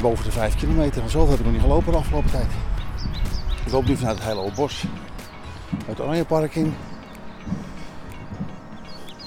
boven 0.00 0.24
de 0.24 0.32
vijf 0.32 0.56
kilometer. 0.56 0.98
Want 0.98 1.10
zoveel 1.10 1.30
heb 1.30 1.38
ik 1.38 1.44
nog 1.44 1.54
niet 1.54 1.62
gelopen 1.62 1.92
de 1.92 1.98
afgelopen 1.98 2.30
tijd. 2.30 2.50
Ik 3.66 3.72
loop 3.72 3.84
nu 3.84 3.96
vanuit 3.96 4.16
het 4.16 4.24
Heilo 4.24 4.50
Bos. 4.54 4.84
Het 5.84 6.00
Oranje 6.00 6.24
Park 6.24 6.54
in. 6.54 6.74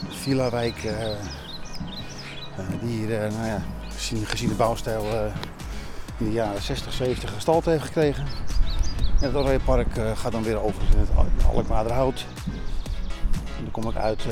Villa 0.10 0.50
Wijk. 0.50 0.84
Uh, 0.84 0.94
die 2.82 2.90
hier, 2.98 3.10
uh, 3.10 3.32
nou 3.32 3.48
ja, 3.48 3.62
gezien, 3.90 4.26
gezien 4.26 4.50
de 4.50 4.56
bouwstijl 4.56 5.06
in 6.18 6.26
de 6.26 6.32
jaren 6.32 6.62
60, 6.62 6.94
70 6.94 7.34
gestalte 7.34 7.70
heeft 7.70 7.84
gekregen. 7.84 8.26
En 9.20 9.28
het 9.28 9.36
Oranje 9.36 9.60
Park 9.60 10.00
gaat 10.14 10.32
dan 10.32 10.44
weer 10.44 10.62
over 10.62 10.82
in 10.94 11.00
het 11.00 11.10
Alkmaarderhout. 11.54 12.26
En 13.58 13.64
dan 13.64 13.72
kom 13.72 13.90
ik 13.90 13.96
uit 13.96 14.26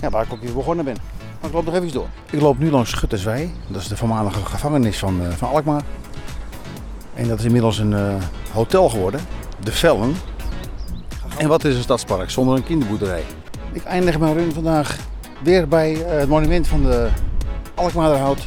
ja, 0.00 0.10
waar 0.10 0.24
ik 0.24 0.32
ook 0.32 0.42
weer 0.42 0.54
begonnen 0.54 0.84
ben. 0.84 1.15
Maar 1.46 1.54
ik 1.54 1.64
loop 1.64 1.74
nog 1.74 1.82
even 1.82 1.94
door. 1.94 2.08
Ik 2.30 2.40
loop 2.40 2.58
nu 2.58 2.70
langs 2.70 2.90
Schutterswei. 2.90 3.52
Dat 3.68 3.82
is 3.82 3.88
de 3.88 3.96
voormalige 3.96 4.44
gevangenis 4.44 4.98
van, 4.98 5.20
van 5.36 5.48
Alkmaar. 5.48 5.82
En 7.14 7.28
dat 7.28 7.38
is 7.38 7.44
inmiddels 7.44 7.78
een 7.78 7.92
uh, 7.92 8.14
hotel 8.52 8.88
geworden, 8.88 9.20
de 9.62 9.72
Vellen. 9.72 10.14
En 11.38 11.48
wat 11.48 11.64
is 11.64 11.76
een 11.76 11.82
stadspark 11.82 12.30
zonder 12.30 12.56
een 12.56 12.64
kinderboerderij? 12.64 13.22
Ik 13.72 13.84
eindig 13.84 14.18
mijn 14.18 14.34
run 14.34 14.52
vandaag 14.52 14.96
weer 15.42 15.68
bij 15.68 15.92
uh, 15.92 16.06
het 16.08 16.28
monument 16.28 16.66
van 16.66 16.82
de 16.82 17.08
Alkmaarderhout. 17.74 18.38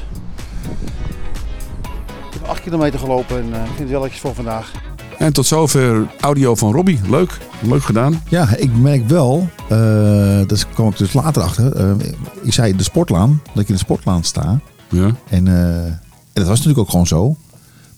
Ik 2.27 2.33
heb 2.33 2.47
8 2.47 2.61
kilometer 2.61 2.99
gelopen 2.99 3.37
en 3.37 3.47
ik 3.47 3.75
vind 3.75 3.89
het 3.89 3.99
wel 3.99 4.09
voor 4.09 4.35
vandaag. 4.35 4.71
En 5.19 5.33
tot 5.33 5.45
zover 5.45 6.07
audio 6.19 6.55
van 6.55 6.73
Robbie. 6.73 6.99
Leuk. 7.09 7.37
Leuk 7.61 7.83
gedaan. 7.83 8.21
Ja, 8.29 8.55
ik 8.55 8.77
merk 8.77 9.07
wel, 9.07 9.49
uh, 9.71 10.41
dat 10.47 10.67
kwam 10.69 10.87
ik 10.89 10.97
dus 10.97 11.13
later 11.13 11.41
achter. 11.41 11.81
Uh, 11.81 12.05
ik 12.41 12.53
zei 12.53 12.75
de 12.75 12.83
sportlaan, 12.83 13.41
dat 13.53 13.63
ik 13.63 13.67
in 13.67 13.73
de 13.73 13.79
sportlaan 13.79 14.23
sta. 14.23 14.59
Ja. 14.89 15.15
En, 15.29 15.45
uh, 15.45 15.85
en 15.85 15.99
dat 16.33 16.47
was 16.47 16.57
natuurlijk 16.57 16.79
ook 16.79 16.89
gewoon 16.89 17.07
zo. 17.07 17.35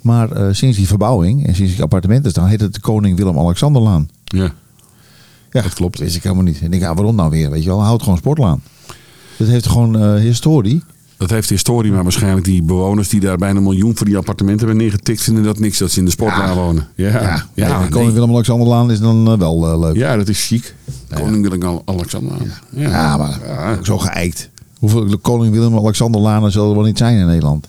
Maar 0.02 0.56
sinds 0.56 0.78
die 0.78 0.88
verbouwing 0.88 1.48
en 1.48 1.56
sinds 1.56 1.72
die 1.72 1.82
appartementen 1.82 2.32
staan, 2.32 2.48
heet 2.48 2.62
het 2.62 2.74
de 2.74 2.80
Koning 2.80 3.18
Willem-Alexanderlaan. 3.18 4.10
Ja. 4.24 4.52
Ja, 5.52 5.62
dat 5.62 5.74
klopt. 5.74 5.94
Dat 5.94 6.04
wist 6.04 6.16
ik 6.16 6.24
helemaal 6.24 6.44
niet. 6.44 6.60
En 6.60 6.66
ik 6.66 6.72
denk, 6.72 6.82
ja, 6.84 6.94
waarom 6.94 7.16
nou 7.16 7.30
weer? 7.30 7.52
Weet 7.52 7.64
je 7.64 7.70
wel, 7.70 7.84
houd 7.84 8.04
gewoon 8.04 8.18
sportlaan. 8.18 8.62
Dat 9.38 9.48
heeft 9.48 9.68
gewoon 9.68 10.18
historie. 10.18 10.84
Dat 11.22 11.30
heeft 11.30 11.50
historie, 11.50 11.92
maar 11.92 12.04
waarschijnlijk 12.04 12.46
die 12.46 12.64
bewoners 12.64 13.10
die 13.10 13.20
daar 13.20 13.38
bijna 13.38 13.58
een 13.58 13.64
miljoen 13.64 13.98
voor 13.98 14.06
die 14.06 14.18
appartementen 14.18 14.68
hebben 14.68 14.84
neergetikt, 14.84 15.22
vinden 15.22 15.44
dat 15.44 15.60
niks 15.60 15.78
dat 15.78 15.92
ze 15.92 16.00
in 16.00 16.06
de 16.06 16.12
sportlaan 16.12 16.50
ja. 16.50 16.56
wonen. 16.56 16.88
Ja, 16.96 17.10
ja. 17.10 17.46
ja 17.54 17.80
nee, 17.80 17.90
Koning 17.90 18.14
Willem-Alexanderlaan 18.14 18.92
is 18.92 19.00
dan 19.00 19.32
uh, 19.32 19.38
wel 19.38 19.74
uh, 19.74 19.80
leuk. 19.80 19.96
Ja, 19.96 20.18
dat 20.18 20.28
is 20.28 20.48
chic. 20.48 20.76
Koning 21.14 21.50
Willem-Alexanderlaan. 21.50 22.52
Ja. 22.70 22.90
ja, 22.90 23.18
maar 23.18 23.78
ook 23.78 23.86
zo 23.86 23.98
geëikt. 23.98 24.50
Hoeveel 24.80 25.18
Koning 25.18 25.54
Willem-Alexanderlanen 25.54 26.52
zullen 26.52 26.70
er 26.70 26.76
wel 26.76 26.86
niet 26.86 26.98
zijn 26.98 27.18
in 27.18 27.26
Nederland? 27.26 27.68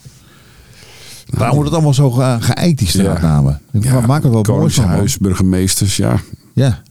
Nou, 1.26 1.38
Waarom 1.38 1.54
wordt 1.54 1.70
het 1.70 1.74
allemaal 1.74 1.94
zo 1.94 2.10
ge 2.10 2.36
geëikt, 2.40 2.78
die 2.78 2.88
straatnamen? 2.88 3.60
Ja, 3.72 4.00
maak 4.00 4.24
er 4.24 4.30
wel 4.30 4.42
Koningshuis, 4.42 5.18
burgemeesters, 5.18 5.96
ja. 5.96 6.20
Ja. 6.52 6.82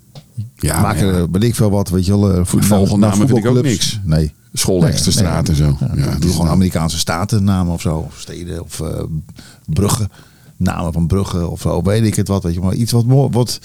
Ja, 0.55 0.81
maak 0.81 0.99
er, 0.99 1.31
weet 1.31 1.43
ik 1.43 1.55
veel 1.55 1.69
wat, 1.69 1.89
weet 1.89 2.05
je 2.05 2.19
wel. 2.19 2.45
Vogelnamen 2.45 3.27
vind 3.27 3.37
ik 3.37 3.45
ook 3.45 3.61
niks. 3.63 3.99
Nee. 4.03 4.33
Schoolexterstraat 4.53 5.47
nee, 5.47 5.57
en 5.57 5.63
zo. 5.63 5.77
Ja, 5.79 5.91
ja, 5.95 6.15
doe 6.19 6.31
gewoon 6.31 6.47
Amerikaanse 6.47 6.97
statennamen 6.97 7.73
of 7.73 7.81
zo. 7.81 7.97
Of 7.97 8.19
steden 8.19 8.63
of 8.63 8.79
uh, 8.79 8.87
bruggen. 9.65 10.09
Namen 10.57 10.93
van 10.93 11.07
bruggen 11.07 11.49
of 11.49 11.61
zo. 11.61 11.81
Weet 11.81 12.03
ik 12.03 12.15
het 12.15 12.27
wat. 12.27 12.43
Weet 12.43 12.53
je, 12.53 12.59
maar 12.59 12.73
iets 12.73 12.91
wat, 12.91 13.05
wat 13.31 13.59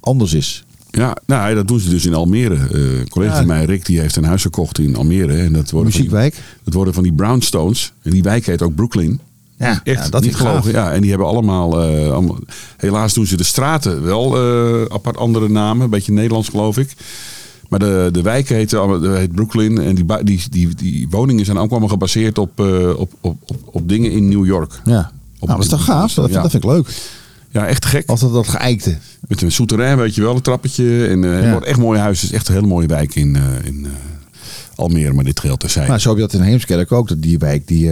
anders 0.00 0.32
is. 0.32 0.64
Ja, 0.90 1.16
nou, 1.26 1.54
dat 1.54 1.68
doen 1.68 1.80
ze 1.80 1.90
dus 1.90 2.06
in 2.06 2.14
Almere. 2.14 2.54
Uh, 2.54 2.98
een 2.98 3.08
collega 3.08 3.32
ja. 3.32 3.38
van 3.38 3.46
mij, 3.46 3.64
Rick, 3.64 3.86
die 3.86 4.00
heeft 4.00 4.16
een 4.16 4.24
huis 4.24 4.42
gekocht 4.42 4.78
in 4.78 4.96
Almere. 4.96 5.36
En 5.36 5.52
dat 5.52 5.70
worden 5.70 5.92
Muziekwijk? 5.92 6.34
Van 6.34 6.42
die, 6.42 6.64
dat 6.64 6.74
worden 6.74 6.94
van 6.94 7.02
die 7.02 7.12
brownstones. 7.12 7.92
En 8.02 8.10
die 8.10 8.22
wijk 8.22 8.46
heet 8.46 8.62
ook 8.62 8.74
Brooklyn. 8.74 9.20
Ja, 9.62 9.80
echt 9.84 10.04
ja, 10.04 10.10
dat 10.10 10.22
niet 10.22 10.36
geloven. 10.36 10.72
Ja, 10.72 10.92
en 10.92 11.00
die 11.00 11.10
hebben 11.10 11.28
allemaal, 11.28 11.90
uh, 11.90 12.12
allemaal, 12.12 12.38
Helaas 12.76 13.14
doen 13.14 13.26
ze 13.26 13.36
de 13.36 13.44
straten 13.44 14.02
wel 14.02 14.36
uh, 14.36 14.84
apart 14.88 15.16
andere 15.16 15.48
namen. 15.48 15.84
Een 15.84 15.90
beetje 15.90 16.12
Nederlands, 16.12 16.48
geloof 16.48 16.78
ik. 16.78 16.96
Maar 17.68 17.78
de, 17.78 18.08
de 18.12 18.22
wijk 18.22 18.48
heet, 18.48 18.70
heet 19.02 19.32
Brooklyn. 19.32 19.78
En 19.78 19.94
die, 19.94 20.04
die, 20.22 20.42
die, 20.50 20.74
die 20.74 21.06
woningen 21.10 21.44
zijn 21.44 21.58
ook 21.58 21.70
allemaal 21.70 21.88
gebaseerd 21.88 22.38
op, 22.38 22.60
uh, 22.60 22.88
op, 22.98 23.12
op, 23.20 23.36
op, 23.46 23.56
op, 23.64 23.88
dingen 23.88 24.10
in 24.10 24.28
New 24.28 24.46
York. 24.46 24.80
Ja, 24.84 25.10
op, 25.38 25.48
nou, 25.48 25.60
dat 25.60 25.60
is 25.60 25.68
toch 25.68 25.84
gaaf? 25.84 26.14
Dat, 26.14 26.28
ja. 26.30 26.42
dat 26.42 26.50
vind 26.50 26.64
ik 26.64 26.70
leuk. 26.70 26.88
Ja, 27.50 27.66
echt 27.66 27.84
gek. 27.84 28.08
Altijd 28.08 28.32
dat 28.32 28.48
geëikte. 28.48 28.98
Met 29.28 29.42
een 29.42 29.52
souterrain, 29.52 29.96
weet 29.96 30.14
je 30.14 30.22
wel, 30.22 30.34
een 30.34 30.40
trappetje. 30.40 31.06
En 31.06 31.22
uh, 31.22 31.42
ja. 31.42 31.60
echt 31.60 31.78
mooie 31.78 31.98
huis. 31.98 32.20
Het 32.20 32.30
is 32.30 32.36
echt 32.36 32.48
een 32.48 32.54
hele 32.54 32.66
mooie 32.66 32.86
wijk 32.86 33.14
in, 33.14 33.36
uh, 33.36 33.66
in 33.66 33.86
Almere. 34.74 35.12
Maar 35.12 35.24
dit 35.24 35.40
geldt 35.40 35.60
terzijde. 35.60 35.88
Nou, 35.88 36.00
zo 36.00 36.08
heb 36.08 36.18
je 36.18 36.24
dat 36.24 36.32
in 36.32 36.40
Heemskerk 36.40 36.92
ook. 36.92 37.08
Dat 37.08 37.22
die 37.22 37.38
wijk, 37.38 37.66
die, 37.66 37.90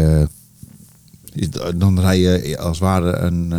dan 1.76 2.00
rij 2.00 2.18
je 2.18 2.58
als 2.58 2.78
het 2.78 2.88
ware 2.88 3.16
een, 3.16 3.54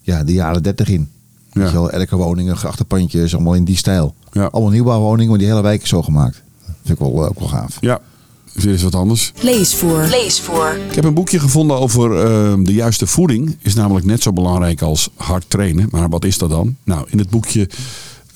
ja, 0.00 0.24
de 0.24 0.32
jaren 0.32 0.62
dertig 0.62 0.88
in. 0.88 1.08
Ja. 1.52 1.60
Weet 1.60 1.70
je 1.70 1.76
wel, 1.76 1.90
elke 1.90 2.16
woning, 2.16 2.58
grachtenpandjes, 2.58 3.34
allemaal 3.34 3.54
in 3.54 3.64
die 3.64 3.76
stijl. 3.76 4.14
Ja. 4.32 4.44
Allemaal 4.44 4.72
nieuwbouwwoningen, 4.72 5.28
maar 5.28 5.38
die 5.38 5.48
hele 5.48 5.62
wijk 5.62 5.82
is 5.82 5.88
zo 5.88 6.02
gemaakt. 6.02 6.42
Dat 6.66 6.74
vind 6.84 7.00
ik 7.00 7.06
wel, 7.06 7.26
ook 7.26 7.38
wel 7.38 7.48
gaaf. 7.48 7.76
Ja, 7.80 8.00
weer 8.52 8.72
eens 8.72 8.82
wat 8.82 8.94
anders. 8.94 9.32
Leesvoer. 9.40 10.06
Leesvoer. 10.10 10.78
Ik 10.88 10.94
heb 10.94 11.04
een 11.04 11.14
boekje 11.14 11.40
gevonden 11.40 11.78
over 11.78 12.10
uh, 12.10 12.64
de 12.64 12.72
juiste 12.72 13.06
voeding. 13.06 13.56
Is 13.62 13.74
namelijk 13.74 14.06
net 14.06 14.22
zo 14.22 14.32
belangrijk 14.32 14.82
als 14.82 15.10
hard 15.14 15.44
trainen. 15.48 15.88
Maar 15.90 16.08
wat 16.08 16.24
is 16.24 16.38
dat 16.38 16.50
dan? 16.50 16.76
Nou, 16.84 17.06
in 17.10 17.18
het 17.18 17.30
boekje 17.30 17.68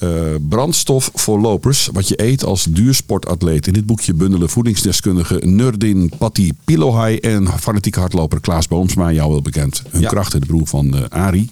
uh, 0.03 0.11
Brandstof 0.49 1.11
voor 1.15 1.41
lopers. 1.41 1.89
Wat 1.93 2.09
je 2.09 2.23
eet 2.23 2.45
als 2.45 2.65
duursportatleet. 2.71 3.67
In 3.67 3.73
dit 3.73 3.87
boekje 3.87 4.15
bundelen 4.15 4.49
voedingsdeskundige 4.49 5.35
Nurdin 5.45 6.13
Patti 6.19 6.53
Pilohai 6.65 7.17
en 7.19 7.49
fanatieke 7.61 8.01
hardloper 8.01 8.41
Klaas 8.41 8.69
Boomsma. 8.69 9.13
Jou 9.13 9.31
wel 9.31 9.43
bekend. 9.43 9.83
Hun 9.91 10.01
Ja. 10.01 10.09
krachten, 10.09 10.41
de 10.41 10.47
broer 10.47 10.67
van 10.67 10.95
uh, 10.97 11.01
Ari. 11.09 11.51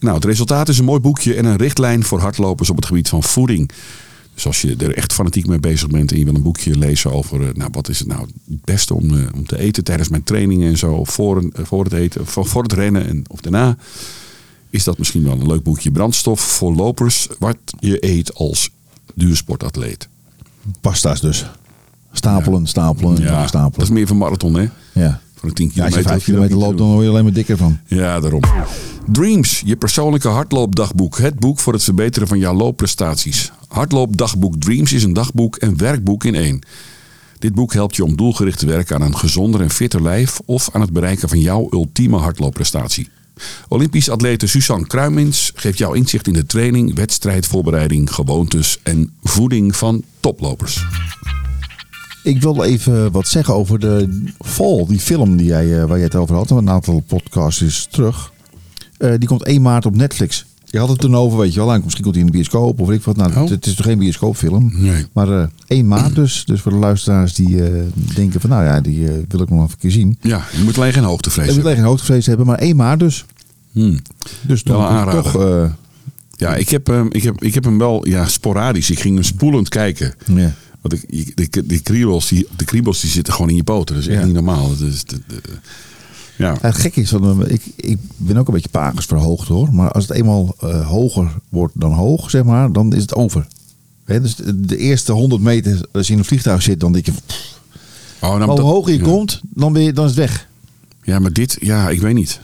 Nou, 0.00 0.14
het 0.14 0.24
resultaat 0.24 0.68
is 0.68 0.78
een 0.78 0.84
mooi 0.84 1.00
boekje 1.00 1.34
en 1.34 1.44
een 1.44 1.56
richtlijn 1.56 2.04
voor 2.04 2.20
hardlopers 2.20 2.70
op 2.70 2.76
het 2.76 2.86
gebied 2.86 3.08
van 3.08 3.22
voeding. 3.22 3.70
Dus 4.34 4.46
als 4.46 4.60
je 4.60 4.76
er 4.78 4.94
echt 4.94 5.12
fanatiek 5.12 5.46
mee 5.46 5.58
bezig 5.60 5.88
bent 5.88 6.12
en 6.12 6.18
je 6.18 6.24
wil 6.24 6.34
een 6.34 6.42
boekje 6.42 6.78
lezen 6.78 7.12
over, 7.12 7.40
eh, 7.42 7.54
nou, 7.54 7.70
wat 7.72 7.88
is 7.88 7.98
het 7.98 8.08
nou 8.08 8.20
het 8.20 8.64
beste 8.64 8.94
om, 8.94 9.10
eh, 9.10 9.22
om 9.34 9.46
te 9.46 9.58
eten 9.58 9.84
tijdens 9.84 10.08
mijn 10.08 10.22
trainingen 10.24 10.68
en 10.70 10.78
zo, 10.78 10.92
of 10.92 11.08
voor, 11.10 11.36
een- 11.36 11.52
eh, 11.56 11.64
voor 11.64 11.84
het 11.84 11.92
eten, 11.92 12.26
voor, 12.26 12.46
voor 12.46 12.62
het 12.62 12.72
rennen 12.72 13.06
en, 13.08 13.22
of 13.28 13.40
daarna, 13.40 13.76
is 14.70 14.84
dat 14.84 14.98
misschien 14.98 15.22
wel 15.22 15.32
een 15.32 15.46
leuk 15.46 15.62
boekje. 15.62 15.90
Brandstof 15.90 16.40
voor 16.40 16.74
lopers, 16.74 17.28
wat 17.38 17.56
je 17.78 18.04
eet 18.06 18.34
als 18.34 18.70
duursportatleet. 19.14 20.08
Pasta's 20.80 21.20
dus. 21.20 21.46
Stapelen, 22.12 22.66
stapelen, 22.66 23.16
en 23.16 23.22
nog 23.22 23.38
dat 23.38 23.48
stapelen. 23.48 23.86
is 23.86 23.92
meer 23.92 24.06
van 24.06 24.16
marathon, 24.18 24.54
hè? 24.54 24.68
Ja. 24.92 25.20
Voor 25.34 25.48
een 25.48 25.54
10 25.54 25.70
Ja, 25.74 25.84
als 25.84 25.94
kilometer. 25.94 25.98
je 25.98 26.02
vijf 26.02 26.14
hoef 26.14 26.26
je 26.26 26.32
dat 26.32 26.48
kilometer 26.48 26.56
niet 26.56 26.60
te 26.60 26.66
loopt, 26.66 26.78
dan 26.78 26.88
word 26.88 27.02
je 27.04 27.10
alleen 27.10 27.24
maar 27.24 27.32
dikker 27.32 27.56
van. 27.56 27.78
Ja, 27.86 28.20
daarom. 28.20 28.42
Dreams, 29.06 29.62
je 29.64 29.76
persoonlijke 29.76 30.28
hardloopdagboek. 30.28 31.18
Het 31.18 31.38
boek 31.38 31.58
voor 31.58 31.72
het 31.72 31.84
verbeteren 31.84 32.28
van 32.28 32.38
jouw 32.38 32.54
loopprestaties. 32.54 33.52
Hardloopdagboek 33.68 34.56
Dreams 34.58 34.92
is 34.92 35.02
een 35.02 35.12
dagboek 35.12 35.56
en 35.56 35.76
werkboek 35.76 36.24
in 36.24 36.34
één. 36.34 36.60
Dit 37.38 37.54
boek 37.54 37.72
helpt 37.72 37.96
je 37.96 38.04
om 38.04 38.16
doelgericht 38.16 38.58
te 38.58 38.66
werken 38.66 38.96
aan 38.96 39.02
een 39.02 39.16
gezonder 39.16 39.60
en 39.60 39.70
fitter 39.70 40.02
lijf 40.02 40.40
of 40.44 40.68
aan 40.72 40.80
het 40.80 40.92
bereiken 40.92 41.28
van 41.28 41.40
jouw 41.40 41.68
ultieme 41.70 42.16
hardloopprestatie. 42.16 43.08
Olympisch 43.68 44.08
atlete 44.08 44.46
Suzanne 44.46 44.86
Kruimins 44.86 45.52
geeft 45.54 45.78
jou 45.78 45.96
inzicht 45.96 46.26
in 46.26 46.32
de 46.32 46.46
training, 46.46 46.94
wedstrijdvoorbereiding, 46.94 48.14
gewoontes 48.14 48.78
en 48.82 49.12
voeding 49.22 49.76
van 49.76 50.02
toplopers. 50.20 50.84
Ik 52.22 52.42
wil 52.42 52.64
even 52.64 53.12
wat 53.12 53.28
zeggen 53.28 53.54
over 53.54 53.78
de 53.78 54.24
Fall, 54.38 54.84
die 54.88 55.00
film 55.00 55.36
die 55.36 55.46
jij, 55.46 55.80
eh, 55.80 55.84
waar 55.84 55.96
jij 55.96 56.06
het 56.06 56.14
over 56.14 56.34
had. 56.34 56.50
Een 56.50 56.70
aantal 56.70 57.02
podcasts 57.06 57.62
is 57.62 57.88
terug. 57.90 58.32
Eh, 58.98 59.14
die 59.18 59.28
komt 59.28 59.46
1 59.46 59.62
maart 59.62 59.86
op 59.86 59.96
Netflix. 59.96 60.44
Je 60.70 60.78
had 60.78 60.88
het 60.88 60.98
toen 60.98 61.16
over, 61.16 61.38
weet 61.38 61.54
je 61.54 61.60
wel. 61.60 61.72
en 61.72 61.80
Misschien 61.82 62.02
komt 62.02 62.14
hij 62.14 62.24
in 62.24 62.30
de 62.30 62.36
bioscoop 62.36 62.80
of 62.80 62.90
ik 62.90 63.02
wat. 63.02 63.16
Nou, 63.16 63.32
Oh. 63.36 63.50
het, 63.50 63.66
is 63.66 63.74
toch 63.74 63.86
geen 63.86 63.98
bioscoopfilm. 63.98 64.72
Nee. 64.74 65.06
Maar 65.12 65.28
eh 65.40 65.46
1 65.66 65.88
maart 65.88 66.14
dus. 66.14 66.42
Dus 66.46 66.60
voor 66.60 66.72
de 66.72 66.78
luisteraars 66.78 67.34
die 67.34 67.64
eh, 67.64 67.82
denken 68.14 68.40
van... 68.40 68.50
Nou 68.50 68.64
ja, 68.64 68.80
die 68.80 69.08
eh, 69.08 69.14
wil 69.28 69.40
ik 69.40 69.48
nog 69.50 69.58
even 69.58 69.70
een 69.72 69.78
keer 69.78 69.90
zien. 69.90 70.18
Ja, 70.20 70.44
je 70.56 70.62
moet 70.64 70.76
alleen 70.78 70.92
geen 70.92 71.02
hoogtevrees 71.04 71.46
Ik 71.48 71.54
moet 71.54 71.62
hebben. 71.64 71.64
alleen 71.72 71.76
geen 71.84 71.88
hoogtevrees 71.90 72.26
hebben, 72.26 72.46
maar 72.46 72.58
1 72.58 72.76
maart 72.76 72.98
dus. 73.00 73.24
Hmm. 73.72 73.98
Dus 74.42 74.62
dan 74.62 75.10
toch... 75.10 75.32
Ja, 76.36 76.54
ik 76.56 76.68
heb, 76.68 76.86
hem, 76.86 77.08
ik, 77.12 77.22
heb, 77.22 77.42
ik 77.42 77.54
heb 77.54 77.64
hem 77.64 77.78
wel 77.78 78.08
ja, 78.08 78.26
sporadisch. 78.28 78.90
Ik 78.90 79.00
ging 79.00 79.14
hem 79.14 79.24
spoelend 79.24 79.68
kijken. 79.68 80.14
ja. 80.26 80.54
Want 80.80 80.94
ik, 80.94 81.02
ik- 81.34 81.52
die, 81.52 81.66
die, 81.66 81.80
kriebels, 81.80 82.28
die, 82.28 82.46
de 82.56 82.64
kriebels 82.64 83.00
die 83.00 83.10
zitten 83.10 83.32
gewoon 83.32 83.48
in 83.50 83.56
je 83.56 83.62
poten. 83.64 83.94
Dat 83.94 84.04
is 84.04 84.10
echt 84.10 84.18
Ja. 84.20 84.24
niet 84.26 84.34
normaal. 84.34 84.68
Dat 84.68 84.80
is, 84.88 85.04
de- 85.04 85.20
de- 85.26 85.40
ja. 86.38 86.56
Het 86.60 86.74
gekke 86.76 87.00
is, 87.00 87.08
van, 87.08 87.48
ik, 87.48 87.62
ik 87.76 87.98
ben 88.16 88.36
ook 88.36 88.46
een 88.48 88.54
beetje 88.54 88.68
pagers 88.68 89.06
verhoogd 89.06 89.48
hoor. 89.48 89.74
Maar 89.74 89.92
als 89.92 90.08
het 90.08 90.16
eenmaal 90.16 90.54
eh, 90.60 90.88
hoger 90.88 91.30
wordt 91.48 91.72
dan 91.80 91.92
hoog, 91.92 92.30
zeg 92.30 92.44
maar, 92.44 92.72
dan 92.72 92.92
is 92.94 93.02
het 93.02 93.14
over. 93.14 93.46
Dus 94.04 94.36
de, 94.36 94.60
de 94.60 94.76
eerste 94.76 95.12
100 95.12 95.42
meter, 95.42 95.86
als 95.92 96.06
je 96.06 96.12
in 96.12 96.18
een 96.18 96.24
vliegtuig 96.24 96.62
zit, 96.62 96.80
dan 96.80 96.92
denk 96.92 97.06
je... 97.06 97.12
pff, 97.26 97.56
Oh, 98.20 98.28
nou, 98.28 98.38
maar 98.38 98.46
hoe 98.48 98.56
dat- 98.56 98.66
hoger 98.66 98.92
je 98.92 98.98
ja. 98.98 99.04
komt, 99.04 99.40
dan, 99.48 99.72
ben 99.72 99.82
je, 99.82 99.92
dan 99.92 100.04
is 100.04 100.10
het 100.10 100.20
weg. 100.20 100.48
Ja, 101.02 101.18
maar 101.18 101.32
dit, 101.32 101.56
ja, 101.60 101.88
ik 101.90 102.00
weet 102.00 102.14
niet. 102.14 102.40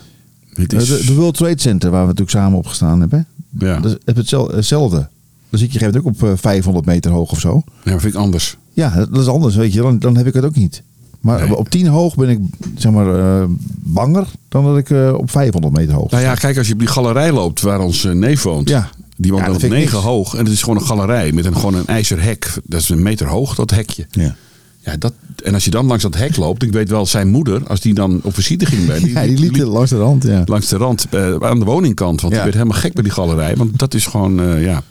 Dit 0.54 0.72
Eh, 0.72 0.80
is, 0.80 0.88
De, 0.88 1.04
de 1.07 1.14
World 1.14 1.37
Trade 1.37 1.61
Center, 1.61 1.90
waar 1.90 2.00
we 2.00 2.07
natuurlijk 2.07 2.37
samen 2.37 2.59
op 2.59 2.66
gestaan 2.66 3.00
hebben. 3.00 3.26
ja. 3.59 3.80
Dat 3.80 3.90
is 3.92 3.98
het 4.04 4.16
hetzel- 4.16 4.48
hetzelfde. 4.48 5.09
Dan 5.50 5.59
zit 5.59 5.72
je 5.72 5.78
geeft 5.78 5.96
ook 5.96 6.04
op 6.04 6.22
eh, 6.22 6.30
500 6.35 6.87
meter 6.87 7.11
hoog 7.11 7.30
of 7.30 7.40
zo. 7.40 7.62
ja, 7.85 7.90
dat 7.90 8.00
vind 8.00 8.14
ik 8.14 8.20
anders. 8.20 8.57
Ja, 8.72 8.94
dat 9.11 9.20
is 9.20 9.26
anders, 9.28 9.54
weet 9.54 9.72
je. 9.72 9.80
Dan, 9.80 9.98
dan 9.98 10.16
heb 10.16 10.26
ik 10.26 10.35
het 10.35 10.44
ook 10.44 10.54
niet. 10.57 10.83
Maar 11.24 11.40
Nee. 11.48 11.56
op 11.56 11.68
10 11.68 11.87
hoog 11.87 12.14
ben 12.14 12.28
ik, 12.28 12.38
zeg 12.76 12.92
maar, 12.92 13.18
eh, 13.18 13.44
banger 13.82 14.26
dan 14.48 14.64
dat 14.64 14.76
ik 14.78 14.90
eh, 14.90 15.14
op 15.16 15.30
500 15.30 15.74
meter 15.76 15.94
hoog 15.94 16.10
Nou 16.10 16.22
ja, 16.22 16.34
kijk, 16.34 16.58
als 16.58 16.66
je 16.66 16.72
op 16.72 16.78
die 16.78 16.88
galerij 16.88 17.32
loopt 17.32 17.60
waar 17.60 17.80
ons 17.80 18.04
eh, 18.04 18.12
neef 18.12 18.42
woont. 18.42 18.68
Ja. 18.68 18.90
Die 19.16 19.30
woont 19.30 19.42
Ja, 19.42 19.46
dan 19.48 19.54
op 19.56 19.60
vind 19.60 19.72
ik 19.72 19.78
9 19.78 19.94
niks. 19.94 20.06
hoog. 20.06 20.34
En 20.34 20.44
het 20.44 20.52
is 20.52 20.62
gewoon 20.62 20.76
een 20.78 20.87
galerij 20.87 21.32
met 21.32 21.44
een, 21.44 21.54
gewoon 21.56 21.74
een 21.74 21.87
ijzerhek. 21.87 22.52
Dat 22.64 22.80
is 22.80 22.88
een 22.88 23.02
meter 23.02 23.26
hoog, 23.26 23.54
dat 23.54 23.70
hekje. 23.70 24.06
Ja. 24.10 24.35
Ja, 24.81 24.96
dat, 24.96 25.12
en 25.44 25.54
als 25.54 25.64
je 25.64 25.70
dan 25.70 25.87
langs 25.87 26.02
dat 26.02 26.14
hek 26.16 26.37
loopt. 26.37 26.62
Ik 26.62 26.72
weet 26.72 26.88
wel, 26.90 27.06
zijn 27.06 27.29
moeder, 27.31 27.66
als 27.68 27.81
die 27.81 27.94
dan 27.94 28.20
op 28.22 28.35
visite 28.35 28.66
ging 28.66 28.87
bij 28.87 29.00
Ja, 29.14 29.22
die 29.22 29.38
liep 29.38 29.56
langs 29.56 29.90
de 29.90 29.96
rand, 29.98 30.22
ja. 30.25 30.42
langs 30.44 30.68
de 30.68 30.77
rand 30.77 31.06
aan 31.40 31.58
de 31.58 31.64
woningkant. 31.64 32.20
Want 32.20 32.33
Ja. 32.35 32.42
die 32.42 32.50
werd 32.50 32.54
helemaal 32.62 32.81
gek 32.83 32.92
bij 32.94 33.02
die 33.02 33.12
galerij. 33.12 33.56
Want 33.56 33.79
dat 33.79 33.94
is 33.94 34.06
gewoon, 34.06 34.60
ja. 34.60 34.83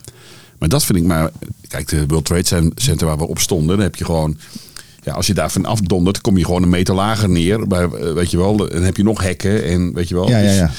Maar 0.60 0.70
dat 0.70 0.84
vind 0.86 0.98
ik 0.98 1.04
maar. 1.06 1.32
Kijk, 1.68 1.88
de 1.88 2.04
World 2.08 2.26
Trade 2.26 2.72
Center 2.76 3.08
waar 3.08 3.18
we 3.18 3.28
op 3.28 3.40
stonden, 3.40 3.68
dan 3.76 3.86
heb 3.86 3.96
je 3.96 4.06
gewoon. 4.06 4.38
Ja, 5.04 5.14
als 5.14 5.28
je 5.28 5.34
daar 5.34 5.52
vanaf 5.52 5.80
dondert, 5.82 6.22
kom 6.22 6.38
je 6.38 6.46
gewoon 6.46 6.64
een 6.64 6.70
meter 6.70 6.96
lager 6.96 7.30
neer. 7.30 7.68
Bij, 7.68 7.84
eh, 7.84 8.14
weet 8.14 8.32
je 8.32 8.38
wel, 8.38 8.58
dan 8.58 8.82
heb 8.82 8.98
je 8.98 9.04
nog 9.04 9.22
hekken 9.24 9.64
en 9.64 9.94
weet 9.94 10.08
je 10.10 10.16
wel. 10.16 10.30
Ja, 10.30 10.38
ja, 10.38 10.48
Dus 10.48 10.58
ja. 10.58 10.72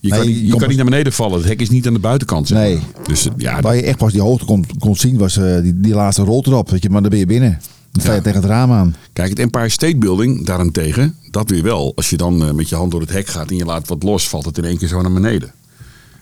Je, 0.00 0.10
Nee, 0.10 0.18
kan, 0.18 0.28
niet, 0.28 0.40
je 0.52 0.56
kan 0.56 0.68
niet 0.68 0.76
naar 0.76 0.86
beneden 0.86 1.12
vallen. 1.12 1.38
Het 1.38 1.48
hek 1.48 1.60
is 1.60 1.70
niet 1.70 1.86
aan 1.86 1.92
de 1.92 1.98
buitenkant. 1.98 2.48
Zeg 2.48 2.58
Nee. 2.58 2.78
Dus 3.06 3.26
eh, 3.26 3.32
ja, 3.36 3.60
Waar 3.60 3.76
je 3.76 3.82
echt 3.82 3.98
pas 3.98 4.12
die 4.12 4.20
hoogte 4.20 4.44
kon, 4.44 4.64
kon 4.78 4.96
zien 4.96 5.18
was 5.18 5.36
eh, 5.36 5.60
die, 5.62 5.80
die 5.80 5.94
laatste 5.94 6.22
roltrap. 6.22 6.70
Weet 6.70 6.82
je, 6.82 6.90
maar 6.90 7.00
dan 7.00 7.10
ben 7.10 7.18
je 7.18 7.26
binnen. 7.26 7.58
Dan 7.92 8.02
sta 8.02 8.10
je 8.10 8.16
Ja. 8.16 8.22
tegen 8.22 8.40
het 8.40 8.50
raam 8.50 8.72
aan. 8.72 8.94
Kijk, 9.12 9.28
het 9.28 9.38
Empire 9.38 9.68
State 9.68 9.96
Building 9.96 10.46
daarentegen, 10.46 11.14
dat 11.30 11.50
weer 11.50 11.62
wel. 11.62 11.92
Als 11.96 12.10
je 12.10 12.16
dan 12.16 12.54
met 12.56 12.68
je 12.68 12.74
hand 12.76 12.90
door 12.90 13.00
het 13.00 13.12
hek 13.12 13.26
gaat 13.26 13.50
en 13.50 13.56
je 13.56 13.64
laat 13.64 13.88
wat 13.88 14.02
los, 14.02 14.28
valt 14.28 14.44
het 14.44 14.58
in 14.58 14.64
één 14.64 14.78
keer 14.78 14.88
zo 14.88 15.00
naar 15.02 15.12
beneden. 15.12 15.52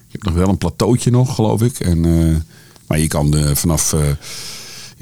Je 0.07 0.19
hebt 0.19 0.25
nog 0.25 0.35
wel 0.35 0.49
een 0.49 0.59
plateautje 0.59 1.11
nog, 1.11 1.35
geloof 1.35 1.63
ik. 1.63 1.81
En, 1.81 2.01
maar 2.87 2.99
je 2.99 3.07
kan 3.07 3.35
vanaf 3.55 3.95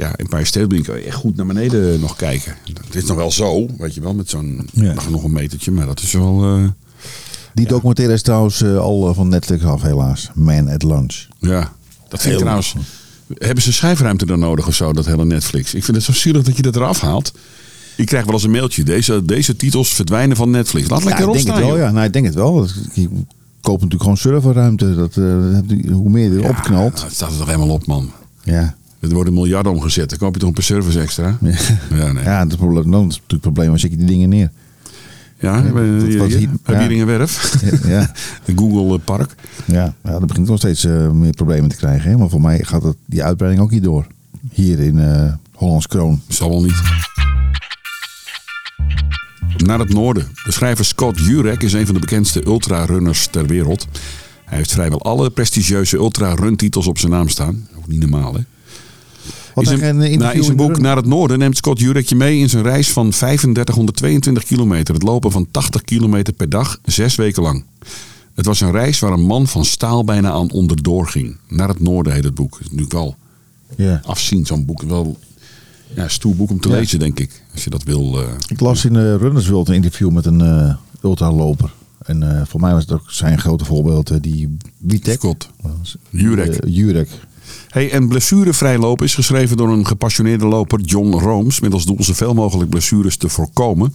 ja, 0.01 0.44
State 0.44 0.59
Building 0.66 0.84
kan 0.84 0.96
je 0.98 1.05
echt 1.05 1.16
goed 1.16 1.36
naar 1.36 1.46
beneden 1.46 2.01
nog 2.01 2.16
kijken. 2.16 2.55
Het 2.86 2.94
is 2.94 3.05
nog 3.05 3.16
wel 3.16 3.30
zo, 3.32 3.66
weet 3.78 3.94
je 3.94 4.01
wel, 4.01 4.14
met 4.14 4.30
zo'n 4.30 4.68
Ja. 4.72 4.94
nog, 5.11 5.24
een 5.24 5.32
metertje. 5.32 5.70
Maar 5.70 5.86
dat 5.86 6.01
is 6.01 6.12
wel... 6.12 6.44
eh, 6.44 6.64
Die 7.55 7.66
documentaire 7.66 8.14
is 8.14 8.22
trouwens 8.22 8.62
eh, 8.62 8.76
al 8.78 9.09
eh, 9.09 9.14
van 9.14 9.28
Netflix 9.28 9.64
af, 9.64 9.82
helaas. 9.82 10.30
Man 10.34 10.68
at 10.68 10.82
Lunch. 10.82 11.26
ja, 11.38 11.72
dat 12.09 12.20
vind 12.20 12.32
ik 12.34 12.40
trouwens... 12.40 12.74
Hebben 13.38 13.62
ze 13.64 13.72
schijfruimte 13.72 14.26
dan 14.26 14.38
nodig 14.38 14.66
of 14.66 14.74
zo, 14.74 14.92
dat 14.92 15.07
hele 15.07 15.24
Netflix? 15.24 15.74
Ik 15.74 15.84
vind 15.84 15.96
het 15.96 16.07
zo 16.07 16.12
zielig 16.12 16.42
dat 16.42 16.57
je 16.57 16.62
dat 16.62 16.76
eraf 16.76 17.01
haalt. 17.01 17.32
Ik 17.96 18.07
krijg 18.07 18.24
wel 18.24 18.34
eens 18.34 18.42
een 18.42 18.51
mailtje. 18.51 18.82
Deze, 18.82 19.24
deze 19.24 19.57
titels 19.57 19.94
verdwijnen 19.94 20.36
van 20.36 20.51
Netflix. 20.51 20.88
Laat 20.88 21.05
lekker 21.05 21.24
ja, 21.28 21.32
ik 21.32 21.44
denk 21.44 21.57
het 21.57 21.66
wel, 21.66 21.78
ja. 21.78 21.90
Nou, 21.90 22.07
ik 22.07 22.12
denk 22.12 22.24
het 22.24 22.34
wel. 22.34 22.66
Je 22.94 23.09
koopt 23.61 23.82
natuurlijk 23.82 24.03
gewoon 24.03 24.16
serverruimte. 24.16 24.94
Dat, 24.94 25.14
hoe 25.94 26.11
meer 26.11 26.32
je 26.32 26.38
erop 26.38 26.57
Ja, 26.57 26.61
knalt. 26.61 26.94
nou, 26.94 27.05
het 27.07 27.14
staat 27.14 27.30
er 27.30 27.36
toch 27.38 27.46
helemaal 27.46 27.68
op, 27.68 27.86
man. 27.86 28.11
Ja. 28.42 28.76
Er 29.01 29.09
worden 29.09 29.34
miljarden 29.34 29.72
omgezet. 29.72 30.09
Dan 30.11 30.18
koop 30.18 30.34
je 30.34 30.40
toch 30.40 30.48
een 30.48 30.55
paar 30.55 30.64
servers 30.64 30.96
extra? 30.96 31.38
Ja. 31.40 31.57
Ja, 31.94 32.12
nee. 32.12 32.24
Ja, 32.24 32.42
dat 32.42 32.53
is, 32.53 32.59
probleem, 32.59 32.90
dan 32.90 33.01
is 33.01 33.07
natuurlijk 33.07 33.30
het 33.30 33.40
probleem. 33.40 33.68
Waar 33.68 33.78
zet 33.78 33.90
je 33.90 33.96
die 33.96 34.07
dingen 34.07 34.28
neer? 34.28 34.51
Ja, 35.38 35.62
dat 35.62 35.72
ja. 35.72 36.80
je 36.80 36.88
hier 36.88 37.01
een 37.01 37.07
werf? 37.07 37.61
ja. 37.86 38.12
Een 38.46 38.59
Google 38.59 38.94
eh, 38.94 39.05
Park. 39.05 39.34
Ja, 39.64 39.94
ja, 40.05 40.11
dan 40.11 40.26
begint 40.26 40.46
nog 40.48 40.59
steeds 40.59 40.84
eh, 40.84 41.11
meer 41.11 41.32
problemen 41.32 41.70
te 41.70 41.76
krijgen. 41.76 42.11
Hè? 42.11 42.16
Maar 42.16 42.28
voor 42.28 42.40
mij 42.40 42.59
gaat 42.64 42.94
die 43.07 43.24
uitbreiding 43.24 43.64
ook 43.64 43.70
hier 43.70 43.82
door. 43.82 44.07
Hier 44.51 44.78
in 44.78 44.98
eh 44.98 45.32
Hollands 45.53 45.86
Kroon. 45.86 46.20
Zal 46.28 46.48
wel 46.48 46.62
niet. 46.62 46.82
Naar 49.57 49.78
het 49.78 49.92
noorden. 49.92 50.26
De 50.44 50.53
schrijver 50.53 50.84
Scott 50.84 51.18
Jurek 51.18 51.62
is 51.62 51.72
een 51.72 51.84
van 51.86 51.94
de 51.94 52.01
bekendste 52.01 52.46
ultrarunners 52.46 53.26
ter 53.26 53.46
wereld. 53.46 53.86
Hij 54.44 54.59
heeft 54.59 54.72
vrijwel 54.72 55.03
alle 55.03 55.30
prestigieuze 55.30 55.96
ultra-run-titels 55.96 56.86
op 56.86 56.98
zijn 56.98 57.12
naam 57.12 57.28
staan. 57.28 57.68
Ook 57.76 57.86
niet 57.86 58.01
normaal, 58.01 58.34
hè? 58.34 58.40
Wat 59.64 59.72
in 59.72 59.72
een 59.72 59.78
zijn, 59.78 59.94
interview 59.94 60.20
nou, 60.20 60.36
in 60.36 60.42
zijn 60.44 60.56
in 60.58 60.62
de 60.62 60.68
boek. 60.72 60.80
Naar 60.80 60.96
het 60.96 61.06
Noorden 61.06 61.38
neemt 61.38 61.56
Scott 61.56 61.80
Jurek 61.80 62.06
je 62.08 62.14
mee 62.14 62.38
in 62.38 62.48
zijn 62.48 62.62
reis 62.62 62.90
van 62.92 63.11
3522 63.11 64.44
kilometer. 64.44 64.94
Het 64.94 65.02
lopen 65.02 65.30
van 65.30 65.46
80 65.50 65.82
kilometer 65.82 66.32
per 66.32 66.48
dag, 66.48 66.78
zes 66.84 67.14
weken 67.14 67.42
lang. 67.42 67.64
Het 68.34 68.46
was 68.46 68.61
een 68.61 68.72
reis 68.72 68.98
waar 68.98 69.12
een 69.12 69.26
man 69.26 69.46
van 69.46 69.64
staal 69.64 70.04
bijna 70.04 70.30
aan 70.30 70.50
onderdoor 70.50 71.06
ging. 71.08 71.36
Naar 71.48 71.68
het 71.68 71.80
Noorden 71.80 72.12
heet 72.12 72.24
het 72.24 72.34
boek. 72.34 72.52
Het 72.52 72.61
is 72.61 72.66
natuurlijk 72.66 72.92
wel 72.92 73.16
afzien, 74.04 74.46
zo'n 74.46 74.64
boek. 74.64 74.82
Wel 74.82 75.18
ja, 75.94 76.02
een 76.02 76.11
stoer 76.11 76.36
boek 76.36 76.50
om 76.50 76.61
te 76.61 76.68
Ja. 76.68 76.74
lezen, 76.74 76.98
denk 76.98 77.18
ik. 77.20 77.42
Als 77.52 77.64
je 77.64 77.70
dat 77.70 77.82
wil. 77.82 78.20
eh. 78.20 78.26
Ik 78.48 78.61
las 78.61 78.84
in 78.84 78.92
de 78.92 79.16
Runners 79.16 79.48
World 79.48 79.68
een 79.68 79.74
interview 79.74 80.11
met 80.11 80.26
een 80.26 80.40
eh 80.40 80.74
ultraloper. 81.04 81.72
En 82.00 82.36
eh, 82.36 82.46
voor 82.46 82.61
mij 82.61 82.72
was 82.72 82.82
het 82.82 82.92
ook 82.92 83.11
zijn 83.11 83.38
grote 83.38 83.64
voorbeeld, 83.64 84.11
eh, 84.11 84.16
die 84.20 84.56
Witek. 84.78 85.14
Scott. 85.14 85.48
Jurek. 86.11 86.54
Eh, 86.54 86.74
Jurek. 86.74 87.08
Hey, 87.68 87.90
en 87.90 88.09
blessurevrij 88.09 88.78
lopen 88.78 89.07
is 89.07 89.14
geschreven 89.14 89.57
door 89.57 89.68
een 89.68 89.86
gepassioneerde 89.86 90.46
loper, 90.46 90.80
John 90.80 91.12
Rooms. 91.12 91.61
Met 91.61 91.72
als 91.72 91.84
doel 91.84 92.05
zoveel 92.05 92.34
mogelijk 92.34 92.70
blessures 92.70 93.16
te 93.16 93.28
voorkomen. 93.28 93.94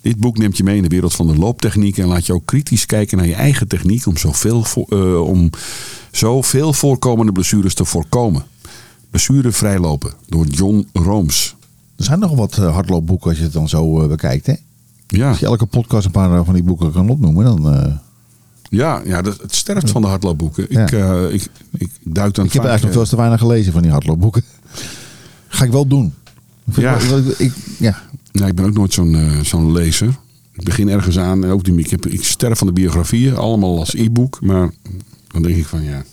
Dit 0.00 0.16
boek 0.16 0.38
neemt 0.38 0.56
je 0.56 0.64
mee 0.64 0.76
in 0.76 0.82
de 0.82 0.88
wereld 0.88 1.14
van 1.14 1.26
de 1.26 1.36
looptechniek. 1.36 1.98
En 1.98 2.06
laat 2.06 2.26
je 2.26 2.32
ook 2.32 2.46
kritisch 2.46 2.86
kijken 2.86 3.18
naar 3.18 3.26
je 3.26 3.34
eigen 3.34 3.68
techniek. 3.68 4.06
Om 4.06 4.16
zoveel, 4.16 4.64
eh, 4.88 5.20
om 5.20 5.50
zoveel 6.10 6.72
voorkomende 6.72 7.32
blessures 7.32 7.74
te 7.74 7.84
voorkomen. 7.84 8.44
Blessurevrij 9.10 9.78
lopen 9.78 10.12
door 10.28 10.46
John 10.46 10.88
Rooms. 10.92 11.54
Er 11.96 12.04
zijn 12.04 12.18
nog 12.18 12.34
wat 12.34 12.58
eh, 12.58 12.72
hardloopboeken 12.74 13.28
als 13.28 13.38
je 13.38 13.44
het 13.44 13.52
dan 13.52 13.68
zo 13.68 14.02
eh, 14.02 14.08
bekijkt. 14.08 14.46
Hè? 14.46 14.54
Ja, 15.06 15.28
Als 15.28 15.38
je 15.38 15.46
elke 15.46 15.66
podcast 15.66 16.06
een 16.06 16.12
paar 16.12 16.44
van 16.44 16.54
die 16.54 16.62
boeken 16.62 16.92
kan 16.92 17.08
opnoemen, 17.08 17.44
dan... 17.44 18.00
ja, 18.74 19.02
ja 19.04 19.22
dat, 19.22 19.40
het 19.42 19.54
sterft 19.54 19.90
van 19.90 20.02
de 20.02 20.08
hardloopboeken. 20.08 20.70
Ik, 20.70 20.92
eh, 20.92 21.22
ik, 21.32 21.46
ik 21.78 21.90
duik 22.02 22.34
dan 22.34 22.44
ik 22.44 22.52
heb 22.52 22.62
vaak, 22.62 22.70
eigenlijk 22.70 22.82
nog 22.82 22.90
eh, 22.90 22.92
veel 22.92 23.04
te 23.04 23.16
weinig 23.16 23.40
gelezen 23.40 23.72
van 23.72 23.82
die 23.82 23.90
hardloopboeken. 23.90 24.42
Ga 25.48 25.64
ik 25.64 25.70
wel 25.70 25.86
doen. 25.86 26.14
Ik 26.70 26.76
Ja. 26.76 26.98
wel- 27.08 27.18
ik, 27.18 27.38
ik- 27.38 27.52
ja. 27.78 28.02
Ja, 28.32 28.46
ik 28.46 28.54
ben 28.54 28.64
ook 28.64 28.72
nooit 28.74 28.92
zo'n 28.92 29.14
eh, 29.14 29.40
zo'n 29.40 29.72
lezer. 29.72 30.08
Ik 30.52 30.64
begin 30.64 30.88
ergens 30.88 31.18
aan 31.18 31.44
en 31.44 31.50
ook 31.50 31.64
die, 31.64 31.78
ik, 31.78 31.90
heb, 31.90 32.06
ik 32.06 32.24
sterf 32.24 32.58
van 32.58 32.66
de 32.66 32.72
biografieën, 32.72 33.36
allemaal 33.36 33.78
als 33.78 33.94
e-book. 33.94 34.38
Maar 34.42 34.70
dan 35.28 35.42
denk 35.42 35.56
ik 35.56 35.66
van 35.66 35.82
ja. 35.82 36.04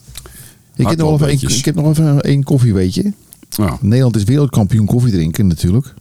Ik, 0.76 0.88
heb 0.88 0.97
nog 0.97 1.22
even 1.22 1.57
ik 1.57 1.66
heb 1.66 1.76
nog 1.76 1.89
even 1.89 2.22
één 2.22 2.43
koffie, 2.43 2.74
weet 2.74 2.93
je. 2.95 3.14
Nou, 3.57 3.78
Nederland 3.82 4.16
is 4.16 4.24
wereldkampioen 4.24 4.86
koffie 4.86 5.12
drinken 5.12 5.47
natuurlijk. 5.47 5.93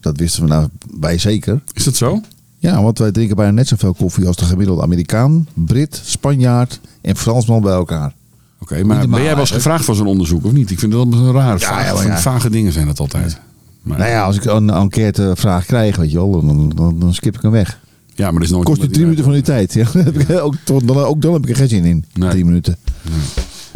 Dat 0.00 0.16
wisten 0.18 0.42
we 0.42 0.48
nou 0.48 0.68
bij 0.94 1.18
zeker. 1.18 1.62
is 1.72 1.84
dat 1.84 1.96
zo? 1.96 2.20
Ja, 2.58 2.82
want 2.82 2.98
wij 2.98 3.10
drinken 3.12 3.36
bijna 3.36 3.52
net 3.52 3.68
zoveel 3.68 3.94
koffie 3.94 4.26
als 4.26 4.36
de 4.36 4.44
gemiddelde 4.44 4.82
Amerikaan, 4.82 5.48
Brit, 5.54 6.00
Spanjaard 6.04 6.80
en 7.00 7.16
Fransman 7.16 7.62
bij 7.62 7.72
elkaar. 7.72 8.12
Oké, 8.60 8.84
maar 8.84 9.08
ben 9.08 9.22
jij 9.22 9.30
wel 9.30 9.38
eens 9.40 9.50
gevraagd 9.50 9.84
voor 9.84 9.94
zo'n 9.94 10.06
onderzoek 10.06 10.44
of 10.44 10.52
niet? 10.52 10.70
Ik 10.70 10.78
vind 10.78 10.92
dat 10.92 11.08
wel 11.08 11.32
raar. 11.32 11.58
Ja, 11.58 11.66
vage, 11.66 12.06
ja, 12.06 12.18
vage 12.18 12.50
dingen 12.50 12.72
zijn 12.72 12.86
dat 12.86 13.00
altijd. 13.00 13.40
Maar, 13.82 13.98
Nou 13.98 14.10
ja, 14.10 14.24
als 14.24 14.36
ik 14.36 14.44
een 14.44 14.70
enquêtevraag 14.70 15.66
krijg, 15.66 15.96
weet 15.96 16.10
je 16.10 16.16
wel, 16.16 16.30
dan, 16.30 16.72
dan, 16.74 16.98
dan 16.98 17.14
skip 17.14 17.34
ik 17.34 17.42
hem 17.42 17.50
weg. 17.50 17.78
ja, 18.14 18.30
maar 18.30 18.42
is 18.42 18.50
nooit. 18.50 18.64
Kost 18.64 18.80
je 18.82 18.88
drie 18.88 19.02
minuten 19.02 19.24
van 19.24 19.32
uw 19.32 19.40
tijd. 19.40 19.72
Ja, 19.72 19.86
dan 19.92 20.04
heb 20.04 20.18
ik, 20.18 20.30
ook, 20.40 20.54
dan, 20.64 20.96
ook 20.96 21.22
dan 21.22 21.32
heb 21.32 21.42
ik 21.42 21.48
er 21.48 21.56
geen 21.56 21.68
zin 21.68 21.84
in. 21.84 22.04
Nee. 22.14 22.30
Drie 22.30 22.44
minuten. 22.44 22.76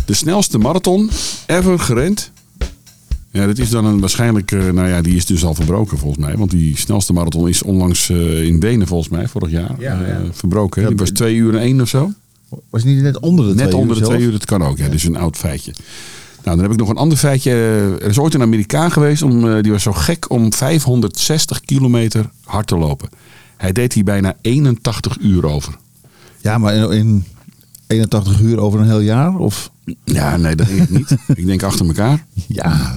De 0.04 0.14
snelste 0.14 0.58
marathon 0.58 1.10
ever 1.46 1.78
gerend. 1.78 2.30
Ja, 3.32 3.46
dat 3.46 3.58
is 3.58 3.70
dan 3.70 3.84
een 3.84 4.00
waarschijnlijk. 4.00 4.52
eh, 4.52 4.70
nou 4.70 4.88
ja, 4.88 5.02
die 5.02 5.16
is 5.16 5.26
dus 5.26 5.44
al 5.44 5.54
verbroken 5.54 5.98
volgens 5.98 6.24
mij. 6.24 6.36
Want 6.36 6.50
die 6.50 6.76
snelste 6.76 7.12
marathon 7.12 7.48
is 7.48 7.62
onlangs 7.62 8.10
eh, 8.10 8.42
in 8.44 8.60
Wenen 8.60 8.86
volgens 8.86 9.08
mij, 9.08 9.28
vorig 9.28 9.50
jaar. 9.50 9.74
Ja, 9.78 10.00
ja. 10.00 10.06
eh, 10.06 10.16
verbroken. 10.32 10.86
Die 10.86 10.96
was 10.96 11.10
twee 11.10 11.34
uur 11.36 11.54
en 11.54 11.60
één 11.60 11.80
of 11.80 11.88
zo. 11.88 12.12
Was 12.70 12.84
niet 12.84 13.02
net 13.02 13.20
onder 13.20 13.48
de 13.48 13.54
Net 13.54 13.68
twee 13.68 13.80
onder 13.80 13.96
uur 13.96 14.02
de 14.02 14.08
twee 14.08 14.20
uur, 14.20 14.32
dat 14.32 14.44
kan 14.44 14.62
ook. 14.62 14.78
Ja, 14.78 14.88
dus 14.88 15.04
een 15.04 15.16
oud 15.16 15.36
feitje. 15.36 15.72
Nou, 16.44 16.56
dan 16.56 16.64
heb 16.64 16.72
ik 16.72 16.78
nog 16.78 16.88
een 16.88 16.96
ander 16.96 17.18
feitje. 17.18 17.50
Er 18.00 18.08
is 18.08 18.18
ooit 18.18 18.34
een 18.34 18.42
Amerikaan 18.42 18.92
geweest, 18.92 19.22
om, 19.22 19.48
eh, 19.48 19.62
die 19.62 19.72
was 19.72 19.82
zo 19.82 19.92
gek 19.92 20.30
om 20.30 20.52
560 20.52 21.60
kilometer 21.60 22.30
hard 22.44 22.66
te 22.66 22.76
lopen. 22.76 23.08
Hij 23.56 23.72
deed 23.72 23.92
hier 23.92 24.04
bijna 24.04 24.36
81 24.40 25.18
uur 25.20 25.46
over. 25.46 25.76
Ja, 26.40 26.58
maar 26.58 26.74
in, 26.74 26.90
in 26.90 27.24
81 27.92 28.40
uur 28.40 28.58
over 28.58 28.80
een 28.80 28.86
heel 28.86 29.00
jaar? 29.00 29.36
Of, 29.36 29.70
Ja, 30.04 30.36
nee, 30.36 30.56
dat 30.56 30.66
denk 30.66 30.80
ik 30.80 30.90
niet. 30.90 31.16
ik 31.34 31.46
denk 31.46 31.62
achter 31.62 31.86
elkaar. 31.86 32.26
ja, 32.48 32.96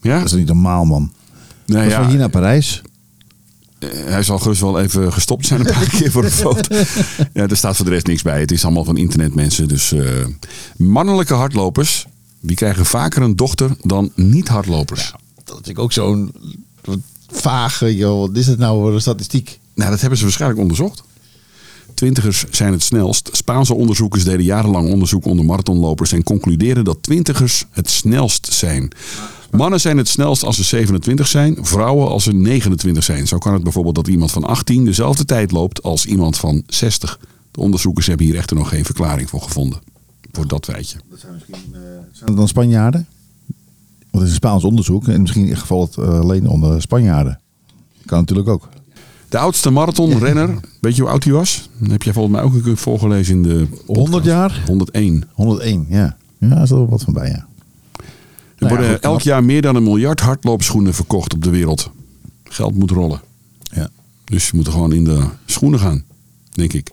Ja, 0.00 0.18
dat 0.18 0.26
is 0.26 0.32
niet 0.32 0.46
normaal, 0.46 0.84
man. 0.84 1.12
nee, 1.66 1.88
ja. 1.88 2.00
van 2.00 2.10
hier 2.10 2.18
naar 2.18 2.30
Parijs? 2.30 2.82
Eh, 3.78 3.88
hij 4.04 4.22
zal 4.22 4.38
gerust 4.38 4.60
wel 4.60 4.80
even 4.80 5.12
gestopt 5.12 5.46
zijn 5.46 5.60
een 5.60 5.72
paar 5.72 5.88
keer 5.98 6.10
voor 6.10 6.24
een 6.24 6.30
foto. 6.30 6.76
Ja, 7.32 7.46
er 7.46 7.56
staat 7.56 7.76
voor 7.76 7.84
de 7.84 7.90
rest 7.90 8.06
niks 8.06 8.22
bij. 8.22 8.40
Het 8.40 8.52
is 8.52 8.64
allemaal 8.64 8.84
van 8.84 8.96
internetmensen. 8.96 9.68
Dus 9.68 9.92
eh, 9.92 10.26
mannelijke 10.76 11.34
hardlopers, 11.34 12.06
die 12.40 12.56
krijgen 12.56 12.86
vaker 12.86 13.22
een 13.22 13.36
dochter 13.36 13.76
dan 13.82 14.10
niet-hardlopers. 14.14 15.14
Dat 15.44 15.68
ik 15.68 15.78
ook 15.78 15.92
zo'n 15.92 16.32
vage, 17.32 17.96
joh. 17.96 18.20
Wat 18.20 18.36
is 18.36 18.46
het 18.46 18.58
nou 18.58 18.80
voor 18.80 18.94
een 18.94 19.00
statistiek? 19.00 19.58
Nou, 19.74 19.90
dat 19.90 20.00
hebben 20.00 20.18
ze 20.18 20.24
waarschijnlijk 20.24 20.60
onderzocht. 20.60 21.02
Twintigers 21.96 22.44
zijn 22.50 22.72
het 22.72 22.82
snelst. 22.82 23.28
Spaanse 23.32 23.74
onderzoekers 23.74 24.24
deden 24.24 24.44
jarenlang 24.44 24.90
onderzoek 24.90 25.24
onder 25.24 25.44
marathonlopers 25.44 26.12
en 26.12 26.22
concludeerden 26.22 26.84
dat 26.84 27.02
twintigers 27.02 27.64
het 27.70 27.90
snelst 27.90 28.52
zijn. 28.52 28.92
Mannen 29.50 29.80
zijn 29.80 29.96
het 29.96 30.08
snelst 30.08 30.44
als 30.44 30.56
ze 30.56 30.62
27 30.62 31.26
zijn, 31.26 31.56
vrouwen 31.60 32.08
als 32.08 32.24
ze 32.24 32.32
29 32.32 33.04
zijn. 33.04 33.26
Zo 33.26 33.38
kan 33.38 33.52
het 33.52 33.62
bijvoorbeeld 33.62 33.94
dat 33.94 34.08
iemand 34.08 34.30
van 34.30 34.44
18 34.44 34.84
dezelfde 34.84 35.24
tijd 35.24 35.50
loopt 35.50 35.82
als 35.82 36.06
iemand 36.06 36.36
van 36.36 36.62
60. 36.66 37.18
De 37.50 37.60
onderzoekers 37.60 38.06
hebben 38.06 38.26
hier 38.26 38.36
echter 38.36 38.56
nog 38.56 38.68
geen 38.68 38.84
verklaring 38.84 39.30
voor 39.30 39.42
gevonden. 39.42 39.78
Voor 40.32 40.46
dat 40.46 40.64
feitje. 40.64 40.98
Dat 41.10 41.20
zijn 41.20 41.32
misschien... 41.32 41.56
zijn 42.12 42.28
het 42.28 42.36
dan 42.36 42.48
Spanjaarden? 42.48 43.06
Want 44.10 44.12
het 44.12 44.22
is 44.22 44.28
een 44.28 44.34
Spaans 44.34 44.64
onderzoek. 44.64 45.08
En 45.08 45.20
misschien 45.20 45.56
valt 45.56 45.94
het 45.94 46.04
eh, 46.04 46.20
alleen 46.20 46.48
onder 46.48 46.80
Spanjaarden. 46.82 47.40
Kan 48.04 48.18
natuurlijk 48.18 48.48
ook. 48.48 48.68
De 49.28 49.38
oudste 49.38 49.70
marathonrenner, 49.70 50.58
weet 50.80 50.96
je 50.96 51.02
hoe 51.02 51.10
oud 51.10 51.24
hij 51.24 51.32
was? 51.32 51.68
Dat 51.78 51.90
heb 51.90 52.02
jij 52.02 52.12
volgens 52.12 52.34
mij 52.34 52.44
ook 52.44 52.54
een 52.54 52.62
keer 52.62 52.76
voorgelezen 52.76 53.34
in 53.34 53.42
de 53.42 53.66
podcast. 53.66 53.86
100 53.98 54.24
jaar? 54.24 54.62
101. 54.66 55.24
101, 55.32 55.86
ja. 55.88 56.16
Ja, 56.38 56.48
daar 56.48 56.62
is 56.62 56.70
er 56.70 56.76
wel 56.76 56.88
wat 56.88 57.02
van 57.02 57.12
bij, 57.12 57.28
ja. 57.28 57.34
Er 57.36 58.02
Nou 58.58 58.72
ja, 58.72 58.78
worden 58.78 59.02
elk 59.02 59.20
jaar 59.20 59.44
meer 59.44 59.62
dan 59.62 59.76
een 59.76 59.82
miljard 59.82 60.20
hardloopschoenen 60.20 60.94
verkocht 60.94 61.34
op 61.34 61.42
de 61.44 61.50
wereld. 61.50 61.90
Geld 62.44 62.74
moet 62.74 62.90
rollen. 62.90 63.20
Ja. 63.62 63.88
Dus 64.24 64.46
je 64.46 64.56
moet 64.56 64.66
er 64.66 64.72
gewoon 64.72 64.92
in 64.92 65.04
de 65.04 65.24
schoenen 65.46 65.80
gaan, 65.80 66.04
denk 66.52 66.72
ik. 66.72 66.90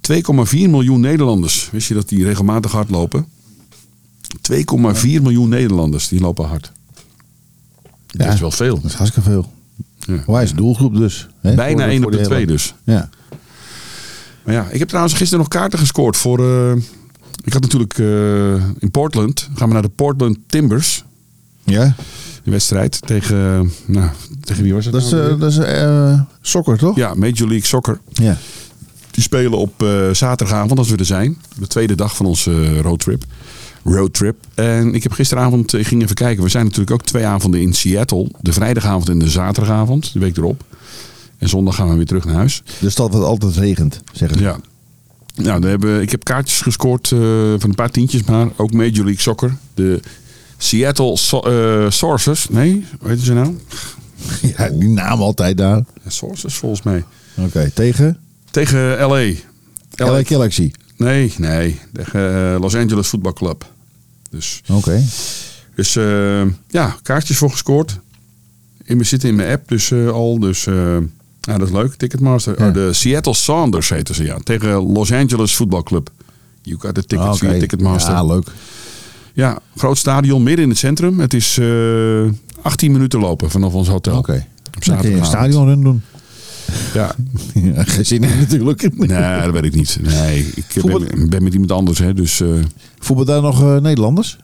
2,4 0.00 0.70
miljoen 0.70 1.00
Nederlanders. 1.00 1.68
Wist 1.70 1.88
je 1.88 1.94
dat 1.94 2.08
die 2.08 2.24
regelmatig 2.24 2.72
hardlopen? 2.72 3.26
2,4 4.52 5.22
miljoen 5.22 5.48
Nederlanders 5.48 6.08
die 6.08 6.20
lopen 6.20 6.44
hard. 6.48 6.72
Dat 8.06 8.26
Ja. 8.26 8.32
is 8.32 8.40
wel 8.40 8.50
veel. 8.50 8.74
Dat 8.74 8.84
is 8.84 8.94
hartstikke 8.94 9.30
veel. 9.30 9.52
Ja. 10.16 10.22
Wij 10.26 10.42
is 10.42 10.52
doelgroep 10.52 10.96
dus. 10.96 11.28
Hè, 11.40 11.54
Bijna 11.54 11.82
voor 11.82 11.90
1 11.90 11.96
voor 11.96 12.06
op 12.06 12.12
de 12.12 12.16
die 12.18 12.26
2 12.26 12.38
hele- 12.38 12.52
dus. 12.52 12.74
Ja. 12.84 13.08
Maar 14.44 14.54
ja, 14.54 14.66
ik 14.70 14.78
heb 14.78 14.88
trouwens 14.88 15.14
gisteren 15.14 15.38
nog 15.38 15.48
kaarten 15.48 15.78
gescoord 15.78 16.16
voor... 16.16 16.38
eh, 16.38 16.72
ik 17.44 17.52
had 17.52 17.62
natuurlijk 17.62 17.98
eh, 17.98 18.54
in 18.78 18.90
Portland... 18.90 19.48
gaan 19.54 19.66
we 19.68 19.72
naar 19.74 19.82
de 19.82 19.88
Portland 19.88 20.38
Timbers. 20.46 21.04
Ja? 21.64 21.94
De 22.42 22.50
wedstrijd 22.50 23.06
tegen... 23.06 23.70
nou, 23.86 24.10
tegen 24.40 24.62
wie 24.62 24.74
was 24.74 24.84
het 24.84 24.92
Dat 24.94 25.02
is, 25.02 25.10
nou 25.10 25.30
eh, 25.32 25.40
dat 25.40 25.50
is 25.50 25.58
eh 25.58 26.20
sokker, 26.40 26.78
toch? 26.78 26.96
Ja, 26.96 27.14
Major 27.14 27.48
League 27.48 27.64
Soccer. 27.66 28.00
Ja. 28.12 28.36
Die 29.10 29.22
spelen 29.22 29.58
op 29.58 29.82
eh, 29.82 30.10
zaterdagavond 30.12 30.78
als 30.78 30.90
we 30.90 30.96
er 30.96 31.04
zijn. 31.04 31.38
De 31.58 31.66
tweede 31.66 31.94
dag 31.94 32.16
van 32.16 32.26
onze 32.26 32.50
eh, 32.50 32.80
roadtrip. 32.80 33.24
Roadtrip. 33.84 34.36
En 34.54 34.94
ik 34.94 35.02
heb 35.02 35.12
gisteravond, 35.12 35.72
ik 35.72 35.86
ging 35.86 36.02
even 36.02 36.14
kijken. 36.14 36.42
We 36.42 36.48
zijn 36.48 36.64
natuurlijk 36.64 36.90
ook 36.90 37.02
twee 37.02 37.26
avonden 37.26 37.60
in 37.60 37.72
Seattle. 37.72 38.30
De 38.40 38.52
vrijdagavond 38.52 39.08
en 39.08 39.18
de 39.18 39.28
zaterdagavond. 39.28 40.12
De 40.12 40.18
week 40.18 40.36
erop. 40.36 40.64
En 41.38 41.48
zondag 41.48 41.74
gaan 41.74 41.88
we 41.88 41.96
weer 41.96 42.06
terug 42.06 42.24
naar 42.24 42.34
huis. 42.34 42.62
De 42.80 42.90
stad 42.90 43.12
wat 43.12 43.22
altijd 43.22 43.56
regent, 43.56 44.00
zeggen 44.12 44.38
ze. 44.38 44.44
Ja. 44.44 44.60
Nou, 45.34 45.60
we 45.60 45.68
hebben, 45.68 46.00
ik 46.00 46.10
heb 46.10 46.24
kaartjes 46.24 46.60
gescoord 46.60 47.12
eh, 47.12 47.18
van 47.58 47.68
een 47.68 47.74
paar 47.74 47.90
tientjes, 47.90 48.22
maar 48.22 48.48
ook 48.56 48.72
Major 48.72 49.04
League 49.04 49.20
Soccer. 49.20 49.56
De 49.74 50.00
Seattle 50.56 51.16
so 51.16 51.40
eh, 51.40 51.90
Sources. 51.90 52.48
Nee, 52.48 52.86
hoe 53.00 53.08
heet 53.08 53.20
ze 53.20 53.32
nou? 53.32 53.56
Ja, 54.56 54.68
die 54.68 54.88
naam 54.88 55.20
altijd 55.20 55.56
daar. 55.56 55.84
Sources 56.06 56.54
volgens 56.54 56.82
mij. 56.82 57.04
Oké, 57.34 57.70
tegen? 57.74 58.18
Tegen 58.50 58.98
LA. 58.98 59.30
LA 59.96 60.22
Galaxy. 60.22 60.70
Nee, 60.98 61.32
nee. 61.38 61.80
Tegen 61.92 62.52
eh, 62.54 62.60
Los 62.60 62.74
Angeles 62.74 63.06
Football 63.08 63.32
Club. 63.32 63.64
Dus, 64.30 64.62
Oké. 64.68 65.02
dus 65.74 65.96
eh, 65.96 66.42
ja, 66.68 66.96
kaartjes 67.02 67.36
voor 67.38 67.50
gescoord. 67.50 67.98
In, 68.84 68.98
we 68.98 69.04
zitten 69.04 69.28
in 69.28 69.34
mijn 69.34 69.52
app 69.52 69.68
dus 69.68 69.90
eh, 69.90 70.08
al. 70.10 70.38
Dus 70.38 70.64
ja, 71.40 71.58
dat 71.58 71.62
is 71.68 71.70
leuk. 71.72 71.94
Ticketmaster. 71.94 72.54
Ja. 72.60 72.66
Oh, 72.68 72.74
de 72.74 72.92
Seattle 72.92 73.34
Sounders 73.34 73.88
heten 73.88 74.14
ze, 74.14 74.24
ja. 74.24 74.38
Tegen 74.44 74.72
Los 74.92 75.12
Angeles 75.12 75.54
Football 75.54 75.82
Club. 75.82 76.10
You 76.62 76.78
got 76.80 76.94
the 76.94 77.04
tickets 77.04 77.28
Ah, 77.28 77.34
via 77.50 77.58
Ticketmaster. 77.58 78.12
Ja, 78.12 78.24
leuk. 78.24 78.46
Ja, 79.32 79.58
groot 79.76 79.98
stadion 79.98 80.42
midden 80.42 80.64
in 80.64 80.70
het 80.70 80.78
centrum. 80.78 81.20
Het 81.20 81.34
is 81.34 81.58
eh 81.58 82.24
18 82.62 82.92
minuten 82.92 83.20
lopen 83.20 83.50
vanaf 83.50 83.72
ons 83.72 83.88
hotel. 83.88 84.18
Oké. 84.18 84.46
Op 84.76 84.84
Dan 84.84 85.00
kun 85.00 85.10
je 85.10 85.16
een 85.16 85.24
zaterdagavond. 85.24 85.26
stadionrun 85.52 85.82
doen. 85.82 86.02
Ja, 86.94 87.14
Ja, 87.54 87.84
geen 87.84 88.06
zin 88.06 88.22
in 88.24 88.38
natuurlijk. 88.38 88.96
nee, 88.96 89.42
dat 89.42 89.50
weet 89.52 89.64
ik 89.64 89.74
niet. 89.74 89.98
Nee, 90.02 90.50
ik 90.54 90.64
Voetbal- 90.68 90.98
ben, 91.00 91.28
ben 91.28 91.42
met 91.42 91.52
iemand 91.52 91.72
anders, 91.72 91.98
hè, 91.98 92.14
dus 92.14 92.40
eh 92.40 92.48
Voetbal 92.98 93.24
daar 93.24 93.42
nog 93.42 93.62
eh, 93.62 93.76
Nederlanders? 93.76 94.38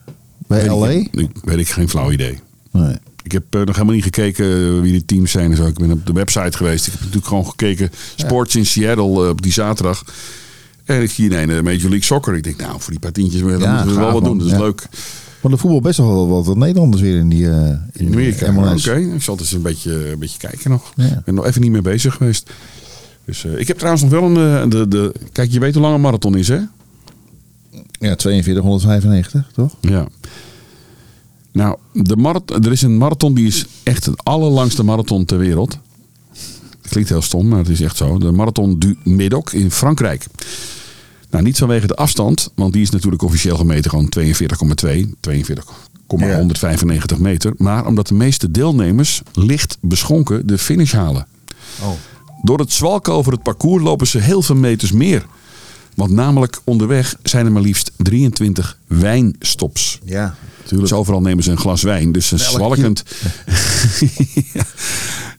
Bij 0.47 0.61
weet 0.61 0.69
LA? 0.71 0.89
Ik, 0.89 1.07
ik- 1.11 1.29
weet 1.43 1.57
ik 1.57 1.69
geen 1.69 1.89
flauw 1.89 2.11
idee. 2.11 2.39
Nee. 2.71 2.95
Ik 3.23 3.31
heb 3.31 3.43
eh, 3.49 3.61
nog 3.61 3.73
helemaal 3.75 3.95
niet 3.95 4.03
gekeken 4.03 4.81
wie 4.81 4.91
de 4.93 5.05
teams 5.05 5.31
zijn 5.31 5.51
en 5.51 5.57
zo. 5.57 5.65
Ik 5.67 5.77
ben 5.77 5.91
op 5.91 6.05
de 6.05 6.13
website 6.13 6.57
geweest. 6.57 6.85
Ik 6.85 6.91
heb 6.91 7.01
natuurlijk 7.01 7.27
gewoon 7.27 7.45
gekeken. 7.49 7.91
Sports 8.15 8.55
in 8.55 8.65
Seattle 8.65 9.29
op 9.29 9.41
die 9.41 9.51
zaterdag. 9.51 10.03
En 10.85 11.01
ik 11.01 11.11
zie 11.11 11.25
ineens 11.25 11.51
Major 11.61 11.63
League 11.81 12.03
Soccer. 12.03 12.35
Ik 12.35 12.43
denk, 12.43 12.57
nou, 12.59 12.75
voor 12.79 12.91
die 12.91 12.99
paar 12.99 13.11
tientjes 13.11 13.41
Ja, 13.41 13.45
moeten 13.47 13.87
we 13.87 13.93
wel 13.93 14.11
wat 14.13 14.23
doen. 14.23 14.37
Dat 14.37 14.47
is 14.47 14.53
Ja. 14.53 14.59
leuk. 14.59 14.87
Maar 15.45 15.53
de 15.53 15.59
voetbal 15.59 15.81
best 15.81 15.97
wel 15.97 16.27
wat, 16.27 16.45
wat 16.45 16.57
Nederlanders 16.57 17.01
weer 17.01 17.17
in 17.17 17.29
die 17.29 17.49
eh 17.49 17.69
In 17.93 18.07
Amerika. 18.13 18.71
Oké, 18.73 18.95
ik 18.95 19.21
zal 19.21 19.35
dus 19.35 19.51
een 19.51 19.61
beetje, 19.61 20.11
een 20.11 20.19
beetje 20.19 20.37
kijken 20.37 20.71
nog. 20.71 20.93
Ja. 20.95 21.05
Ik 21.05 21.23
ben 21.23 21.33
nog 21.33 21.45
even 21.45 21.61
niet 21.61 21.71
mee 21.71 21.81
bezig 21.81 22.13
geweest. 22.13 22.51
Dus, 23.25 23.45
eh, 23.45 23.59
ik 23.59 23.67
heb 23.67 23.77
trouwens 23.77 24.03
nog 24.03 24.11
wel 24.11 24.23
een... 24.23 24.63
eh, 24.63 24.69
de, 24.69 24.87
de, 24.87 25.13
kijk, 25.31 25.51
je 25.51 25.59
weet 25.59 25.73
hoe 25.73 25.81
lang 25.83 25.95
een 25.95 26.01
marathon 26.01 26.37
is, 26.37 26.47
hè? 26.47 26.59
Ja, 27.99 28.15
4295, 28.17 29.49
toch? 29.53 29.75
Ja. 29.81 30.07
Nou, 31.51 31.77
de 31.93 32.15
marathon, 32.15 32.63
er 32.63 32.71
is 32.71 32.81
een 32.81 32.97
marathon 32.97 33.33
die 33.33 33.47
is 33.47 33.65
echt 33.83 34.05
het 34.05 34.23
allerlangste 34.23 34.83
marathon 34.83 35.25
ter 35.25 35.37
wereld. 35.37 35.77
Klinkt 36.89 37.09
heel 37.09 37.21
stom, 37.21 37.47
maar 37.47 37.59
het 37.59 37.69
is 37.69 37.81
echt 37.81 37.97
zo. 37.97 38.17
De 38.17 38.31
Marathon 38.31 38.79
du 38.79 38.97
Médoc 39.03 39.53
in 39.53 39.71
Frankrijk. 39.71 40.25
Nou, 41.35 41.47
niet 41.47 41.57
vanwege 41.57 41.87
de 41.87 41.95
afstand, 41.95 42.51
want 42.55 42.73
die 42.73 42.81
is 42.81 42.89
natuurlijk 42.89 43.23
officieel 43.23 43.57
gemeten 43.57 43.89
gewoon 43.89 44.13
42,2, 44.19 44.25
42,195 45.19 47.17
meter. 47.17 47.53
Maar 47.57 47.85
omdat 47.85 48.07
de 48.07 48.13
meeste 48.13 48.51
deelnemers 48.51 49.21
licht 49.33 49.77
beschonken 49.81 50.47
de 50.47 50.57
finish 50.57 50.91
halen. 50.93 51.27
Oh. 51.81 51.89
Door 52.41 52.59
het 52.59 52.73
zwalken 52.73 53.13
over 53.13 53.31
het 53.31 53.43
parcours 53.43 53.83
lopen 53.83 54.07
ze 54.07 54.19
heel 54.19 54.41
veel 54.41 54.55
meters 54.55 54.91
meer. 54.91 55.25
Want 55.95 56.11
namelijk 56.11 56.61
onderweg 56.63 57.15
zijn 57.23 57.45
er 57.45 57.51
maar 57.51 57.61
liefst 57.61 57.91
23 57.97 58.77
wijnstops. 58.87 59.99
Ja, 60.03 60.35
Dus 60.67 60.93
overal 60.93 61.21
nemen 61.21 61.43
ze 61.43 61.51
een 61.51 61.57
glas 61.57 61.81
wijn. 61.81 62.11
Dus 62.11 62.27
ze 62.27 62.37
zwalkend. 62.37 63.03
Ja. 64.53 64.63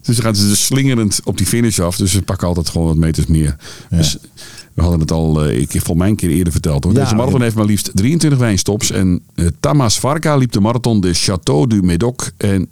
Dus 0.02 0.16
dan 0.16 0.24
gaan 0.24 0.34
ze 0.34 0.48
dus 0.48 0.64
slingerend 0.64 1.20
op 1.24 1.36
die 1.36 1.46
finish 1.46 1.78
af. 1.78 1.96
Dus 1.96 2.10
ze 2.10 2.22
pakken 2.22 2.48
altijd 2.48 2.68
gewoon 2.68 2.86
wat 2.86 2.96
meters 2.96 3.26
meer. 3.26 3.56
Dus 3.90 4.16
we 4.76 4.82
hadden 4.82 5.00
het 5.00 5.10
al, 5.10 5.44
eh, 5.44 5.60
ik 5.60 5.72
heb 5.72 5.84
volgens 5.84 5.98
mij 5.98 6.08
een 6.08 6.16
keer 6.16 6.30
eerder 6.30 6.52
verteld 6.52 6.84
hoor. 6.84 6.92
Ja, 6.92 7.00
Deze 7.00 7.14
marathon 7.14 7.42
heeft 7.42 7.54
maar 7.54 7.64
liefst 7.64 7.90
23 7.94 8.38
wijnstops. 8.38 8.90
En 8.90 9.20
eh, 9.34 9.46
Tamas 9.60 9.98
Varka 9.98 10.36
liep 10.36 10.52
de 10.52 10.60
marathon 10.60 11.00
de 11.00 11.14
Château 11.14 11.68
du 11.68 11.82
Médoc. 11.82 12.30
En 12.36 12.68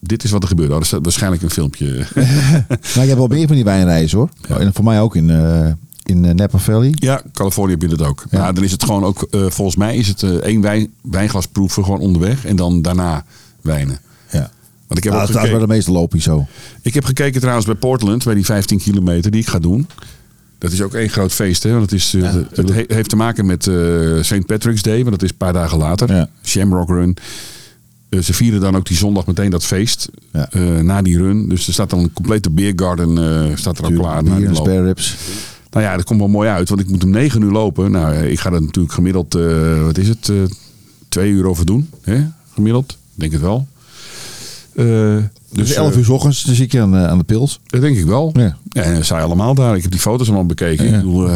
dit 0.00 0.24
is 0.24 0.30
wat 0.30 0.42
er 0.42 0.48
gebeurde. 0.48 0.72
Oh, 0.72 0.80
er 0.80 0.86
staat 0.86 1.02
waarschijnlijk 1.02 1.42
een 1.42 1.50
filmpje. 1.50 1.86
Nou, 2.94 3.00
je 3.00 3.00
hebt 3.00 3.16
wel 3.16 3.26
meer 3.26 3.46
van 3.46 3.56
die 3.56 3.64
wijnreizen 3.64 4.18
hoor. 4.18 4.28
En 4.48 4.74
voor 4.74 4.84
mij 4.84 5.00
ook 5.00 5.16
in, 5.16 5.30
eh, 5.30 5.72
in 6.02 6.36
Napa 6.36 6.58
Valley. 6.58 6.92
Ja, 6.94 7.22
Californië 7.32 7.72
heb 7.72 7.82
je 7.82 7.88
dat 7.88 8.02
ook. 8.02 8.24
Ja. 8.30 8.38
Maar 8.38 8.54
dan 8.54 8.64
is 8.64 8.72
het 8.72 8.84
gewoon 8.84 9.04
ook, 9.04 9.26
volgens 9.30 9.76
mij 9.76 9.96
is 9.96 10.08
het 10.08 10.22
eh, 10.22 10.30
één 10.30 10.60
wijn, 10.60 10.92
wijnglas 11.02 11.46
proeven 11.46 11.84
gewoon 11.84 12.00
onderweg. 12.00 12.44
En 12.44 12.56
dan 12.56 12.82
daarna 12.82 13.24
wijnen. 13.60 13.98
Ja. 14.30 14.50
Want 14.86 15.04
ik 15.04 15.04
heb, 15.04 15.12
ook 15.12 15.32
dat 15.32 15.44
is 15.44 15.50
de 15.50 15.66
meeste 15.66 15.92
lopen 15.92 16.20
zo. 16.20 16.46
ik 16.82 16.94
heb 16.94 17.04
gekeken 17.04 17.40
trouwens 17.40 17.66
bij 17.66 17.74
Portland, 17.74 18.24
bij 18.24 18.34
die 18.34 18.44
15 18.44 18.78
kilometer 18.78 19.30
die 19.30 19.40
ik 19.40 19.48
ga 19.48 19.58
doen. 19.58 19.86
Dat 20.58 20.72
is 20.72 20.82
ook 20.82 20.94
één 20.94 21.08
groot 21.08 21.32
feest. 21.32 21.62
Hè? 21.62 21.70
Want 21.70 21.82
het, 21.82 21.92
is, 21.92 22.14
eh, 22.14 22.34
het 22.54 22.68
he- 22.68 22.84
heeft 22.86 23.08
te 23.08 23.16
maken 23.16 23.46
met 23.46 23.66
eh 23.66 23.76
St. 24.20 24.46
Patrick's 24.46 24.82
Day, 24.82 24.98
want 24.98 25.10
dat 25.10 25.22
is 25.22 25.30
een 25.30 25.36
paar 25.36 25.52
dagen 25.52 25.78
later. 25.78 26.14
Ja. 26.14 26.28
Shamrock 26.44 26.88
Run. 26.88 27.16
Eh, 28.08 28.20
ze 28.20 28.32
vieren 28.34 28.60
dan 28.60 28.76
ook 28.76 28.86
die 28.86 28.96
zondag 28.96 29.26
meteen 29.26 29.50
dat 29.50 29.64
feest. 29.64 30.08
Ja. 30.32 30.48
na 30.82 31.02
die 31.02 31.16
run. 31.18 31.48
Dus 31.48 31.66
er 31.66 31.72
staat 31.72 31.90
dan 31.90 31.98
een 31.98 32.12
complete 32.12 32.50
beergarden 32.50 33.58
staat 33.58 33.78
er 33.78 33.84
al 33.84 33.90
klaar. 33.92 34.22
Bier 34.22 34.32
en 34.48 34.56
spare 34.56 34.82
ribs. 34.84 35.16
Nou 35.70 35.84
ja, 35.84 35.96
dat 35.96 36.04
komt 36.04 36.18
wel 36.20 36.28
mooi 36.28 36.48
uit, 36.48 36.68
want 36.68 36.80
ik 36.80 36.88
moet 36.88 37.04
om 37.04 37.10
9 37.10 37.42
uur 37.42 37.50
lopen. 37.50 37.90
Nou, 37.90 38.14
ik 38.16 38.40
ga 38.40 38.52
er 38.52 38.62
natuurlijk 38.62 38.94
gemiddeld, 38.94 39.32
wat 39.84 39.98
is 39.98 40.08
het, 40.08 40.32
twee 41.08 41.30
uur 41.30 41.46
over 41.46 41.66
doen. 41.66 41.90
Hè? 42.02 42.26
Gemiddeld, 42.54 42.98
denk 43.14 43.32
het 43.32 43.40
wel. 43.40 43.66
Eh, 44.78 44.84
Dus 45.52 45.66
dus 45.66 45.72
11 45.72 45.90
eh, 45.92 45.98
uur 45.98 46.04
's 46.04 46.08
ochtends, 46.08 46.44
zit 46.44 46.72
je 46.72 46.80
aan, 46.80 46.96
eh, 46.96 47.06
aan 47.06 47.18
de 47.18 47.24
pils. 47.24 47.60
dat 47.66 47.80
denk 47.80 47.96
ik 47.96 48.04
wel. 48.04 48.30
Ja. 48.34 48.56
Ja. 48.68 48.82
en 48.82 49.04
zij 49.04 49.22
allemaal 49.22 49.54
daar. 49.54 49.76
Ik 49.76 49.82
heb 49.82 49.90
die 49.90 50.00
foto's 50.00 50.26
allemaal 50.26 50.46
bekeken. 50.46 50.84
Ja. 50.84 50.90
Ik 50.90 50.96
bedoel, 51.04 51.28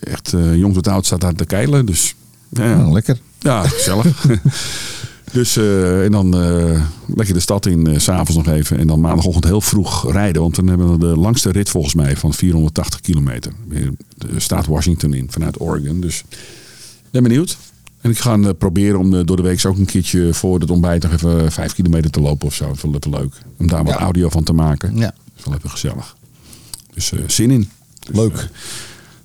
echt 0.00 0.34
jong 0.54 0.74
tot 0.74 0.88
oud 0.88 1.06
staat 1.06 1.20
daar 1.20 1.34
te 1.34 1.44
keilen. 1.44 1.86
Dus 1.86 2.14
ja, 2.48 2.76
Nou, 2.76 2.92
lekker. 2.92 3.18
ja 3.38 3.62
gezellig. 3.62 4.26
dus 5.32 5.56
en 5.56 6.12
dan 6.12 6.40
eh, 6.40 6.82
lekker 7.14 7.34
de 7.34 7.40
stad 7.40 7.66
in, 7.66 8.00
s 8.00 8.04
s'avonds 8.04 8.34
nog 8.34 8.54
even. 8.54 8.78
En 8.78 8.86
dan 8.86 9.00
maandagochtend 9.00 9.44
heel 9.44 9.60
vroeg 9.60 10.12
rijden. 10.12 10.42
Want 10.42 10.54
dan 10.54 10.66
hebben 10.66 10.92
we 10.92 10.98
de 10.98 11.16
langste 11.16 11.50
rit 11.50 11.68
volgens 11.70 11.94
mij 11.94 12.16
van 12.16 12.34
480 12.34 13.00
kilometer. 13.00 13.52
Weer 13.68 13.90
De 14.16 14.28
staat 14.36 14.66
Washington 14.66 15.14
in, 15.14 15.26
vanuit 15.30 15.60
Oregon. 15.60 16.00
Dus 16.00 16.24
ben 17.10 17.22
benieuwd. 17.22 17.56
En 18.00 18.10
ik 18.10 18.18
ga 18.18 18.38
eh, 18.38 18.48
proberen 18.58 18.98
om 18.98 19.14
eh, 19.14 19.20
door 19.24 19.36
de 19.36 19.42
week 19.42 19.66
ook 19.66 19.78
een 19.78 19.84
keertje 19.84 20.34
voor 20.34 20.60
het 20.60 20.70
ontbijt 20.70 21.02
nog 21.02 21.12
even 21.12 21.52
vijf 21.52 21.74
kilometer 21.74 22.10
te 22.10 22.20
lopen 22.20 22.46
of 22.46 22.54
zo. 22.54 22.66
Dat 22.90 23.04
is 23.04 23.10
wel 23.10 23.20
leuk. 23.20 23.34
Om 23.58 23.66
daar 23.66 23.84
wat 23.84 23.92
Ja. 23.94 23.98
audio 24.00 24.28
van 24.28 24.44
te 24.44 24.52
maken. 24.52 24.96
Ja. 24.96 25.00
Dat 25.06 25.14
is 25.36 25.44
wel 25.44 25.54
even 25.54 25.70
gezellig. 25.70 26.16
Dus 26.94 27.12
eh, 27.12 27.18
zin 27.26 27.50
in. 27.50 27.68
Dus, 28.06 28.16
Leuk. 28.16 28.32
eh, 28.36 28.42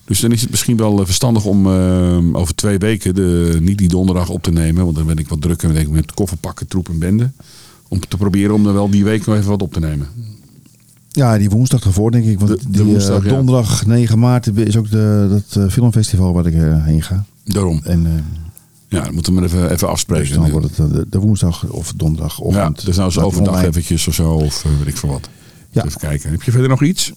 dus 0.05 0.19
dan 0.19 0.31
is 0.31 0.41
het 0.41 0.49
misschien 0.49 0.77
wel 0.77 0.99
eh, 0.99 1.05
verstandig 1.05 1.45
om 1.45 1.65
eh, 1.67 2.17
over 2.35 2.55
twee 2.55 2.77
weken 2.77 3.15
de, 3.15 3.57
niet 3.61 3.77
die 3.77 3.87
donderdag 3.87 4.29
op 4.29 4.43
te 4.43 4.51
nemen. 4.51 4.83
Want 4.83 4.95
dan 4.95 5.05
ben 5.05 5.17
ik 5.17 5.27
wat 5.27 5.41
drukker 5.41 5.73
denk 5.73 5.87
ik, 5.87 5.93
met 5.93 6.13
kofferpakken, 6.13 6.67
troep 6.67 6.89
en 6.89 6.99
bende. 6.99 7.31
Om 7.87 7.99
te 8.07 8.17
proberen 8.17 8.53
om 8.55 8.67
er 8.67 8.73
wel 8.73 8.89
die 8.89 9.03
week 9.03 9.25
nog 9.25 9.35
even 9.35 9.49
wat 9.49 9.61
op 9.61 9.73
te 9.73 9.79
nemen. 9.79 10.07
Ja, 11.11 11.37
die 11.37 11.49
woensdag 11.49 11.83
ervoor 11.83 12.11
denk 12.11 12.25
ik. 12.25 12.39
Want 12.39 12.51
De- 12.51 12.57
de 12.57 12.71
die, 12.71 12.81
eh, 12.81 12.87
woensdag, 12.87 13.23
donderdag 13.23 13.85
9 13.85 14.19
maart 14.19 14.57
is 14.57 14.77
ook 14.77 14.89
de, 14.89 15.27
dat 15.29 15.63
eh, 15.63 15.71
filmfestival 15.71 16.33
waar 16.33 16.45
ik 16.45 16.53
eh, 16.53 16.85
heen 16.85 17.01
ga. 17.03 17.25
Daarom. 17.43 17.81
En 17.83 18.05
eh, 18.05 18.11
Ja, 18.97 19.03
dan 19.03 19.13
moeten 19.13 19.33
we 19.33 19.39
maar 19.39 19.49
even, 19.49 19.63
even 19.63 19.77
dus 19.77 19.83
afspreken. 19.83 20.35
dan 20.41 20.49
wordt 20.51 20.77
het 20.77 20.91
eh, 20.91 21.01
de, 21.09 21.19
woensdag 21.19 21.69
of 21.69 21.93
donderdagochtend. 21.95 22.79
ja, 22.81 22.85
dus 22.85 22.95
nou 22.97 23.13
Dat 23.13 23.23
overdag 23.23 23.63
eventjes 23.63 24.07
of 24.07 24.13
zo. 24.13 24.29
Of 24.31 24.65
eh, 24.65 24.71
weet 24.77 24.87
ik 24.87 24.97
veel 24.97 25.09
wat. 25.09 25.29
Ja. 25.71 25.85
Even 25.85 25.99
kijken. 25.99 26.31
Heb 26.31 26.41
je 26.41 26.51
verder 26.51 26.69
nog 26.69 26.83
iets? 26.83 27.05
Heb 27.07 27.15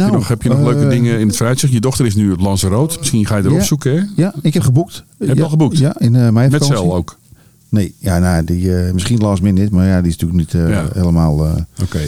Nou, 0.00 0.10
je 0.10 0.16
nog, 0.16 0.28
heb 0.28 0.42
je 0.42 0.48
nog 0.48 0.58
leuke 0.60 0.82
eh, 0.84 0.88
dingen 0.90 1.18
in 1.18 1.26
het 1.26 1.36
vooruitzicht? 1.36 1.72
Je 1.72 1.80
dochter 1.80 2.06
is 2.06 2.14
nu 2.14 2.32
op 2.32 2.40
Lanzarote. 2.40 2.96
Misschien 2.98 3.26
ga 3.26 3.36
je 3.36 3.42
erop 3.44 3.58
Ja. 3.58 3.64
zoeken, 3.64 3.96
hè? 3.96 4.02
Ja, 4.16 4.34
ik 4.42 4.54
heb 4.54 4.62
geboekt. 4.62 5.04
je 5.18 5.34
ja, 5.34 5.42
al 5.42 5.48
geboekt? 5.48 5.78
Ja, 5.78 5.98
in 5.98 6.14
eh 6.16 6.28
mei 6.30 6.50
Met 6.50 6.64
cel 6.64 6.94
ook. 6.94 7.18
Nee, 7.68 7.94
ja, 7.98 8.18
nou, 8.18 8.44
die, 8.44 8.70
misschien 8.70 9.18
last 9.18 9.42
minute, 9.42 9.74
maar 9.74 9.86
ja, 9.86 10.00
die 10.00 10.10
is 10.10 10.16
natuurlijk 10.16 10.52
niet 10.54 10.70
Ja. 10.70 10.88
helemaal 10.92 11.46
Oké. 11.82 12.00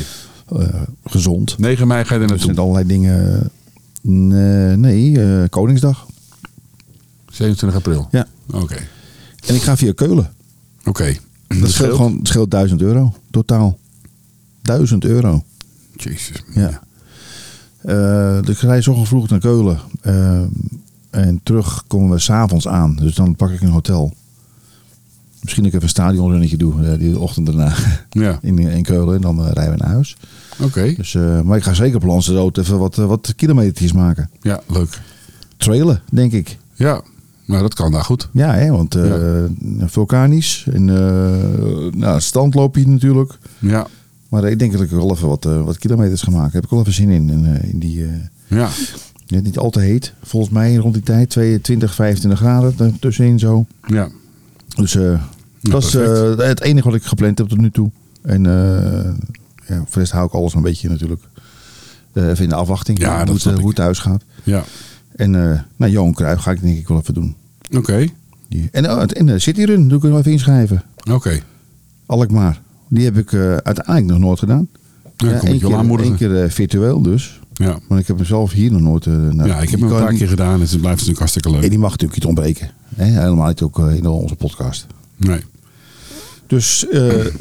eh, 0.59 0.67
gezond. 1.05 1.59
9 1.59 1.87
mei 1.87 2.05
ga 2.05 2.15
je 2.15 2.21
er 2.21 2.31
Er 2.31 2.37
zijn 2.39 2.47
naartoe. 2.55 2.65
allerlei 2.65 2.87
dingen. 2.87 3.51
Nee, 4.03 4.77
nee 4.77 5.49
Koningsdag. 5.49 6.07
27 7.33 7.75
april. 7.75 8.09
Ja. 8.11 8.27
Oké. 8.53 8.77
En 9.47 9.55
ik 9.55 9.63
ga 9.63 9.77
via 9.77 9.93
Keulen. 9.93 10.31
Oké. 10.85 11.17
Dat 11.49 11.71
scheelt 11.71 11.97
gewoon 11.97 12.21
scheelt 12.23 12.51
1000 12.51 12.83
euro 12.83 13.15
totaal. 13.31 13.79
1000 14.63 15.05
euro. 15.05 15.45
Jezus. 15.97 16.43
Ja. 16.55 16.81
Eh, 17.79 18.43
dus 18.43 18.55
ik 18.57 18.61
rij 18.61 18.83
zo 18.83 19.05
vroeg 19.05 19.29
naar 19.29 19.39
Keulen. 19.39 19.79
Eh, 20.01 20.43
en 21.11 21.41
terug 21.43 21.85
komen 21.87 22.11
we 22.11 22.19
s'avonds 22.19 22.69
aan. 22.69 22.97
Dus 22.97 23.15
dan 23.15 23.37
pak 23.37 23.51
ik 23.51 23.61
een 23.61 23.69
hotel. 23.69 24.13
Misschien 25.41 25.63
dat 25.65 25.73
ik 25.73 25.79
even 25.79 25.83
een 25.83 25.89
stadionrunnetje 25.89 26.57
doe 26.57 26.85
eh, 26.87 26.99
die 26.99 27.19
ochtend 27.19 27.47
daarna 27.47 27.75
Ja, 28.11 28.39
in, 28.43 28.59
in 28.59 28.83
Keulen. 28.83 29.15
En 29.15 29.21
dan 29.21 29.43
rijden 29.45 29.71
we 29.75 29.83
naar 29.83 29.93
huis. 29.93 30.17
oké. 30.61 30.95
Dus, 30.97 31.15
maar 31.45 31.57
ik 31.57 31.63
ga 31.63 31.75
zeker 31.75 31.97
op 31.97 32.05
Lanzarote 32.05 32.61
even 32.61 32.79
wat, 32.79 32.97
wat 32.97 33.33
kilometertjes 33.37 33.93
maken. 33.93 34.31
Ja, 34.41 34.63
leuk. 34.67 35.01
Trailen, 35.57 36.03
denk 36.11 36.33
ik. 36.33 36.59
Ja, 36.75 37.03
maar 37.45 37.61
dat 37.61 37.75
kan 37.75 37.93
daar 37.93 38.05
goed. 38.05 38.29
Ja, 38.33 38.55
hè, 38.55 38.71
want 38.71 38.95
eh, 38.95 39.45
vulkanisch. 39.85 40.67
En 40.73 40.89
uh, 40.89 41.93
nou, 41.93 42.21
standloopje 42.21 42.89
natuurlijk. 42.89 43.39
Ja, 43.59 43.87
Maar 44.29 44.45
ik 44.45 44.59
denk 44.59 44.73
dat 44.73 44.81
ik 44.81 44.91
wel 44.91 45.11
even 45.11 45.29
wat, 45.29 45.47
uh, 45.47 45.65
wat 45.65 45.79
kilometers 45.79 46.23
ga 46.23 46.31
maken. 46.31 46.45
Daar 46.45 46.55
heb 46.55 46.65
ik 46.65 46.71
wel 46.71 46.81
even 46.81 46.93
zin 46.93 47.11
in. 47.11 47.31
in, 47.31 47.63
in 47.63 47.79
die, 47.79 48.07
ja. 48.47 48.69
net 49.27 49.45
niet 49.45 49.59
al 49.59 49.71
te 49.71 49.81
heet. 49.81 50.13
Volgens 50.23 50.53
mij 50.53 50.75
rond 50.75 50.95
die 50.95 51.03
tijd 51.03 51.31
22, 51.31 51.95
25 51.95 52.41
graden 52.41 52.99
tussenin 53.01 53.39
zo. 53.39 53.67
ja. 53.87 54.09
Dus 54.77 54.99
dat 55.61 55.85
is 55.85 55.93
het 56.37 56.61
enige 56.61 56.87
wat 56.87 56.97
ik 56.97 57.05
gepland 57.05 57.39
heb 57.39 57.49
tot 57.49 57.61
nu 57.61 57.71
toe. 57.71 57.91
En 58.23 58.43
ja, 59.67 59.77
voor 59.77 59.93
de 59.93 59.99
rest 59.99 60.13
hou 60.13 60.27
ik 60.27 60.33
alles 60.33 60.55
een 60.55 60.63
beetje 60.63 60.89
natuurlijk 60.89 61.23
even 62.13 62.43
in 62.43 62.49
de 62.49 62.55
afwachting. 62.55 62.99
Ja, 62.99 63.27
hoe, 63.27 63.35
het, 63.35 63.45
hoe 63.45 63.67
het 63.67 63.77
thuis 63.77 63.99
gaat. 63.99 64.23
Ja. 64.43 64.65
En 65.17 65.31
nou, 65.77 65.91
Johan 65.91 66.13
Cruijff 66.13 66.43
ga 66.43 66.51
ik 66.51 66.63
denk 66.63 66.79
ik 66.79 66.89
wel 66.89 66.99
even 66.99 67.15
doen. 67.15 67.35
Oké. 67.67 67.77
Okay. 67.77 68.13
En, 68.71 68.91
oh, 68.91 69.03
en 69.07 69.27
de 69.27 69.39
City 69.39 69.63
Run 69.63 69.89
doe 69.89 69.99
ik 69.99 70.05
nog 70.05 70.19
even 70.19 70.33
inschrijven. 70.33 70.83
Oké. 70.99 71.13
Okay. 71.13 71.43
Alkmaar. 72.07 72.61
Die 72.89 73.05
heb 73.05 73.17
ik 73.19 73.33
uh, 73.33 73.57
uiteindelijk 73.57 74.07
nog 74.07 74.19
nooit 74.19 74.39
gedaan. 74.39 74.69
Ja, 75.17 75.29
ja 75.29 75.35
Eén 75.43 75.59
keer, 75.59 76.01
één 76.01 76.17
keer 76.17 76.45
uh, 76.45 76.51
virtueel 76.51 77.03
dus. 77.03 77.41
Ja. 77.53 77.79
Maar 77.89 77.99
ik 77.99 78.07
heb 78.07 78.17
hem 78.17 78.27
zelf 78.27 78.53
hier 78.53 78.73
nog 78.73 78.81
nooit... 78.81 79.07
Uh, 79.07 79.15
nou, 79.15 79.49
ja, 79.49 79.61
ik 79.61 79.71
heb 79.71 79.81
hem 79.81 79.93
een 79.93 80.03
paar 80.03 80.15
keer 80.15 80.29
gedaan 80.29 80.55
en 80.55 80.61
het 80.61 80.69
blijft 80.69 80.83
natuurlijk 80.83 81.19
hartstikke 81.19 81.51
leuk. 81.51 81.63
En 81.63 81.71
die 81.71 81.79
mag 81.79 81.91
natuurlijk 81.91 82.19
niet 82.19 82.29
ontbreken. 82.29 82.71
Hè? 82.95 83.05
Helemaal 83.05 83.49
niet 83.49 83.63
ook 83.63 83.79
in 83.79 84.07
onze 84.07 84.35
podcast. 84.35 84.87
Nee. 85.17 85.41
Dus 86.47 86.79
zullen 86.79 87.33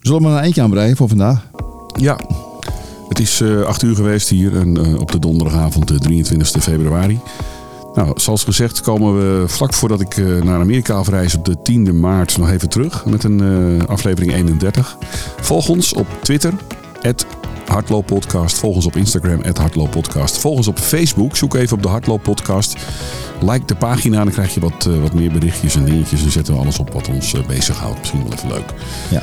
we 0.00 0.20
maar 0.20 0.38
een 0.38 0.44
eentje 0.44 0.62
aanbreien 0.62 0.96
voor 0.96 1.08
vandaag? 1.08 1.46
Ja. 1.98 2.20
Het 3.12 3.20
is 3.20 3.42
acht 3.66 3.82
uur 3.82 3.94
geweest 3.94 4.28
hier 4.28 4.56
en, 4.56 4.98
op 4.98 5.12
de 5.12 5.18
donderdagavond, 5.18 5.88
de 5.88 5.98
23 5.98 6.62
februari. 6.62 7.20
Nou, 7.94 8.20
zoals 8.20 8.44
gezegd 8.44 8.80
komen 8.80 9.16
we 9.16 9.48
vlak 9.48 9.74
voordat 9.74 10.00
ik 10.00 10.16
naar 10.44 10.60
Amerika 10.60 10.94
afreis 10.94 11.34
op 11.34 11.44
de 11.44 11.56
10e 11.56 11.94
maart 11.94 12.38
nog 12.38 12.50
even 12.50 12.68
terug 12.68 13.04
met 13.04 13.24
een 13.24 13.86
aflevering 13.86 14.32
31. 14.32 14.96
Volg 15.40 15.68
ons 15.68 15.92
op 15.92 16.06
Twitter, 16.22 16.52
Hardlooppodcast. 17.66 18.58
Volg 18.58 18.74
ons 18.74 18.86
op 18.86 18.96
Instagram, 18.96 19.40
Hardlooppodcast. 19.54 20.38
Volg 20.38 20.56
ons 20.56 20.68
op 20.68 20.78
Facebook, 20.78 21.36
zoek 21.36 21.54
even 21.54 21.76
op 21.76 21.82
de 21.82 21.88
Hardlooppodcast. 21.88 22.76
Like 23.40 23.66
de 23.66 23.74
pagina, 23.74 24.24
dan 24.24 24.32
krijg 24.32 24.54
je 24.54 24.60
wat, 24.60 24.88
wat 25.00 25.14
meer 25.14 25.32
berichtjes 25.32 25.74
en 25.74 25.84
dingetjes. 25.84 26.22
Dan 26.22 26.30
zetten 26.30 26.54
we 26.54 26.60
alles 26.60 26.78
op 26.78 26.92
wat 26.92 27.08
ons 27.08 27.34
bezighoudt. 27.46 27.98
Misschien 27.98 28.22
wel 28.22 28.32
even 28.32 28.48
leuk. 28.48 28.74
Ja. 29.10 29.22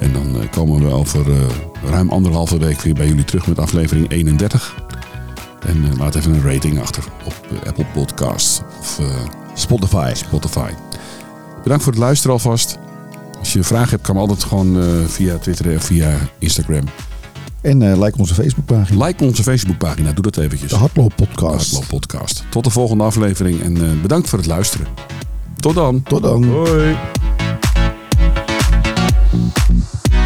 En 0.00 0.12
dan 0.12 0.48
komen 0.50 0.80
we 0.80 0.92
over 0.92 1.26
ruim 1.84 2.10
anderhalve 2.10 2.58
week 2.58 2.80
weer 2.80 2.94
bij 2.94 3.06
jullie 3.06 3.24
terug 3.24 3.46
met 3.46 3.58
aflevering 3.58 4.10
31. 4.10 4.74
En 5.66 5.76
uh, 5.76 5.98
laat 5.98 6.14
even 6.14 6.34
een 6.34 6.52
rating 6.52 6.80
achter 6.80 7.04
op 7.24 7.34
uh, 7.52 7.68
Apple 7.68 7.86
Podcasts 7.92 8.60
of 8.80 8.98
uh, 9.00 9.06
Spotify. 9.54 10.12
Spotify. 10.14 10.70
Bedankt 11.62 11.84
voor 11.84 11.92
het 11.92 12.02
luisteren 12.02 12.32
alvast. 12.32 12.78
Als 13.38 13.52
je 13.52 13.62
vragen 13.62 13.90
hebt, 13.90 14.02
kan 14.02 14.14
me 14.14 14.20
altijd 14.20 14.44
gewoon 14.44 14.82
via 15.08 15.38
Twitter 15.38 15.72
en 15.72 15.80
via 15.80 16.16
Instagram. 16.38 16.84
En 17.60 18.02
like 18.02 18.18
onze 18.18 18.34
Facebookpagina. 18.34 19.04
Like 19.04 19.24
onze 19.24 19.42
Facebookpagina, 19.42 20.12
doe 20.12 20.22
dat 20.22 20.36
eventjes. 20.36 20.70
De 20.70 20.76
Hardloop 20.76 21.12
Podcast. 21.16 21.70
De 21.70 21.76
Hardloop 21.76 22.00
Podcast. 22.00 22.44
Tot 22.50 22.64
de 22.64 22.70
volgende 22.70 23.04
aflevering 23.04 23.62
en 23.62 24.00
bedankt 24.02 24.28
voor 24.28 24.38
het 24.38 24.48
luisteren. 24.48 24.86
Tot 25.56 25.74
dan. 25.74 26.02
Tot 26.02 26.22
dan. 26.22 26.44
Hoi. 26.44 26.96
Thank 29.32 30.14
you. 30.14 30.19